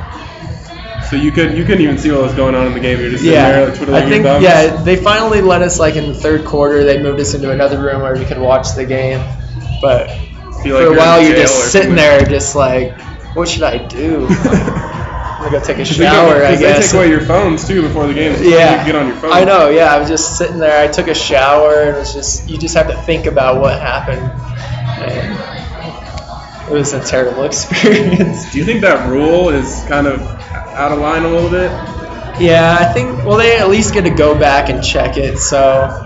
So 1.10 1.16
you 1.16 1.32
could 1.32 1.58
you 1.58 1.64
couldn't 1.64 1.82
even 1.82 1.98
see 1.98 2.12
what 2.12 2.22
was 2.24 2.34
going 2.34 2.54
on 2.54 2.68
in 2.68 2.74
the 2.74 2.80
game. 2.80 3.00
You're 3.00 3.10
just 3.10 3.24
sitting 3.24 3.36
Yeah, 3.40 3.52
there 3.52 3.70
like, 3.70 3.78
twiddling 3.78 3.96
I 4.04 4.10
think 4.10 4.24
your 4.24 4.34
thumbs. 4.34 4.44
yeah, 4.44 4.84
they 4.84 4.96
finally 4.98 5.42
let 5.42 5.62
us 5.62 5.80
like 5.80 5.96
in 5.96 6.08
the 6.08 6.14
third 6.14 6.44
quarter. 6.46 6.84
They 6.84 7.02
moved 7.02 7.20
us 7.20 7.34
into 7.34 7.52
another 7.52 7.82
room 7.82 8.02
where 8.02 8.14
we 8.16 8.26
could 8.26 8.40
watch 8.40 8.74
the 8.76 8.86
game, 8.86 9.22
but 9.82 10.10
Feel 10.64 10.76
like 10.76 10.88
for 10.88 10.94
a 10.96 10.98
while 10.98 11.22
you're 11.22 11.36
just 11.36 11.72
sitting 11.72 11.96
there, 11.96 12.26
just 12.26 12.56
like, 12.56 13.00
what 13.36 13.48
should 13.48 13.64
I 13.64 13.78
do? 13.78 14.28
I'm 15.38 15.44
gonna 15.44 15.52
go 15.52 15.64
take 15.64 15.76
a 15.76 15.80
they 15.80 15.86
shower, 15.86 16.40
go- 16.40 16.48
I 16.48 16.56
guess. 16.56 16.78
They 16.78 16.88
take 16.88 16.94
away 16.96 17.10
your 17.10 17.22
phones 17.22 17.66
too 17.68 17.84
before 17.84 18.08
the 18.08 18.14
game. 18.16 18.36
So 18.36 18.42
yeah, 18.44 18.72
You 18.72 18.78
can 18.78 18.86
get 18.88 18.96
on 18.96 19.08
your 19.08 19.16
phone. 19.18 19.32
I 19.32 19.44
know. 19.44 19.70
Yeah, 19.70 19.94
I 19.94 20.00
was 20.00 20.10
just 20.10 20.38
sitting 20.38 20.58
there. 20.58 20.84
I 20.84 20.92
took 20.92 21.08
a 21.08 21.14
shower, 21.14 21.82
and 21.84 21.96
it 21.96 22.00
was 22.00 22.14
just 22.14 22.50
you 22.50 22.58
just 22.58 22.76
have 22.76 22.88
to 22.88 22.98
think 23.04 23.28
about 23.28 23.62
what 23.62 23.80
happened, 23.80 24.32
and 25.00 26.70
it 26.70 26.74
was 26.74 26.94
a 26.94 27.04
terrible 27.04 27.44
experience. 27.46 28.52
Do 28.52 28.58
you 28.58 28.66
think 28.66 28.82
that 28.82 29.10
rule 29.10 29.50
is 29.50 29.84
kind 29.88 30.08
of 30.08 30.22
out 30.22 30.92
of 30.92 31.00
line 31.00 31.24
a 31.24 31.30
little 31.30 31.50
bit? 31.50 31.72
Yeah, 32.40 32.78
I 32.80 32.86
think. 32.94 33.26
Well, 33.26 33.38
they 33.38 33.58
at 33.58 33.70
least 33.70 33.94
get 33.94 34.04
to 34.04 34.12
go 34.12 34.38
back 34.38 34.70
and 34.70 34.84
check 34.84 35.18
it. 35.18 35.40
So 35.40 36.04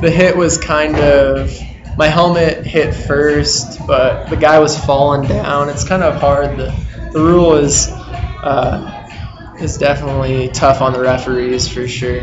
the 0.00 0.10
hit 0.10 0.36
was 0.36 0.58
kind 0.58 0.96
of 0.96 1.50
my 1.96 2.06
helmet 2.06 2.64
hit 2.64 2.94
first, 2.94 3.84
but 3.86 4.26
the 4.28 4.36
guy 4.36 4.60
was 4.60 4.78
falling 4.78 5.26
down. 5.26 5.68
It's 5.68 5.84
kind 5.84 6.02
of 6.02 6.20
hard. 6.20 6.56
The 6.56 7.10
the 7.12 7.20
rule 7.20 7.54
is 7.54 7.88
uh, 7.90 9.56
is 9.58 9.78
definitely 9.78 10.48
tough 10.48 10.80
on 10.80 10.92
the 10.92 11.00
referees 11.00 11.66
for 11.68 11.88
sure. 11.88 12.22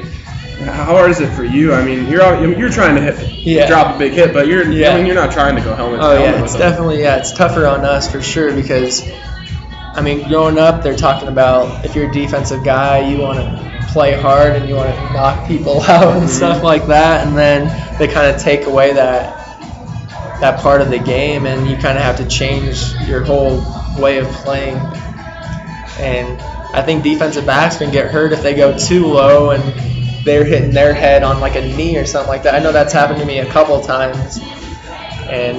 How 0.64 0.86
hard 0.86 1.12
is 1.12 1.20
it 1.20 1.32
for 1.34 1.44
you? 1.44 1.74
I 1.74 1.84
mean, 1.84 2.08
you're 2.08 2.58
you're 2.58 2.70
trying 2.70 2.96
to 2.96 3.02
hit, 3.02 3.46
Yeah. 3.46 3.68
drop 3.68 3.96
a 3.96 4.00
big 4.00 4.14
hit, 4.14 4.34
but 4.34 4.48
you're 4.48 4.70
Yeah. 4.72 4.92
I 4.92 4.98
mean, 4.98 5.06
you're 5.06 5.16
not 5.16 5.32
trying 5.32 5.56
to 5.56 5.62
go 5.62 5.76
helmet. 5.76 6.00
Oh 6.00 6.16
helmet 6.16 6.36
yeah, 6.36 6.44
it's 6.44 6.56
definitely 6.56 7.02
yeah, 7.02 7.18
it's 7.18 7.34
tougher 7.34 7.68
on 7.68 7.84
us 7.84 8.10
for 8.12 8.22
sure 8.22 8.54
because 8.54 9.04
I 9.96 10.02
mean, 10.02 10.28
growing 10.28 10.58
up, 10.58 10.84
they're 10.84 10.96
talking 10.96 11.30
about 11.30 11.86
if 11.86 11.96
you're 11.96 12.10
a 12.10 12.14
defensive 12.14 12.64
guy, 12.64 13.10
you 13.10 13.22
want 13.22 13.40
to 13.40 13.88
play 13.94 14.14
hard 14.14 14.56
and 14.56 14.68
you 14.68 14.76
want 14.76 14.94
to 14.94 15.14
knock 15.14 15.48
people 15.48 15.82
out 15.88 16.14
and 16.14 16.24
mm-hmm. 16.24 16.28
stuff 16.28 16.64
like 16.64 16.88
that, 16.88 17.28
and 17.28 17.38
then 17.38 17.98
they 17.98 18.08
kind 18.08 18.34
of 18.34 18.42
take 18.42 18.66
away 18.66 18.94
that 18.94 19.42
that 20.42 20.60
part 20.60 20.82
of 20.82 20.90
the 20.90 21.00
game, 21.00 21.46
and 21.46 21.70
you 21.70 21.78
kind 21.78 21.98
of 21.98 22.04
have 22.04 22.18
to 22.18 22.28
change 22.28 22.94
your 23.08 23.24
whole 23.24 23.64
way 23.98 24.18
of 24.20 24.28
playing. 24.28 24.76
And 25.98 26.42
I 26.74 26.82
think 26.82 27.04
defensive 27.04 27.46
backs 27.46 27.78
can 27.78 27.90
get 27.92 28.12
hurt 28.12 28.34
if 28.34 28.44
they 28.44 28.54
go 28.54 28.78
too 28.78 29.06
low 29.06 29.52
and 29.52 29.64
they're 30.26 30.44
hitting 30.44 30.72
their 30.72 30.94
head 30.94 31.24
on 31.24 31.40
like 31.40 31.56
a 31.56 31.62
knee 31.62 31.98
or 31.98 32.06
something 32.06 32.28
like 32.28 32.44
that. 32.44 32.56
I 32.56 32.60
know 32.60 32.72
that's 32.72 32.92
happened 32.92 33.20
to 33.20 33.26
me 33.26 33.40
a 33.40 33.46
couple 33.46 33.80
times, 33.82 34.40
and 35.30 35.58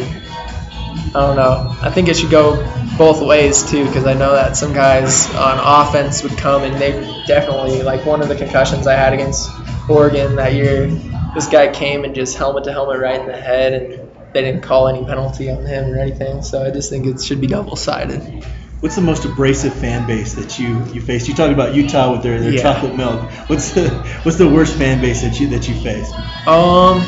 I 1.17 1.21
don't 1.21 1.37
know. 1.37 1.75
I 1.81 1.91
think 1.91 2.09
it 2.09 2.17
should 2.17 2.31
go 2.31 2.57
both 2.99 3.23
ways 3.23 3.63
too, 3.71 3.87
because 3.87 4.07
I 4.07 4.15
know 4.15 4.33
that 4.33 4.57
some 4.57 4.73
guys 4.73 5.33
on 5.35 5.59
offense 5.87 6.23
would 6.23 6.37
come 6.37 6.65
and 6.65 6.75
they 6.77 6.93
definitely 7.27 7.83
like 7.83 8.05
one 8.05 8.23
of 8.23 8.29
the 8.29 8.35
concussions 8.35 8.87
I 8.87 8.95
had 8.95 9.13
against 9.13 9.51
Oregon 9.89 10.37
that 10.37 10.55
year. 10.55 10.89
This 11.35 11.47
guy 11.47 11.73
came 11.73 12.05
and 12.05 12.15
just 12.15 12.37
helmet 12.37 12.65
to 12.65 12.73
helmet 12.73 12.99
right 12.99 13.21
in 13.21 13.27
the 13.27 13.37
head, 13.37 13.73
and 13.73 14.11
they 14.33 14.43
didn't 14.43 14.63
call 14.63 14.89
any 14.89 15.05
penalty 15.05 15.51
on 15.51 15.65
him 15.65 15.93
or 15.93 15.99
anything. 15.99 16.43
So 16.43 16.65
I 16.65 16.71
just 16.71 16.91
think 16.91 17.07
it 17.07 17.23
should 17.23 17.41
be 17.41 17.47
double 17.47 17.77
sided. 17.77 18.45
What's 18.87 18.95
the 18.95 19.03
most 19.03 19.25
abrasive 19.25 19.73
fan 19.75 20.07
base 20.07 20.35
that 20.35 20.61
you 20.61 20.77
you 20.93 21.01
faced? 21.01 21.27
You 21.27 21.35
talked 21.35 21.53
about 21.53 21.75
Utah 21.75 22.13
with 22.13 22.23
their, 22.23 22.39
their 22.41 22.53
Yeah. 22.53 22.63
chocolate 22.63 22.97
milk. 22.97 23.29
What's 23.49 23.73
the 23.73 23.89
what's 24.23 24.39
the 24.39 24.49
worst 24.49 24.77
fan 24.79 25.01
base 25.01 25.23
that 25.23 25.41
you 25.41 25.49
that 25.49 25.67
you 25.67 25.75
faced? 25.75 26.15
Um, 26.47 27.01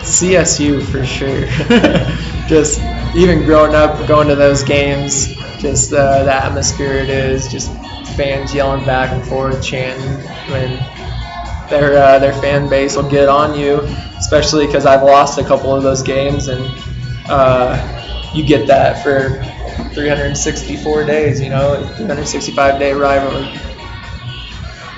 CSU 0.00 0.80
for 0.80 1.04
sure. 1.04 1.44
just 2.48 2.80
even 3.14 3.44
growing 3.44 3.74
up, 3.74 4.08
going 4.08 4.28
to 4.28 4.36
those 4.36 4.62
games, 4.62 5.26
just 5.60 5.92
uh, 5.92 6.24
the 6.24 6.32
atmosphere 6.32 6.94
it 6.94 7.10
is, 7.10 7.52
just 7.52 7.70
fans 8.16 8.54
yelling 8.54 8.86
back 8.86 9.12
and 9.12 9.22
forth, 9.22 9.62
chanting 9.62 10.08
when 10.50 10.78
their 11.68 11.94
uh, 11.94 12.18
their 12.20 12.32
fan 12.32 12.70
base 12.70 12.96
will 12.96 13.10
get 13.10 13.28
on 13.28 13.54
you, 13.54 13.80
especially 14.16 14.64
because 14.64 14.86
I've 14.86 15.02
lost 15.02 15.38
a 15.38 15.44
couple 15.44 15.74
of 15.76 15.82
those 15.82 16.02
games, 16.02 16.48
and 16.48 16.66
uh, 17.28 18.32
you 18.32 18.46
get 18.46 18.66
that 18.68 19.02
for 19.02 19.51
364 19.94 21.04
days, 21.04 21.40
you 21.40 21.48
know, 21.48 21.76
365 21.96 22.78
day 22.78 22.92
rivalry. 22.92 23.48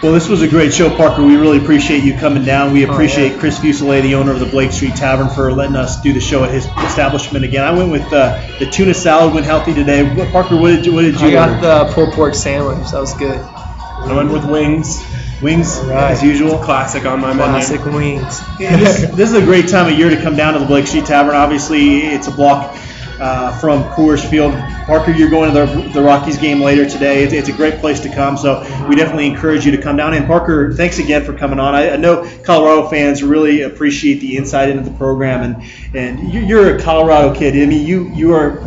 Well, 0.03 0.13
this 0.13 0.29
was 0.29 0.43
a 0.43 0.49
great 0.49 0.75
show, 0.75 0.95
Parker. 0.95 1.23
We 1.23 1.37
really 1.37 1.57
appreciate 1.57 2.05
you 2.05 2.15
coming 2.19 2.45
down. 2.45 2.75
We 2.75 2.85
Oh, 2.87 2.93
appreciate 2.93 3.33
yeah. 3.33 3.39
Chris 3.39 3.59
Fuselier, 3.59 4.03
the 4.03 4.15
owner 4.17 4.33
of 4.33 4.41
the 4.41 4.45
Blake 4.47 4.71
Street 4.71 4.95
Tavern, 4.97 5.31
for 5.31 5.51
letting 5.51 5.77
us 5.77 5.99
do 6.03 6.13
the 6.13 6.21
show 6.21 6.45
at 6.45 6.51
his 6.51 6.67
establishment 6.87 7.43
again. 7.45 7.65
I 7.65 7.71
went 7.71 7.91
with 7.91 8.13
uh, 8.13 8.39
the 8.59 8.67
tuna 8.67 8.93
salad, 8.93 9.33
went 9.33 9.47
healthy 9.47 9.73
today. 9.73 10.03
What, 10.15 10.31
Parker, 10.31 10.57
what 10.61 10.69
did 10.69 10.85
you, 10.85 10.93
what 10.93 11.03
did 11.03 11.19
you 11.23 11.29
I 11.29 11.33
got 11.33 11.49
order? 11.51 11.61
the 11.89 11.93
pulled 11.95 12.13
pork 12.13 12.35
sandwich. 12.35 12.91
That 12.91 13.01
was 13.01 13.15
good. 13.15 13.39
I 13.39 14.13
went 14.15 14.31
with 14.31 14.45
wings. 14.45 15.03
Wings, 15.41 15.79
Right. 15.85 16.11
as 16.11 16.23
usual. 16.23 16.59
Classic 16.59 17.05
on 17.07 17.21
my 17.21 17.29
menu. 17.33 17.43
Classic 17.45 17.83
wings. 17.87 18.41
Yeah, 18.61 18.77
this, 18.77 19.01
this 19.17 19.31
is 19.31 19.35
a 19.35 19.45
great 19.45 19.69
time 19.69 19.91
of 19.91 19.99
year 19.99 20.11
to 20.11 20.21
come 20.21 20.37
down 20.37 20.53
to 20.53 20.59
the 20.59 20.67
Blake 20.67 20.87
Street 20.87 21.07
Tavern. 21.07 21.35
Obviously, 21.35 22.01
it's 22.01 22.27
a 22.29 22.31
block 22.31 22.77
uh, 23.21 23.59
from 23.61 23.83
Coors 23.85 24.25
Field. 24.29 24.53
Parker, 24.87 25.13
you're 25.13 25.31
going 25.31 25.53
to 25.55 25.67
the, 25.67 25.89
the 25.95 26.03
Rockies 26.03 26.37
game 26.39 26.61
later 26.61 26.89
today. 26.89 27.23
It's, 27.25 27.33
it's 27.33 27.49
a 27.49 27.53
great 27.53 27.79
place 27.81 28.01
to 28.01 28.15
come, 28.15 28.37
so 28.37 28.61
we 28.89 28.97
definitely 28.97 29.27
encourage 29.27 29.65
you 29.65 29.73
to 29.73 29.81
come 29.81 29.97
down. 29.97 30.15
And 30.15 30.27
Parker, 30.27 30.73
thanks 30.75 30.99
again 30.99 31.25
for 31.25 31.33
coming 31.33 31.59
on. 31.59 31.75
I, 31.75 31.91
I 31.93 31.97
know 31.97 32.29
Colorado 32.45 32.89
fans 32.89 33.23
really 33.23 33.63
appreciate 33.63 34.21
the 34.21 34.37
insight 34.37 34.69
into 34.69 34.89
the 34.89 34.97
program, 34.97 35.43
and 35.43 35.63
and 35.95 36.33
you- 36.33 36.41
you're 36.43 36.77
a 36.77 36.81
Colorado 36.83 37.35
kid. 37.35 37.55
I 37.55 37.67
mean, 37.67 37.87
you 37.87 38.11
you 38.15 38.35
are 38.35 38.59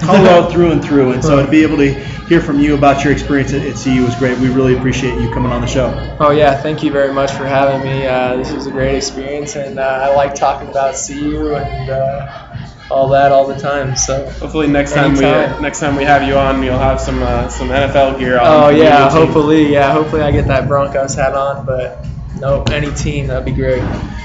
Colorado 0.00 0.48
through 0.52 0.72
and 0.72 0.84
through, 0.84 1.12
and 1.12 1.22
so 1.24 1.44
to 1.44 1.50
be 1.50 1.62
able 1.62 1.76
to 1.78 1.92
hear 2.30 2.40
from 2.40 2.60
you 2.60 2.76
about 2.76 3.02
your 3.02 3.12
experience 3.12 3.52
at, 3.52 3.62
at 3.62 3.76
CU 3.76 4.04
was 4.04 4.14
great. 4.16 4.38
We 4.38 4.48
really 4.50 4.76
appreciate 4.76 5.20
you 5.20 5.30
coming 5.32 5.50
on 5.52 5.60
the 5.60 5.66
show. 5.66 6.16
Oh 6.20 6.30
yeah, 6.30 6.60
thank 6.60 6.82
you 6.82 6.92
very 6.92 7.12
much 7.12 7.32
for 7.32 7.44
having 7.46 7.82
me. 7.82 8.06
Uh, 8.06 8.36
this 8.36 8.52
was 8.52 8.66
a 8.66 8.70
great 8.70 8.96
experience, 8.96 9.56
and 9.56 9.78
uh, 9.78 9.82
I 9.82 10.14
like 10.14 10.34
talking 10.34 10.68
about 10.68 10.94
CU 10.94 11.54
and 11.56 11.90
uh, 11.90 12.49
all 12.90 13.08
that 13.08 13.32
all 13.32 13.46
the 13.46 13.58
time. 13.58 13.96
So. 13.96 14.28
Hopefully 14.30 14.66
next 14.66 14.92
time 14.92 15.14
we 15.14 15.20
next 15.20 15.80
time 15.80 15.96
we 15.96 16.04
have 16.04 16.26
you 16.26 16.36
on, 16.36 16.62
you'll 16.62 16.78
have 16.78 17.00
some 17.00 17.22
uh, 17.22 17.48
some 17.48 17.68
NFL 17.68 18.18
gear 18.18 18.38
on. 18.38 18.46
Oh 18.46 18.68
yeah, 18.70 19.08
hopefully, 19.10 19.72
yeah, 19.72 19.92
hopefully 19.92 20.22
I 20.22 20.30
get 20.30 20.46
that 20.48 20.68
Broncos 20.68 21.14
hat 21.14 21.34
on, 21.34 21.64
but 21.66 22.06
no, 22.36 22.62
any 22.64 22.92
team 22.94 23.28
that'd 23.28 23.44
be 23.44 23.52
great. 23.52 23.82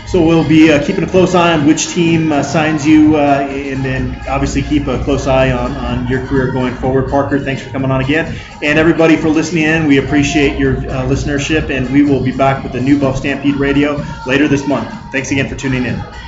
So 0.07 0.24
we'll 0.24 0.47
be 0.47 0.72
uh, 0.72 0.86
keeping 0.86 1.03
a 1.03 1.07
close 1.07 1.34
eye 1.34 1.53
on 1.53 1.66
which 1.66 1.89
team 1.89 2.32
uh, 2.32 2.43
signs 2.43 2.86
you, 2.86 3.16
uh, 3.18 3.47
and 3.49 3.84
then 3.84 4.16
obviously 4.30 4.61
keep 4.61 4.88
a 4.88 5.03
close 5.03 5.28
eye 5.28 5.51
on, 5.51 5.72
on 5.74 6.07
your 6.07 6.26
career 6.28 6.51
going 6.51 6.76
forward. 6.76 7.09
Parker, 7.09 7.39
thanks 7.39 7.63
for 7.63 7.72
coming 7.72 7.91
on 7.91 8.01
again, 8.01 8.38
and 8.61 8.80
everybody 8.80 9.18
for 9.18 9.30
listening 9.30 9.63
in. 9.63 9.88
We 9.88 9.97
appreciate 9.97 10.59
your 10.59 10.78
uh, 10.78 11.05
listenership, 11.07 11.76
and 11.76 11.91
we 11.91 12.03
will 12.03 12.24
be 12.24 12.32
back 12.32 12.63
with 12.63 12.74
the 12.74 12.82
new 12.82 12.99
Buff 12.99 13.18
Stampede 13.18 13.55
Radio 13.55 14.01
later 14.28 14.47
this 14.47 14.68
month. 14.68 14.89
Thanks 15.11 15.32
again 15.32 15.49
for 15.49 15.55
tuning 15.55 15.86
in. 15.86 16.16